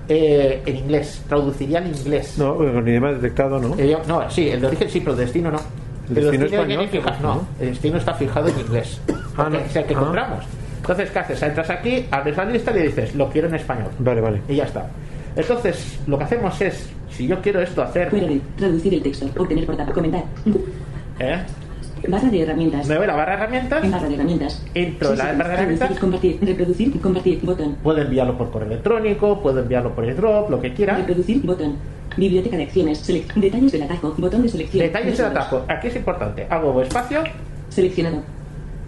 [0.08, 1.22] eh, en inglés.
[1.28, 2.36] Traduciría al inglés.
[2.38, 3.74] No, con idioma detectado, ¿no?
[3.78, 5.60] Eh, no, sí, el de origen sí, pero el destino no.
[6.08, 7.34] El destino viene español, fija- ¿no?
[7.36, 9.00] no, el destino está fijado en inglés.
[9.36, 9.58] Ah, no.
[9.58, 9.98] es el que Ah.
[10.00, 10.44] compramos.
[10.78, 11.40] Entonces, ¿qué haces?
[11.42, 13.86] Entras aquí, abres la lista y le dices, lo quiero en español.
[14.00, 14.40] Vale, vale.
[14.48, 14.88] Y ya está.
[15.36, 18.10] Entonces, lo que hacemos es, si yo quiero esto hacer.
[18.58, 19.26] Traducir el texto.
[19.38, 19.94] Obtener portapapel.
[19.94, 20.24] Comentar.
[21.22, 21.38] ¿Eh?
[22.08, 22.86] Barra de herramientas.
[22.88, 24.66] me voy a la barra de herramientas, En barra de herramientas.
[24.74, 26.38] entro en la Sí, barra de herramientas, Compartir.
[26.42, 27.00] Reproducir.
[27.00, 27.40] Compartir.
[27.42, 27.76] Botón.
[27.82, 30.96] puedo enviarlo por correo electrónico, puedo enviarlo por airdrop, lo que quiera.
[30.96, 31.42] Reproducir.
[31.42, 31.76] Botón.
[32.16, 33.06] Biblioteca de acciones.
[33.36, 34.14] Detalles del atajo.
[34.18, 34.82] Botón de selección.
[34.84, 35.64] Detalles del atajo.
[35.68, 36.46] Aquí es importante.
[36.50, 37.22] Hago espacio,
[37.68, 38.18] Seleccionado.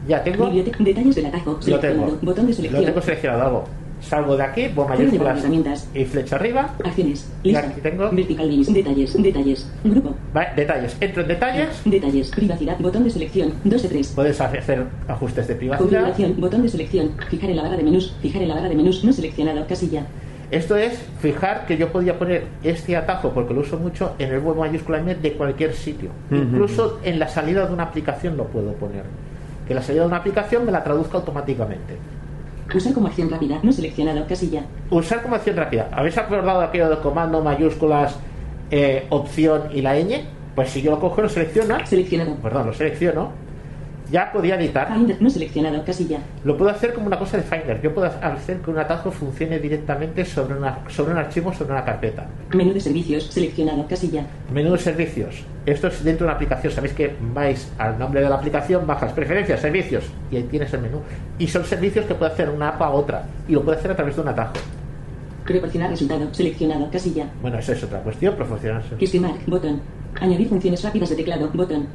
[0.09, 1.53] ya tengo, Biblioteca- detalles del atajo.
[1.53, 2.07] lo Seleccionado.
[2.07, 2.19] tengo.
[2.23, 2.85] Botón de Lo selección.
[2.85, 3.43] tengo seleccionado.
[3.45, 3.65] Hago.
[4.05, 5.89] Salgo de aquí, voy mayúsculas herramientas.
[5.95, 6.75] y flecha arriba.
[6.85, 7.31] Acciones.
[7.43, 7.67] Y Lista.
[7.69, 8.73] aquí tengo- Vertical divis.
[8.73, 9.23] Detalles.
[9.23, 9.71] Detalles.
[9.83, 10.15] Grupo.
[10.33, 10.97] Vale, detalles.
[11.01, 11.69] Entro en detalles.
[11.85, 12.31] Detalles.
[12.31, 12.79] Privacidad.
[12.79, 13.53] Botón de selección.
[13.65, 14.13] 2 de 3.
[14.15, 15.89] Puedes hacer ajustes de privacidad.
[15.89, 16.41] Configuración.
[16.41, 17.11] Botón de selección.
[17.31, 18.15] Fijar en la barra de menús.
[18.21, 19.03] Fijar en la barra de menús.
[19.05, 19.67] No seleccionado.
[19.67, 20.07] Casilla.
[20.51, 24.41] Esto es fijar que yo podía poner este atajo, porque lo uso mucho, en el
[24.41, 26.11] web mayúscula M de cualquier sitio.
[26.31, 26.41] Ujú.
[26.43, 29.03] Incluso en la salida de una aplicación lo puedo poner.
[29.67, 31.97] Que la salida de una aplicación me la traduzca automáticamente.
[32.73, 33.59] Usar como acción rápida.
[33.63, 34.27] No seleccionado.
[34.27, 34.63] Casilla.
[34.91, 35.89] Usar como acción rápida.
[35.93, 38.17] ¿Habéis acordado aquello de comando, mayúsculas,
[38.71, 40.23] eh, opción y la ñ?
[40.55, 42.37] Pues si yo lo cojo lo selecciona, Seleccionado.
[42.37, 43.33] perdón, lo selecciono,
[44.15, 44.87] ya podía editar.
[44.95, 45.21] Finder.
[45.21, 45.85] No seleccionado.
[45.85, 46.21] Casilla.
[46.45, 47.83] Lo puedo hacer como una cosa de Finder.
[47.83, 51.85] Yo puedo hacer que un atajo funcione directamente sobre, una, sobre un archivo, sobre una
[51.85, 52.25] carpeta.
[52.55, 53.25] Menú de servicios.
[53.25, 53.89] Seleccionado.
[53.89, 54.25] Casilla.
[54.53, 55.43] Menú de servicios.
[55.67, 56.73] Esto es dentro de una aplicación.
[56.73, 60.83] Sabéis que vais al nombre de la aplicación, bajas preferencias, servicios y ahí tienes el
[60.83, 61.01] menú.
[61.41, 63.97] Y son servicios que puede hacer una app a otra y lo puede hacer a
[63.97, 64.55] través de un atajo.
[65.45, 66.33] Proporcionar resultado.
[66.33, 66.89] Seleccionado.
[66.89, 67.27] Casilla.
[67.43, 68.95] Bueno, esa es otra cuestión, proporcionarse.
[69.01, 69.33] Estimar.
[69.49, 69.81] Botón.
[70.21, 71.51] Añadir funciones rápidas de teclado.
[71.53, 71.89] Botón.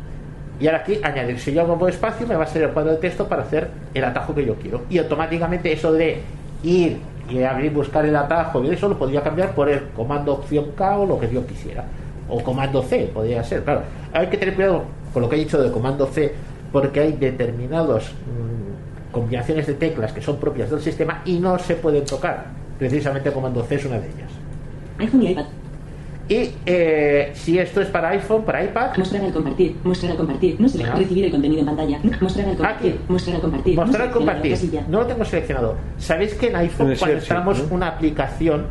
[0.59, 2.91] Y ahora aquí añadir, si yo hago un espacio, me va a salir el cuadro
[2.91, 4.81] de texto para hacer el atajo que yo quiero.
[4.89, 6.21] Y automáticamente eso de
[6.63, 6.97] ir
[7.29, 10.97] y abrir, buscar el atajo, y eso lo podría cambiar por el comando opción K
[10.97, 11.85] o lo que yo quisiera.
[12.27, 13.83] O comando C, podría ser, claro.
[14.11, 14.83] Hay que tener cuidado
[15.13, 16.33] con lo que he dicho de comando C,
[16.71, 21.75] porque hay determinados mm, combinaciones de teclas que son propias del sistema y no se
[21.75, 22.45] pueden tocar.
[22.77, 24.31] Precisamente comando C es una de ellas.
[25.31, 25.45] iPad.
[26.29, 29.75] Y eh, si esto es para iPhone, para iPad, Mostrar al compartir.
[29.83, 30.61] Mostrar al compartir.
[30.61, 30.93] No Venga.
[30.93, 31.99] Recibir el contenido en pantalla.
[32.21, 32.91] Mostrar al compartir.
[32.91, 32.99] Aquí.
[33.07, 33.75] Mostrar al compartir.
[33.75, 34.83] No Mostrar al compartir.
[34.87, 35.75] No lo tengo seleccionado.
[35.97, 37.75] ¿Sabéis que en iPhone, cuando instalamos ¿no?
[37.75, 38.67] una aplicación,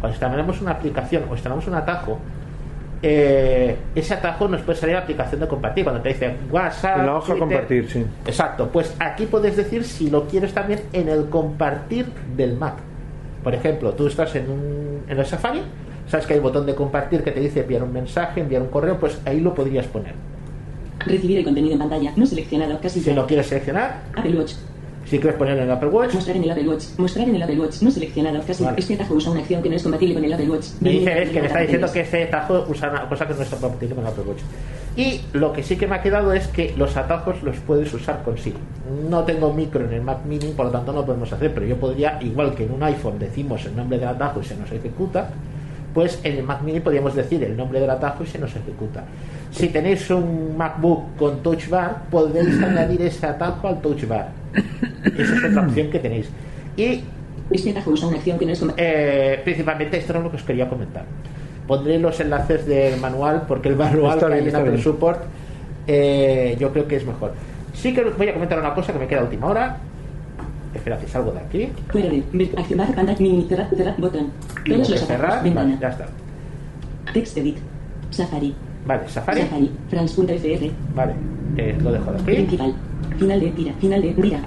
[0.00, 2.18] cuando instalamos una aplicación o instalamos un atajo,
[3.02, 5.82] eh, ese atajo nos puede salir la aplicación de compartir.
[5.82, 7.00] Cuando te dice WhatsApp.
[7.00, 7.40] En la hoja Twitter.
[7.40, 8.06] compartir, sí.
[8.24, 8.68] Exacto.
[8.72, 12.76] Pues aquí puedes decir si lo quieres también en el compartir del Mac.
[13.42, 15.60] Por ejemplo, tú estás en, un, en el Safari,
[16.08, 18.98] sabes que hay botón de compartir que te dice enviar un mensaje, enviar un correo,
[18.98, 20.14] pues ahí lo podrías poner.
[21.06, 22.12] Recibir el contenido en pantalla.
[22.16, 22.78] No seleccionado.
[22.80, 23.04] Casilla.
[23.04, 24.52] Si lo quieres seleccionar, Apple Watch.
[25.04, 26.84] si quieres poner en el Apple Watch, Mostrar en el Apple Watch.
[26.96, 27.82] Mostrar en el Apple Watch.
[27.82, 28.40] No seleccionado.
[28.46, 28.70] Casilla.
[28.70, 28.80] Vale.
[28.80, 30.66] Este atajo usa una acción que no es compatible con el Apple Watch.
[30.80, 33.42] Me dice es que me está diciendo que ese atajo usa una cosa que no
[33.42, 34.40] está compatible con el Apple Watch.
[34.96, 38.22] Y lo que sí que me ha quedado es que los atajos los puedes usar
[38.22, 38.56] con Siri.
[39.10, 41.76] No tengo micro en el Mac Mini, por lo tanto no podemos hacer, pero yo
[41.76, 45.30] podría, igual que en un iPhone decimos el nombre del atajo y se nos ejecuta,
[45.94, 49.04] pues en el Mac Mini podríamos decir el nombre del atajo y se nos ejecuta.
[49.52, 54.28] Si tenéis un MacBook con Touch Bar, podéis añadir ese atajo al Touch Bar.
[55.16, 56.28] Esa es otra opción que tenéis.
[56.76, 57.04] Y
[57.50, 58.88] Este atajo usa una acción que no es compatible.
[59.34, 61.04] eh, principalmente esto era lo que os quería comentar.
[61.68, 64.70] Pondré los enlaces del manual porque el manual Está que hay bien, en está Apple
[64.72, 64.82] bien.
[64.82, 65.20] Support
[65.86, 67.32] eh, yo creo que es mejor.
[67.72, 69.76] Sí que voy a comentar una cosa que me queda a última hora.
[70.74, 71.68] Espera, que salgo de aquí.
[71.90, 72.22] Fuera de.
[72.32, 73.18] ver- Activar pantalla.
[73.20, 73.46] Mini.
[73.48, 73.68] Cerrar.
[73.70, 73.94] Cerrar.
[73.98, 74.30] Botón.
[74.66, 75.42] Todos los cerrar.
[75.44, 75.78] Ventana.
[75.80, 76.06] ya está.
[77.12, 77.56] Text edit.
[78.10, 78.54] Safari.
[78.86, 79.40] Vale, Safari.
[79.42, 79.70] Safari.
[79.88, 80.70] France.fr.
[80.94, 81.14] Vale,
[81.56, 82.24] eh, lo dejo de aquí.
[82.24, 82.74] Principal.
[83.18, 83.72] Final de tira.
[83.80, 84.40] Final de tira.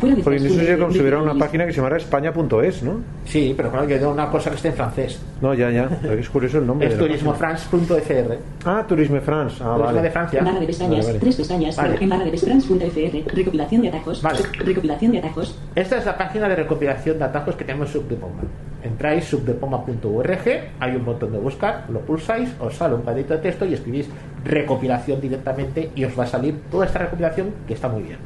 [0.00, 3.00] Porque como si hubiera una página que se llamara españa.es, ¿no?
[3.24, 5.20] Sí, pero claro, yo tengo una cosa que esté en francés.
[5.40, 5.88] No, ya, ya.
[6.18, 6.88] Es curioso el nombre.
[6.88, 8.38] Es turismofrance.fr.
[8.64, 9.56] Ah, Turisme France.
[9.60, 10.02] Ah, Turismo vale.
[10.02, 10.42] de Francia.
[10.42, 10.90] Barra de pestañas.
[10.98, 11.18] Vale, vale.
[11.18, 11.76] Tres pestañas.
[11.76, 11.96] Vale.
[12.00, 12.64] En barra de pestañas.
[12.64, 13.34] France.fr.
[13.34, 14.22] Recopilación de atajos.
[14.22, 14.38] Vale.
[14.58, 15.58] Recopilación de atajos.
[15.74, 18.42] Esta es la página de recopilación de atajos que tenemos en Subdepoma.
[18.82, 20.46] Entráis subdepoma.org,
[20.78, 24.10] hay un botón de buscar, lo pulsáis, os sale un cuadrito de texto y escribís
[24.44, 28.18] recopilación directamente y os va a salir toda esta recopilación que está muy bien.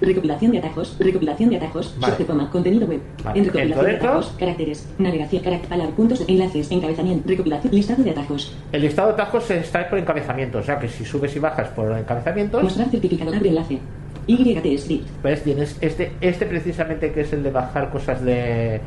[0.00, 0.96] Recopilación de atajos.
[0.98, 1.94] Recopilación de atajos.
[1.98, 2.14] Vale.
[2.14, 2.50] Subtepoma.
[2.50, 3.00] Contenido web.
[3.24, 3.38] Vale.
[3.38, 4.34] En recopilación de atajos.
[4.38, 4.88] Caracteres.
[4.98, 5.42] Navegación.
[5.42, 5.66] Caract.
[5.94, 6.24] Puntos.
[6.26, 6.70] Enlaces.
[6.70, 7.28] Encabezamiento.
[7.28, 7.74] Recopilación.
[7.74, 8.56] Listado de atajos.
[8.72, 11.92] El listado de atajos está por encabezamiento, o sea que si subes y bajas por
[11.96, 13.34] encabezamientos, Mostrar certificado.
[13.34, 13.78] Abre enlace.
[14.26, 15.08] YT script.
[15.22, 18.80] pues tienes este, este precisamente que es el de bajar cosas de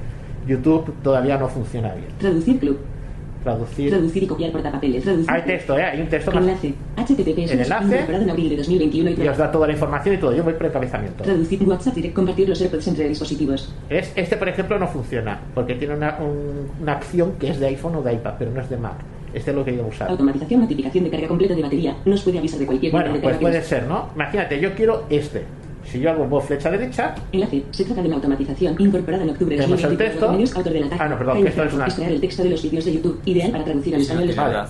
[0.47, 2.07] YouTube, todavía no funciona bien.
[2.18, 2.80] Traducir club.
[3.44, 3.89] Traducir.
[3.89, 5.04] Traducir y copiar portapapeles.
[5.04, 5.32] Traducir.
[5.32, 5.84] Hay texto, ¿eh?
[5.84, 6.41] Hay un texto más.
[6.44, 6.74] Enlace.
[6.98, 7.52] HTTPS.
[7.52, 8.00] El enlace.
[8.10, 10.34] En abril de 2021 y Y os da toda la información y todo.
[10.34, 11.24] Yo voy por encabezamiento.
[11.24, 12.16] Traducir WhatsApp direct.
[12.16, 13.74] Compartir los AirPods entre dispositivos.
[13.89, 17.68] Es, este, por ejemplo, no funciona porque tiene una, un- una acción que es de
[17.68, 18.96] iPhone o de iPad, pero no es de Mac.
[19.34, 20.10] Este es lo que yo usar.
[20.10, 20.62] Automatización.
[20.62, 21.98] Notificación de carga completa de batería.
[22.06, 24.10] Nos puede avisar de cualquier Bueno, de pues puede ser, ¿no?
[24.16, 25.44] Imagínate, yo quiero este.
[25.86, 27.64] Si yo hago voz flecha derecha, Enlace.
[27.72, 30.26] Se trata de una automatización incorporada en octubre de Tenemos el 2020 texto.
[30.26, 31.04] por Medios, autor del ataque.
[31.04, 33.22] Ah, no, perdón, que esto es una- Extraer el texto de los vídeos de YouTube.
[33.26, 34.30] Ideal para traducir al no español.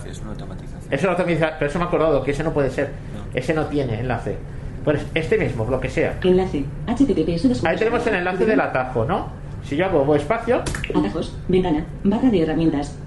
[0.09, 0.93] es una automatización.
[0.93, 2.89] eso lo automatiza, pero eso me he acordado que ese no puede ser.
[3.33, 4.37] Ese no tiene enlace.
[4.83, 6.19] Pues este mismo, lo que sea.
[6.23, 6.65] Enlace.
[6.87, 7.63] HTTPS.
[7.65, 9.27] Ahí tenemos el enlace del atajo, ¿no?
[9.63, 10.61] Si yo hago voz espacio,
[10.93, 11.37] Atajos.
[11.47, 11.85] Ventana.
[12.03, 12.97] Barra de herramientas.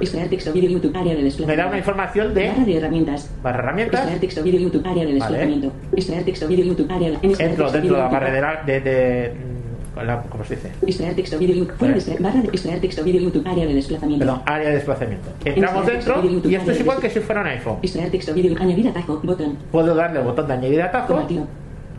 [0.00, 1.62] Extraer texto, vídeo, YouTube, área de me desplazamiento.
[1.62, 3.30] da una información Barra de de herramientas.
[3.42, 4.00] barra herramientas.
[4.00, 5.14] Extraer texto, vídeo, YouTube, área de Vale.
[5.14, 5.72] desplazamiento.
[5.96, 7.14] Extraer texto, vídeo, YouTube, área de...
[7.16, 10.70] extraer Entro dentro de la barra de, de, de- mm, ¿Cómo se dice?
[10.86, 11.78] Extraer texto, vídeo, YouTube.
[11.94, 14.24] De barra de extraer texto, vídeo, YouTube, área de desplazamiento.
[14.24, 15.28] Perdón, área de desplazamiento.
[15.44, 17.76] Entramos dentro y esto es igual que si fuera un iPhone.
[17.82, 19.58] Extraer texto, vídeo, añadir atajo, botón.
[19.70, 21.46] Puedo darle el botón de añadir atajo, Compartido.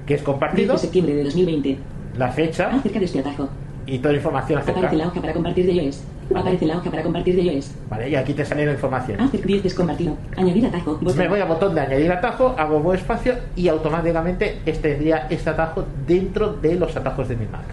[0.08, 1.78] que es 10 compartido, de septiembre de 2020.
[2.18, 3.50] la fecha, Acerca de este atajo.
[3.86, 4.80] Y toda la información acerca.
[4.80, 6.04] Aparece la hoja para compartir de iOS.
[6.36, 7.72] Aparece la hoja para compartir de iOS.
[7.90, 9.20] Vale, y aquí te sale la información.
[9.22, 10.18] Hacer 10 descompartido.
[10.38, 11.00] Añadir atajo.
[11.04, 15.50] Pues me voy al botón de añadir atajo, hago buen espacio y automáticamente tendría este
[15.50, 17.64] atajo dentro de los atajos de mi Mac.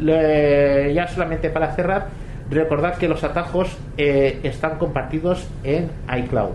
[0.00, 2.06] Le- ya solamente para cerrar,
[2.50, 6.50] recordad que los atajos eh, están compartidos en iCloud.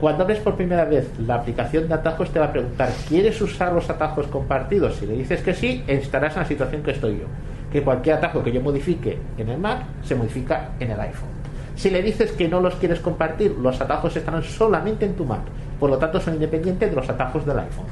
[0.00, 3.72] Cuando abres por primera vez la aplicación de atajos te va a preguntar ¿quieres usar
[3.74, 4.96] los atajos compartidos?
[4.96, 7.26] Si le dices que sí, estarás en la situación que estoy yo.
[7.72, 11.28] Que cualquier atajo que yo modifique en el Mac se modifica en el iPhone.
[11.76, 15.40] Si le dices que no los quieres compartir, los atajos estarán solamente en tu Mac.
[15.78, 17.86] Por lo tanto, son independientes de los atajos del iPhone.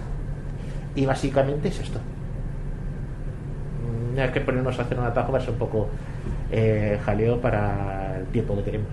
[0.95, 1.99] Y básicamente es esto.
[4.15, 5.89] Mm, Hay que ponernos a hacer un atajo va a ser un poco
[6.51, 8.89] eh, jaleo para el tiempo que tenemos.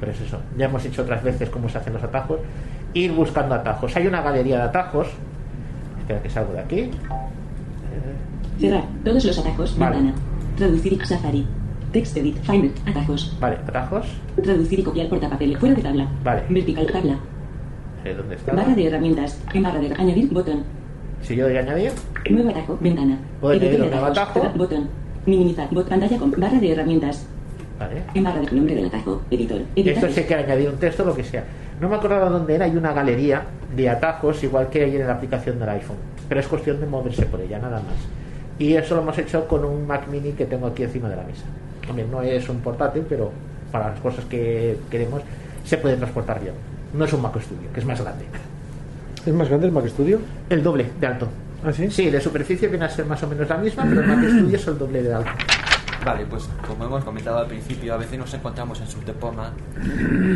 [0.00, 0.38] Pero es eso.
[0.58, 2.40] Ya hemos dicho otras veces cómo se hacen los atajos.
[2.92, 3.96] Ir buscando atajos.
[3.96, 5.08] Hay una galería de atajos.
[6.00, 6.90] Espera que salgo de aquí.
[8.58, 8.84] Cerrar.
[9.04, 9.78] Todos los atajos.
[9.78, 9.96] Vale.
[9.96, 10.16] Ventana.
[10.56, 11.46] Traducir Safari.
[11.92, 12.36] Text edit.
[12.42, 12.70] Finder.
[12.86, 13.36] Atajos.
[13.40, 14.06] Vale, atajos.
[14.42, 15.56] Traducir y copiar portapapel.
[15.58, 16.08] Fuera de tabla.
[16.24, 16.42] Vale.
[16.48, 17.18] Vertical tabla.
[18.04, 18.52] Eh, ¿Dónde está?
[18.54, 19.40] Barra de herramientas.
[19.54, 20.64] En barra de añadir botón.
[21.22, 21.92] Si yo doy a añadir,
[22.30, 22.78] Nuevo atajo.
[22.80, 23.18] Ventana.
[23.40, 24.52] Puedo añadir un nuevo atajo.
[24.56, 24.88] Botón.
[25.26, 25.68] Minimizar.
[25.70, 27.26] Bot pantalla con barra de herramientas.
[27.78, 28.02] vale.
[28.14, 29.22] En barra de nombre del atajo.
[29.30, 29.60] Editor.
[29.74, 29.94] Editar.
[29.94, 31.44] Esto se quiere añadir un texto, lo que sea.
[31.80, 33.42] No me acordaba dónde era, hay una galería
[33.74, 35.96] de atajos, igual que hay en la aplicación del iPhone.
[36.28, 37.96] Pero es cuestión de moverse por ella, nada más.
[38.58, 41.22] Y eso lo hemos hecho con un Mac Mini que tengo aquí encima de la
[41.22, 41.44] mesa.
[41.88, 43.30] Hombre, no es un portátil, pero
[43.70, 45.22] para las cosas que queremos
[45.64, 46.54] se puede transportar bien.
[46.94, 48.24] No es un Mac Studio, que es más grande.
[49.24, 50.20] ¿Es más grande el Mac Studio?
[50.48, 51.28] El doble de alto.
[51.64, 51.90] ¿Ah, sí?
[51.90, 54.56] Sí, de superficie viene a ser más o menos la misma, pero el Mac Studio
[54.56, 55.30] es el doble de alto.
[56.04, 59.50] Vale, pues como hemos comentado al principio, a veces nos encontramos en Subdepoma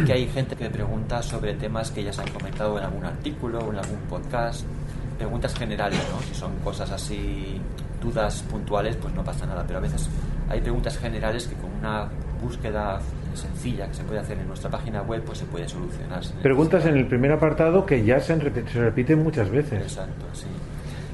[0.04, 3.60] que hay gente que pregunta sobre temas que ya se han comentado en algún artículo
[3.60, 4.64] o en algún podcast.
[5.16, 6.20] Preguntas generales, ¿no?
[6.22, 7.60] Si son cosas así,
[8.00, 9.64] dudas puntuales, pues no pasa nada.
[9.66, 10.08] Pero a veces
[10.48, 12.08] hay preguntas generales que con una
[12.42, 13.00] búsqueda
[13.34, 16.22] sencilla que se puede hacer en nuestra página web, pues se puede solucionar.
[16.42, 19.82] Preguntas en el primer apartado que ya se, repi- se repiten muchas veces.
[19.82, 20.46] Exacto, sí.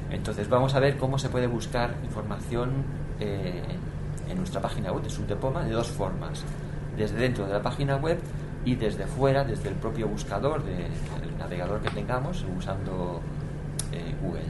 [0.09, 2.71] Entonces vamos a ver cómo se puede buscar información
[3.19, 3.61] eh,
[4.29, 6.43] en nuestra página web de Subdepoma de dos formas.
[6.97, 8.17] Desde dentro de la página web
[8.65, 13.21] y desde fuera, desde el propio buscador, de- del navegador que tengamos, usando
[13.91, 14.41] eh, Google.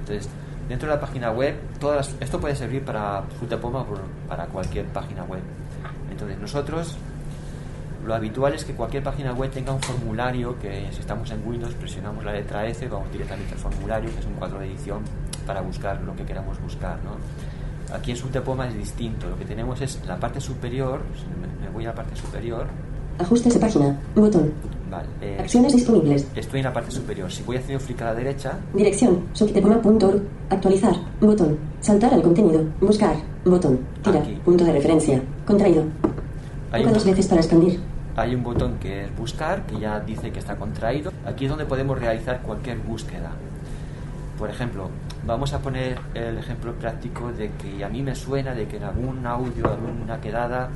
[0.00, 0.30] Entonces,
[0.70, 5.24] dentro de la página web, todas esto puede servir para Subdepoma por- para cualquier página
[5.24, 5.42] web.
[6.10, 6.96] Entonces, nosotros
[8.06, 11.74] lo habitual es que cualquier página web tenga un formulario que si estamos en Windows
[11.74, 15.00] presionamos la letra F, vamos directamente al formulario, que es un cuadro de edición
[15.46, 16.96] para buscar lo que queramos buscar.
[17.04, 17.94] ¿no?
[17.94, 21.02] Aquí en Subtepoma es distinto, lo que tenemos es la parte superior,
[21.60, 22.66] me voy a la parte superior,
[23.18, 23.98] Ajustes de página.
[24.14, 24.50] Botón.
[24.90, 26.26] Vale, eh, Acciones disponibles.
[26.34, 29.24] estoy en la parte superior, si voy haciendo flick a la derecha, Dirección.
[29.32, 30.22] subtepoma.org.
[30.50, 30.94] Actualizar.
[31.20, 31.58] Botón.
[31.80, 32.64] Saltar al contenido.
[32.80, 33.14] Buscar.
[33.44, 33.78] Botón.
[34.02, 34.20] Tira.
[34.20, 34.38] Aquí.
[34.44, 35.22] Punto de referencia.
[35.46, 35.84] Contraído.
[36.72, 37.80] hay un, dos veces para expandir.
[38.16, 41.12] hay un botón que es buscar, que ya dice que está contraído.
[41.24, 43.30] Aquí es donde podemos realizar cualquier búsqueda.
[44.38, 44.88] Por ejemplo,
[45.26, 48.84] vamos a poner el ejemplo práctico de que a mí me suena de que en
[48.84, 50.70] algún audio, en alguna quedada,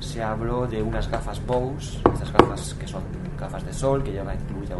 [0.00, 3.02] se habló de unas gafas Bose, estas gafas que son
[3.40, 4.72] gafas de sol, que lleva incluye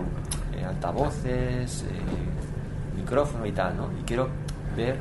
[0.56, 1.86] eh, altavoces, eh,
[2.96, 3.88] micrófono y tal, ¿no?
[4.00, 4.28] Y quiero
[4.76, 4.96] ver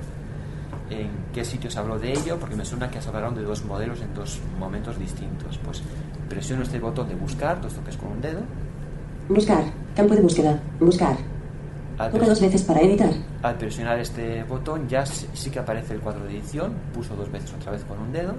[0.89, 3.63] en qué sitio se habló de ello, porque me suena que se hablaron de dos
[3.65, 5.59] modelos en dos momentos distintos.
[5.63, 5.83] Pues
[6.27, 8.39] presiono este botón de buscar, dos toques con un dedo,
[9.27, 9.63] Buscar.
[9.95, 10.59] Campo de búsqueda.
[10.79, 11.15] Buscar.
[11.99, 13.11] al, Toca dos pres- veces para editar.
[13.43, 17.53] al presionar este botón ya sí que aparece el cuadro de edición, puso dos veces
[17.53, 18.33] otra vez con un dedo,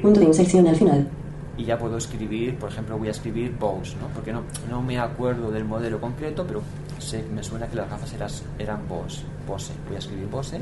[0.00, 1.08] Punto de inserción al final.
[1.56, 4.08] Y ya puedo escribir, por ejemplo, voy a escribir Bose, ¿no?
[4.14, 6.62] Porque no, no me acuerdo del modelo concreto, pero
[6.98, 9.22] sé, me suena que las gafas eras- eran Bose.
[9.46, 9.72] Bose.
[9.86, 10.60] Voy a escribir Bose.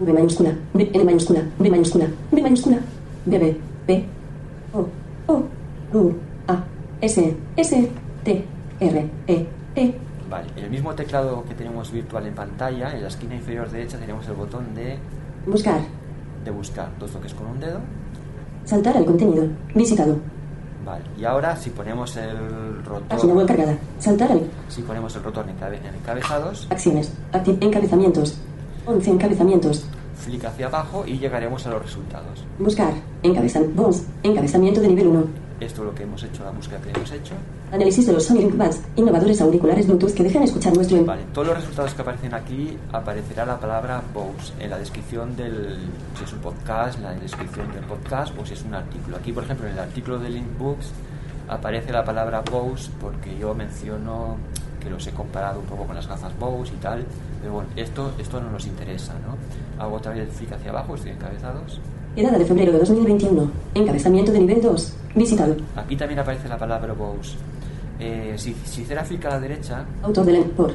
[0.00, 0.52] V mayúscula.
[0.74, 1.42] B, N mayúscula.
[1.58, 2.06] B mayúscula.
[2.30, 2.78] B mayúscula.
[3.26, 3.56] B, B.
[3.86, 4.04] P.
[4.72, 4.88] O.
[5.32, 5.44] O.
[5.92, 6.12] U.
[6.48, 6.64] A.
[7.00, 7.36] S.
[7.56, 7.90] S.
[8.24, 8.44] T.
[8.80, 9.10] R.
[9.28, 9.46] E.
[9.76, 9.94] E.
[10.28, 13.98] Vale, en el mismo teclado que tenemos virtual en pantalla, en la esquina inferior derecha
[13.98, 14.96] tenemos el botón de,
[15.46, 15.80] Buscar.
[16.44, 16.88] de buscar.
[16.98, 17.80] Dos toques con un dedo.
[18.64, 19.46] Saltar al contenido.
[19.74, 20.16] Visitado.
[20.84, 22.36] Vale, y ahora si ponemos el
[23.08, 23.78] Página web rotor, cargada.
[23.98, 24.42] Saltar al.
[24.68, 27.12] si ponemos el rotor en, encabe- en encabezados, Acciones.
[27.32, 28.36] Acti encabezamientos.
[28.86, 29.84] 11 encabezamientos.
[30.16, 32.44] flick hacia abajo y llegaremos a los resultados.
[32.58, 32.92] Buscar.
[33.22, 33.80] Encabezamiento.
[33.82, 34.06] Bones.
[34.24, 35.24] Encabezamiento de nivel 1.
[35.62, 37.34] Esto es lo que hemos hecho, la búsqueda que hemos hecho.
[37.70, 38.80] Análisis de los Sony Buds.
[38.96, 41.04] Innovadores auriculares Bluetooth que dejan escuchar nuestro.
[41.04, 45.78] Vale, todos los resultados que aparecen aquí aparecerá la palabra Bose en la descripción del,
[46.18, 49.16] si es un podcast, en la descripción del podcast o si es un artículo.
[49.16, 50.90] Aquí, por ejemplo, en el artículo de Linkbooks
[51.48, 54.38] aparece la palabra Bose porque yo menciono
[54.80, 57.06] que los he comparado un poco con las gafas Bose y tal,
[57.40, 59.36] pero bueno, esto, esto no nos interesa, ¿no?
[59.80, 61.80] Hago otra vez clic hacia abajo, estoy encabezados.
[62.14, 63.50] Quedada de febrero de 2021.
[63.74, 64.92] Encabezamiento de nivel 2.
[65.14, 65.56] Visitado.
[65.74, 67.36] Aquí también aparece la palabra Bose.
[67.98, 70.40] Eh, si, si hiciera clic a la derecha, Autor de la...
[70.44, 70.72] Por.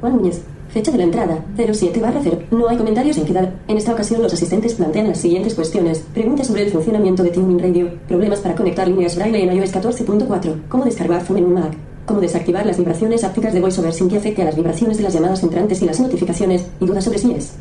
[0.00, 0.42] Juan Núñez.
[0.70, 1.44] Fecha de la entrada.
[1.54, 2.44] 07 barra 0.
[2.52, 3.52] No hay comentarios en quedar.
[3.68, 6.02] En esta ocasión los asistentes plantean las siguientes cuestiones.
[6.14, 7.90] Preguntas sobre el funcionamiento de Tuning Radio.
[8.08, 10.62] Problemas para conectar líneas braille en iOS 14.4.
[10.68, 11.72] Cómo descargar Zoom en un Mac.
[12.06, 15.12] Cómo desactivar las vibraciones ápticas de VoiceOver sin que afecte a las vibraciones de las
[15.12, 16.66] llamadas entrantes y las notificaciones.
[16.80, 17.52] Y dudas sobre si es.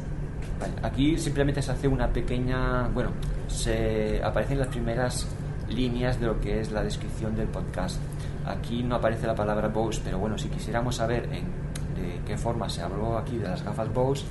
[0.81, 3.11] Aquí simplemente se hace una pequeña, bueno,
[3.47, 5.27] se aparecen las primeras
[5.69, 7.97] líneas de lo que es la descripción del podcast.
[8.45, 11.69] Aquí no aparece la palabra Bose, pero bueno, si quisiéramos saber en
[11.99, 14.23] de qué forma se habló aquí de las gafas Bose,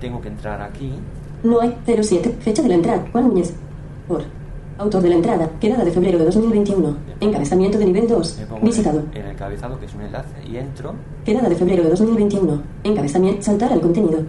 [0.00, 0.92] tengo que entrar aquí.
[1.42, 2.36] No hay 07.
[2.40, 3.04] Fecha de la entrada.
[3.12, 3.54] Juan Núñez.
[4.08, 4.22] Por.
[4.78, 5.48] Autor de la entrada.
[5.60, 6.96] Quedada de febrero de 2021.
[7.20, 8.38] Encabezamiento de nivel 2.
[8.38, 9.04] me pongo Visitado.
[9.12, 10.94] En el cabezado, que es un enlace, y entro.
[11.24, 12.62] Quedada de febrero de 2021.
[12.84, 13.42] Encabezamiento.
[13.42, 14.22] Saltar al contenido.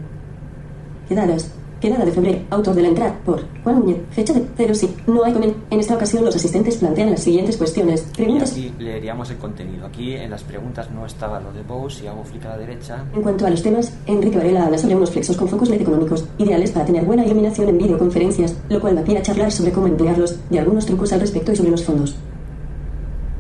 [1.08, 1.52] Quedadas.
[1.84, 2.40] Quedada de febrero.
[2.50, 3.20] Autor de la entrada.
[3.26, 3.44] Por.
[3.62, 3.98] Juan Núñez.
[4.12, 4.96] Fecha de 0 sí.
[5.06, 5.54] No hay comen.
[5.70, 8.08] En esta ocasión los asistentes plantean las siguientes cuestiones.
[8.14, 8.54] Y Preguntas.
[8.54, 9.86] aquí leeríamos el contenido.
[9.86, 12.00] Aquí en las preguntas no estaba lo de Bose.
[12.00, 14.96] Si hago clic a la derecha, En cuanto a los temas, Enrique Varela habla sobre
[14.96, 19.04] unos flexos con focos LED económicos, ideales para tener buena iluminación en videoconferencias, lo cual
[19.04, 22.16] pie a charlar sobre cómo emplearlos, y algunos trucos al respecto y sobre los fondos.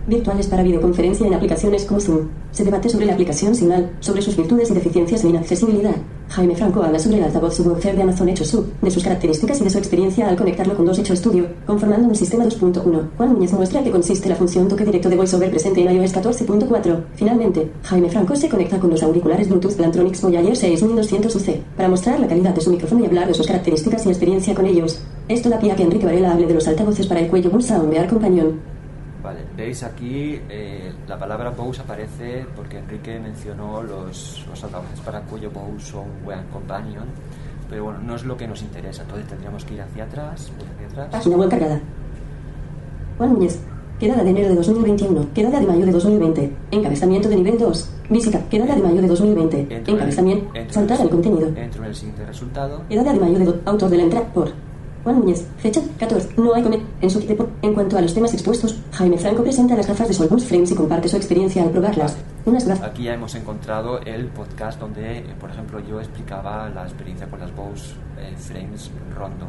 [0.05, 2.27] Virtuales para videoconferencia en aplicaciones como Zoom.
[2.51, 5.95] Se debate sobre la aplicación Signal, sobre sus virtudes y deficiencias en inaccesibilidad.
[6.29, 9.63] Jaime Franco habla sobre el altavoz subwoofer de Amazon Echo Sub, de sus características y
[9.63, 13.09] de su experiencia al conectarlo con dos Echo Studio, conformando un sistema 2.1.
[13.15, 17.03] Juan Núñez muestra que consiste la función toque directo de VoiceOver presente en iOS 14.4.
[17.15, 22.19] Finalmente, Jaime Franco se conecta con los auriculares Bluetooth Plantronics Voyager 6200 UC para mostrar
[22.19, 24.99] la calidad de su micrófono y hablar de sus características y experiencia con ellos.
[25.29, 27.63] Esto da pie a que Enrique Varela hable de los altavoces para el cuello Bull
[27.63, 28.72] Soundbear Companion.
[29.23, 35.21] Vale, veis aquí eh, la palabra Bose aparece porque Enrique mencionó los, los altavoces para
[35.21, 37.05] cuello Bose son Wean Companion,
[37.69, 40.87] pero bueno, no es lo que nos interesa, entonces tendríamos que ir hacia atrás, hacia
[40.87, 41.07] atrás.
[41.09, 41.79] Página web cargada.
[43.17, 43.59] Juan Núñez.
[43.99, 45.33] Quedada de enero de 2021.
[45.33, 46.51] Quedada de mayo de 2020.
[46.71, 47.89] Encabezamiento de nivel 2.
[48.09, 48.39] Visita.
[48.49, 49.59] Quedada de mayo de 2020.
[49.59, 50.45] Entro en el- Encabezamiento.
[50.55, 51.47] entro Saltar en al el- contenido.
[51.55, 52.81] Entro en el siguiente resultado.
[52.89, 53.59] Quedada de mayo de...
[53.65, 54.25] Autor de la entrada.
[54.33, 54.51] Por.
[55.03, 55.45] Juan Núñez.
[55.57, 56.35] Fecha 14.
[56.37, 56.81] No hay comer.
[57.01, 57.47] En su tipo.
[57.61, 60.71] En cuanto a los temas expuestos, Jaime Franco presenta las gafas de Sol Boost Frames
[60.71, 62.17] y comparte su experiencia al probarlas.
[62.45, 62.89] Unas gafas.
[62.89, 67.39] Aquí ya hemos encontrado el podcast donde, eh, por ejemplo, yo explicaba la experiencia con
[67.39, 69.47] las Bose eh, Frames Rondo.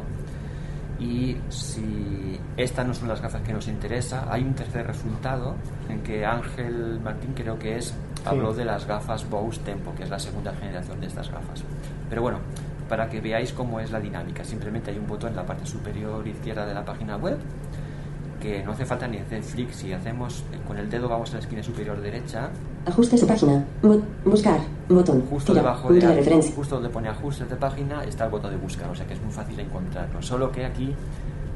[0.99, 5.55] Y si estas no son las gafas que nos interesa, hay un tercer resultado
[5.89, 10.09] en que Ángel Martín creo que es habló de las gafas Bose Tempo, que es
[10.09, 11.63] la segunda generación de estas gafas.
[12.09, 12.39] Pero bueno,
[12.89, 16.27] para que veáis cómo es la dinámica, simplemente hay un botón en la parte superior
[16.27, 17.37] izquierda de la página web
[18.41, 19.71] que no hace falta ni hacer flick.
[19.71, 22.49] Si hacemos con el dedo vamos a la esquina superior derecha
[22.85, 23.65] Ajustes de página.
[23.81, 24.59] Bo- buscar.
[24.87, 25.21] Botón.
[25.27, 25.63] Justo Tira.
[25.63, 26.53] debajo de, de, referencia.
[26.55, 29.21] justo donde pone ajustes de página está el botón de buscar, o sea que es
[29.23, 30.21] muy fácil encontrarlo.
[30.21, 30.93] Solo que aquí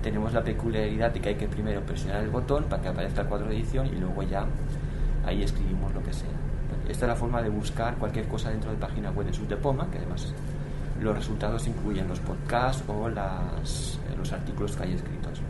[0.02, 3.28] tenemos la peculiaridad de que hay que primero presionar el botón para que aparezca el
[3.28, 4.46] cuadro de edición y luego ya
[5.28, 6.30] ahí escribimos lo que sea.
[6.90, 10.00] Esta es la forma de buscar cualquier cosa dentro de página web de Subdepoma, que
[10.00, 10.34] además
[11.02, 15.42] los resultados incluyen los podcasts o las, eh, los artículos que hay escritos.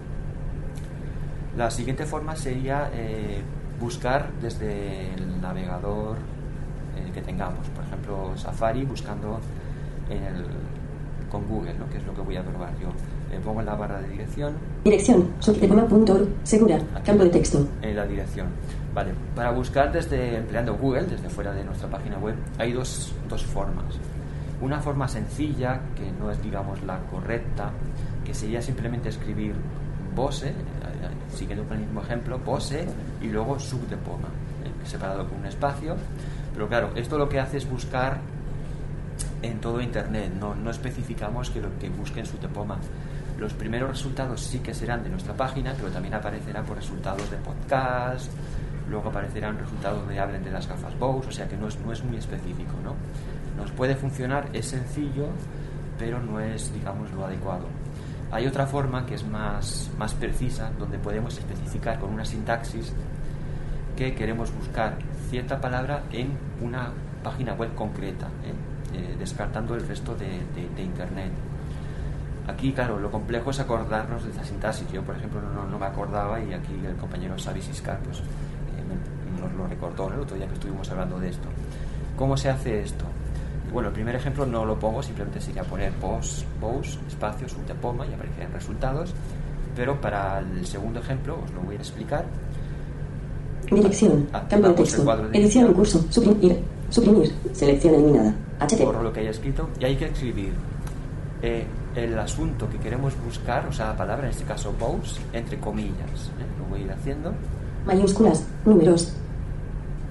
[1.58, 3.42] La siguiente forma sería eh,
[3.80, 6.18] buscar desde el navegador
[6.96, 7.68] eh, que tengamos.
[7.70, 9.40] Por ejemplo, Safari buscando
[10.10, 10.46] en el,
[11.30, 11.90] con Google, ¿no?
[11.90, 12.90] que es lo que voy a probar yo.
[13.32, 14.54] Le pongo en la barra de dirección
[14.84, 15.34] Dirección.
[15.40, 16.28] Subdepoma.org.
[16.44, 16.80] Segura.
[17.04, 17.68] Campo de texto.
[17.82, 18.48] en la dirección.
[18.94, 23.44] Vale, para buscar desde empleando Google, desde fuera de nuestra página web, hay dos, dos
[23.44, 24.00] formas.
[24.62, 27.72] Una forma sencilla, que no es digamos la correcta,
[28.26, 29.56] que sería simplemente escribir
[30.14, 32.86] Bose, eh, eh, siguiendo con el mismo ejemplo, Bose
[33.22, 35.96] y luego subdepoma, eh, separado con un espacio.
[36.54, 38.20] Pero claro, esto lo que hace es buscar
[39.42, 42.78] en todo Internet, no, no especificamos que lo que busque en subdepoma.
[43.38, 47.38] Los primeros resultados sí que serán de nuestra página, pero también aparecerán por resultados de
[47.38, 48.30] podcast,
[48.90, 51.94] luego aparecerán resultados de hablen de las gafas Bose, o sea que no es, no
[51.94, 52.96] es muy específico, ¿no?
[53.60, 55.28] Nos puede funcionar, es sencillo,
[55.98, 57.66] pero no es, digamos, lo adecuado.
[58.32, 62.94] Hay otra forma que es más, más precisa, donde podemos especificar con una sintaxis
[63.98, 64.98] que queremos buscar
[65.30, 66.32] cierta palabra en
[66.62, 66.92] una
[67.24, 68.54] página web concreta, ¿eh?
[68.98, 70.26] Eh, descartando el resto de,
[70.56, 71.32] de- de Internet.
[72.48, 74.92] Aquí, claro, lo complejo es acordarnos de esta sintaxis.
[74.92, 78.24] Yo, por ejemplo, no, no me acordaba y aquí el compañero Xavi Siscar pues, eh,
[79.42, 81.48] nos lo recordó el otro día que estuvimos hablando de esto.
[82.18, 83.06] ¿Cómo se hace esto?
[83.72, 88.14] Bueno, el primer ejemplo no lo pongo, simplemente sería poner post, Bose, espacio, subdepoma y
[88.14, 89.14] aparecerían resultados.
[89.76, 92.26] Pero para el segundo ejemplo os lo voy a explicar.
[93.70, 94.28] Dirección.
[94.32, 95.28] Campo de Activamos el texto.
[95.30, 96.06] de Edición en curso.
[96.10, 96.60] Suprimir.
[96.90, 97.32] Suprimir.
[97.54, 98.34] Selección eliminada.
[98.60, 98.84] HT.
[98.84, 100.52] borro lo que haya escrito y hay que escribir
[101.42, 101.66] eh,
[101.96, 106.32] el asunto que queremos buscar, o sea, la palabra, en este caso bows, entre comillas.
[106.40, 106.46] ¿eh?
[106.58, 107.32] Lo voy a ir haciendo.
[107.86, 109.14] Mayúsculas, números,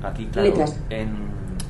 [0.03, 0.79] Aquí, claro, Letras.
[0.91, 1.09] En,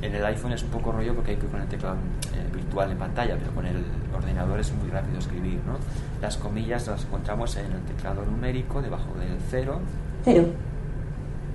[0.02, 1.96] en el iPhone es un poco rollo porque hay que poner el teclado
[2.34, 3.76] eh, virtual en pantalla, pero con el
[4.14, 5.74] ordenador es muy rápido escribir, ¿no?
[6.22, 9.80] Las comillas las encontramos en el teclado numérico, debajo del cero,
[10.24, 10.44] cero,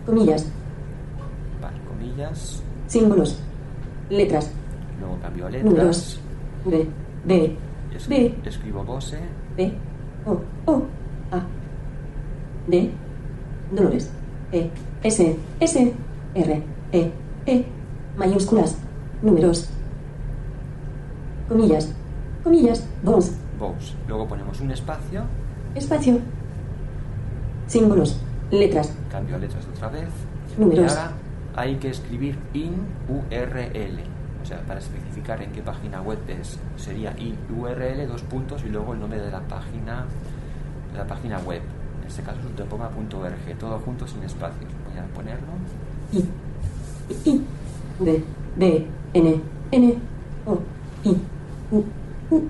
[0.06, 0.48] comillas,
[1.62, 3.40] vale, comillas, símbolos,
[4.10, 4.52] letras,
[5.00, 6.20] luego cambio a números,
[6.66, 6.88] letras, B,
[7.26, 7.58] B,
[7.96, 9.20] es- B, escribo Bose,
[9.56, 9.74] B,
[10.26, 10.42] O,
[10.72, 10.84] O,
[11.32, 11.42] A,
[12.68, 12.90] D,
[13.72, 14.12] Dolores,
[14.52, 14.70] E,
[15.04, 15.94] S, S,
[16.36, 17.12] R, E,
[17.46, 17.66] E,
[18.18, 18.78] mayúsculas,
[19.22, 19.70] números,
[21.48, 21.92] comillas,
[22.44, 23.32] comillas, Bows.
[24.08, 25.24] Luego ponemos un espacio,
[25.76, 26.20] espacio,
[27.68, 28.20] símbolos,
[28.52, 30.10] letras, cambio a letras otra vez.
[30.58, 30.86] Números.
[30.86, 31.12] Y ahora
[31.56, 32.74] hay que escribir in
[33.08, 34.04] URL.
[34.42, 38.70] O sea, para especificar en qué página web es, sería in URL, dos puntos y
[38.70, 40.06] luego el nombre de la página,
[40.92, 41.62] de la página web.
[42.02, 44.70] En este caso es utopoma.org, todo junto sin espacios.
[44.90, 45.48] Voy a ponerlo.
[46.12, 47.42] I, I,
[48.04, 48.24] D,
[48.58, 49.96] D, N, N,
[50.46, 50.60] O,
[51.04, 51.10] I,
[51.72, 51.84] U,
[52.32, 52.42] U,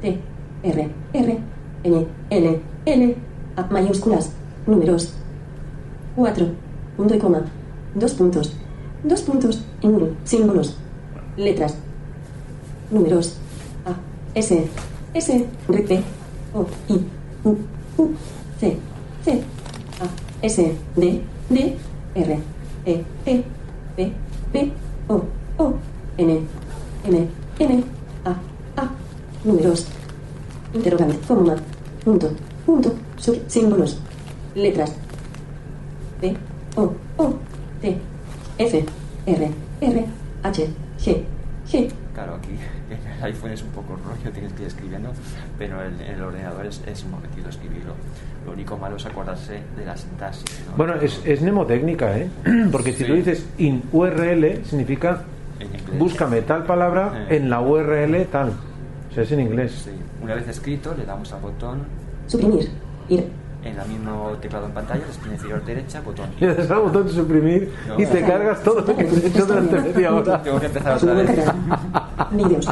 [0.00, 0.18] T,
[0.62, 1.38] R, R,
[1.84, 3.16] N, L, L,
[3.56, 4.30] A mayúsculas,
[4.66, 5.14] números,
[6.16, 6.46] 4,
[6.96, 7.42] punto y coma,
[7.94, 8.52] dos puntos,
[9.02, 10.76] dos puntos, y uno, símbolos,
[11.36, 11.74] letras,
[12.90, 13.36] números,
[13.84, 13.94] A,
[14.34, 14.68] S,
[15.14, 16.02] S, R, P,
[16.54, 17.00] O, I,
[17.44, 17.56] U,
[17.98, 18.10] U,
[18.58, 18.76] C,
[19.24, 19.42] C,
[20.00, 21.76] A, S, D, D,
[22.14, 22.38] R,
[22.86, 23.44] E, E,
[24.52, 24.72] P,
[25.10, 25.20] O,
[25.58, 25.74] O,
[26.18, 26.46] N,
[27.04, 27.28] M,
[27.58, 27.84] M,
[28.24, 28.30] A,
[28.80, 28.88] A,
[29.44, 29.86] números,
[30.72, 31.56] interrogante, coma,
[32.04, 32.30] punto,
[32.64, 33.98] punto, sub, símbolos,
[34.54, 34.92] letras,
[36.20, 36.36] P,
[36.76, 37.34] O, O,
[37.82, 37.98] T,
[38.58, 38.84] F,
[39.26, 39.50] R,
[39.80, 40.06] R,
[40.44, 40.68] H,
[41.00, 41.24] G,
[41.70, 42.50] G, Claro, aquí
[42.90, 45.12] en el iPhone es un poco rollo, tienes que ir escribiendo,
[45.58, 47.94] pero en en el ordenador es, es un momentito escribirlo.
[48.44, 50.44] Lo único malo es acordarse de la sintaxis.
[50.68, 50.76] ¿no?
[50.76, 52.28] Bueno, es, es mnemotécnica, ¿eh?
[52.72, 53.04] Porque si Sí.
[53.04, 55.22] tú dices in URL, significa
[55.98, 57.36] búscame tal palabra Eh.
[57.36, 58.50] en la URL tal.
[59.10, 59.82] O sea, es en inglés.
[59.84, 59.90] Sí.
[60.22, 61.82] Una vez escrito, le damos al botón
[62.26, 62.68] suprimir,
[63.08, 63.24] ir,
[63.64, 66.26] en el mismo teclado en pantalla, esquina inferior derecha, botón.
[66.40, 68.00] Le das al botón de suprimir No.
[68.00, 70.42] y te cargas todo lo que has hecho durante media hora.
[70.42, 71.30] Tengo que empezar otra vez.
[72.32, 72.66] vídeos,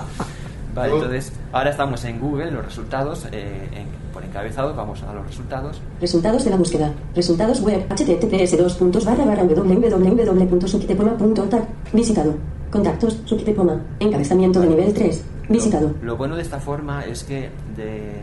[0.75, 5.27] Vale, entonces, ahora estamos en Google, los resultados, eh, en- por encabezado, vamos a los
[5.27, 5.81] resultados.
[6.01, 12.35] resultados de la búsqueda, resultados web, https dos puntos barra barra www.sukitepoma.org, visitado,
[12.71, 18.23] contactos, Sukitepoma, encabezamiento de nivel 3, visitado, Lo bueno de esta forma es que de-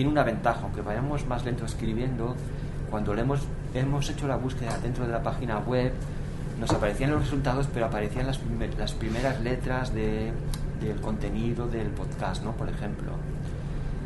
[0.00, 2.34] tiene una ventaja, aunque vayamos más lento escribiendo,
[2.90, 3.40] cuando le hemos,
[3.74, 5.92] hemos hecho la búsqueda dentro de la página web,
[6.58, 8.40] nos aparecían los resultados, pero aparecían las,
[8.78, 10.32] las primeras letras de-
[10.80, 12.52] del contenido del podcast, ¿no?
[12.52, 13.12] Por ejemplo.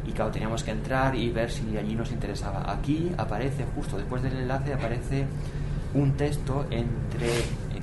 [0.04, 2.64] Y claro, teníamos que entrar y ver si allí nos interesaba.
[2.72, 5.26] Aquí aparece, justo después del enlace, aparece
[5.94, 7.30] un texto entre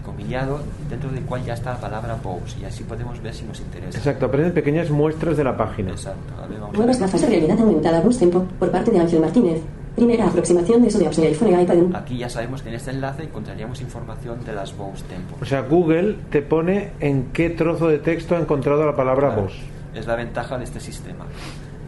[0.01, 0.59] comillado
[0.89, 3.97] dentro del cual ya está la palabra Pose y así podemos ver si nos interesa.
[3.97, 5.91] Exacto, aparecen pequeñas muestras de la página.
[5.91, 6.33] Exacto.
[6.41, 7.07] A ver, vamos a Nuevas ver.
[7.07, 9.61] gafas de realidad aumentada Bus Tempo por parte de Ángel Martínez.
[9.95, 11.77] Primera aproximación de eso de apps de iPhone y iPad.
[11.95, 15.35] Aquí ya sabemos que en este enlace encontraríamos información de las Bose Tempo.
[15.41, 19.41] O sea, Google te pone en qué trozo de texto ha encontrado la palabra Claro,
[19.43, 19.53] voz.
[19.93, 21.25] Es la ventaja de este sistema.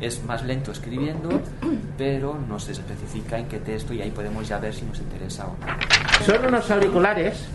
[0.04, 1.30] Es más lento escribiendo,
[1.98, 5.50] pero nos especifica en qué texto y ahí podemos ya ver si nos interesa o
[5.50, 6.26] no.
[6.26, 7.48] Son unos auriculares.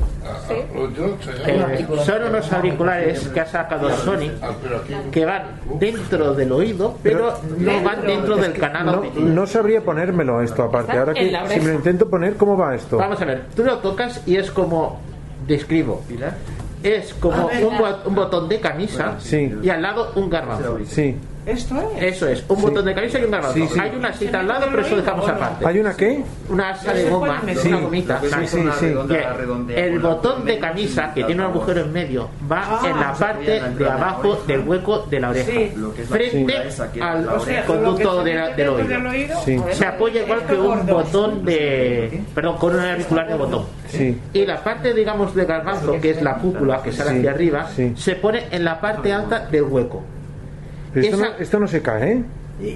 [0.50, 4.30] eh, son unos auriculares que ha sacado Sony
[5.12, 5.42] que van
[5.78, 10.96] dentro del oído, pero no van dentro del canal No, no sabría ponérmelo esto aparte.
[10.96, 12.96] Ahora que si me lo intento poner, ¿cómo va esto?
[12.96, 15.00] Vamos a ver, tú lo tocas y es como
[15.46, 16.34] describo, Pilar.
[16.82, 19.52] Es como A ver, un, bo- un botón de camisa Sí.
[19.62, 20.78] y al lado un garbanzo.
[20.86, 21.16] Sí.
[21.48, 22.02] Esto es.
[22.14, 23.54] Eso es, un botón de camisa y un garbanzo.
[23.54, 23.80] Sí, sí.
[23.80, 25.66] Hay una cita al lado, pero eso dejamos aparte.
[25.66, 26.22] ¿Hay una qué?
[26.50, 27.68] Una asa de goma, Sí.
[27.68, 28.20] una gomita.
[28.20, 28.94] Sí, sí, sí.
[29.08, 33.60] Que el botón de camisa que tiene un agujero en medio va en la parte
[33.60, 35.72] de abajo del hueco de la oreja, Sí.
[36.08, 36.54] frente
[37.00, 39.10] al O sea, conducto del oído.
[39.10, 39.58] oído, Sí.
[39.72, 42.22] Se apoya igual que un botón de.
[42.34, 43.64] Perdón, con un auricular de botón.
[43.88, 44.20] Sí.
[44.34, 47.66] Y la parte, digamos, de garbanzo, que es la cúpula que sale Sí, hacia arriba,
[47.74, 47.92] sí.
[47.96, 50.04] se pone en la parte alta del hueco.
[50.92, 52.24] Pero esto, Esa- no, esto no se cae, ¿eh?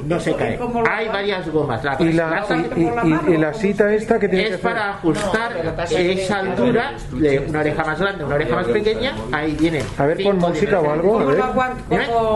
[0.07, 0.57] No se cae.
[0.89, 1.83] Hay varias gomas.
[1.83, 2.45] La, Y la,
[2.77, 4.71] y, y- y la cita esta que tiene que es hacer.
[4.71, 5.53] para ajustar
[5.91, 9.13] esa altura de una oreja más grande, una oreja más pequeña.
[9.33, 9.83] Ahí viene.
[9.99, 11.19] A ver, pon música o algo.
[11.19, 11.41] A ver.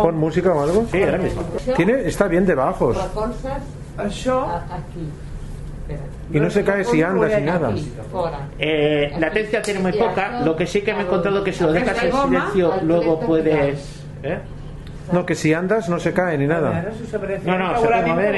[0.02, 0.86] Pon música o algo.
[0.90, 1.42] Sí, ahora mismo.
[1.76, 2.96] Tiene, está bien de bajos.
[3.96, 5.08] Aquí.
[6.32, 7.70] Y no se cae si andas ni nada.
[8.58, 10.40] Eh, latencia tiene muy poca.
[10.44, 14.02] Lo que sí que me he encontrado que si lo dejas en silencio, luego puedes.
[14.24, 14.38] ¿eh?
[15.12, 16.84] No, que si andas no se cae ni nada.
[17.44, 17.74] No, no,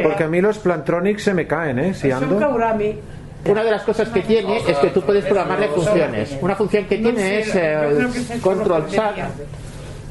[0.03, 1.95] Porque a mí los Plantronics se me caen, ¿eh?
[1.95, 2.39] Si ando.
[2.39, 2.97] Kaurami.
[3.45, 6.37] Una de las cosas que tiene es que tú puedes programarle funciones.
[6.41, 9.17] Una función que tiene es el el control que chat,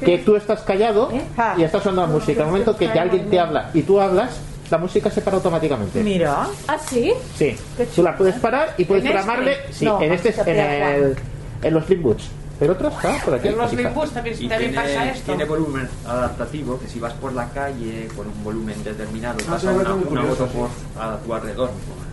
[0.04, 1.10] que tú estás callado
[1.56, 2.40] y estás sonando la música.
[2.40, 4.40] En el momento que, alguien te habla y tú hablas,
[4.70, 6.02] la música se para automáticamente.
[6.02, 6.46] Mira.
[6.66, 7.12] ¿Ah, sí?
[7.36, 7.56] Sí,
[7.94, 9.18] tú la puedes parar y puedes ¿En este?
[9.18, 9.56] programarle.
[9.70, 11.16] Sí, en este, en, pega el,
[11.62, 12.30] en los Limboots.
[12.58, 13.48] Pero otros está por aquí.
[13.48, 13.82] En los fija.
[13.82, 15.24] Limbus también, Y también pasa tiene, esto.
[15.26, 19.70] tiene volumen adaptativo, que si vas por la calle con un volumen determinado, Ah, pasa
[19.72, 20.68] una, una curioso, moto por
[21.02, 21.70] a tu alrededor,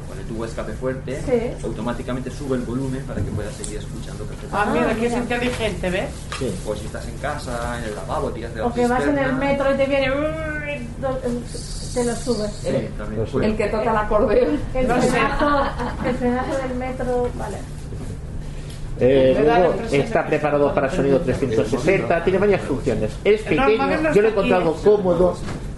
[0.08, 1.66] con el tubo de escape fuerte, Sí.
[1.66, 4.80] automáticamente sube el volumen para que puedas seguir escuchando Ah, perfectamente.
[4.80, 6.10] mira, que es inteligente, ¿ves?
[6.38, 6.56] Sí.
[6.68, 9.10] O si estás en casa, en el lavabo, tiras de la O que vas en
[9.10, 9.40] el cisterna.
[9.40, 10.10] metro y te viene.
[10.10, 12.52] mm, Te lo subes.
[12.62, 13.22] Sí, también.
[13.22, 13.46] Lo sube.
[13.46, 14.60] El que toca el acordeón.
[14.74, 15.08] El No sé.
[15.08, 15.64] frenazo,
[16.06, 17.58] el frenazo del metro, vale.
[19.00, 23.12] Eh, luego está preparado para sonido 360, tiene varias funciones.
[23.24, 25.36] Es pequeño, yo lo he encontrado cómodo.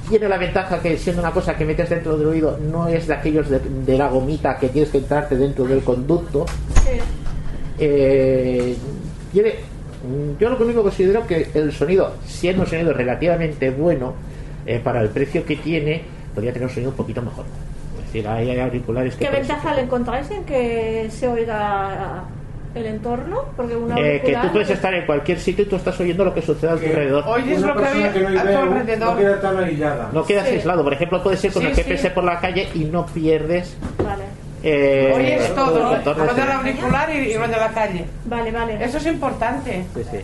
[0.10, 3.14] Tiene la ventaja que siendo una cosa que metes dentro del oído, no es de
[3.14, 6.45] aquellos de, de la gomita que tienes que entrarte dentro del conducto.
[7.80, 8.76] Eh,
[9.34, 9.56] tiene,
[10.39, 14.14] yo lo único considero que el sonido, siendo un sonido relativamente bueno,
[14.65, 16.03] eh, para el precio que tiene,
[16.34, 17.44] podría tener un sonido un poquito mejor.
[17.99, 19.26] Es decir, hay auriculares que...
[19.26, 22.23] ¿Qué ventaja le encontráis en que se oiga
[22.77, 23.45] el entorno?
[23.55, 26.33] Porque una Eh, que tú puedes estar en cualquier sitio y tú estás oyendo lo
[26.33, 27.23] que sucede a tu alrededor.
[27.27, 29.09] Oyes lo que había que no a tu alrededor.
[29.13, 30.09] no queda tan aislada.
[30.13, 30.55] No quedas Sí.
[30.55, 30.83] aislado.
[30.83, 32.13] Por ejemplo, puedes ir con Sí, el GPS sí.
[32.13, 33.75] por la calle y no pierdes.
[34.03, 34.23] Vale,
[34.63, 38.05] Eh, Oyes todo, lo del auricular y, y lo de la calle.
[38.25, 38.83] vale, vale.
[38.83, 39.85] Eso es importante.
[39.93, 40.17] Sí, sí.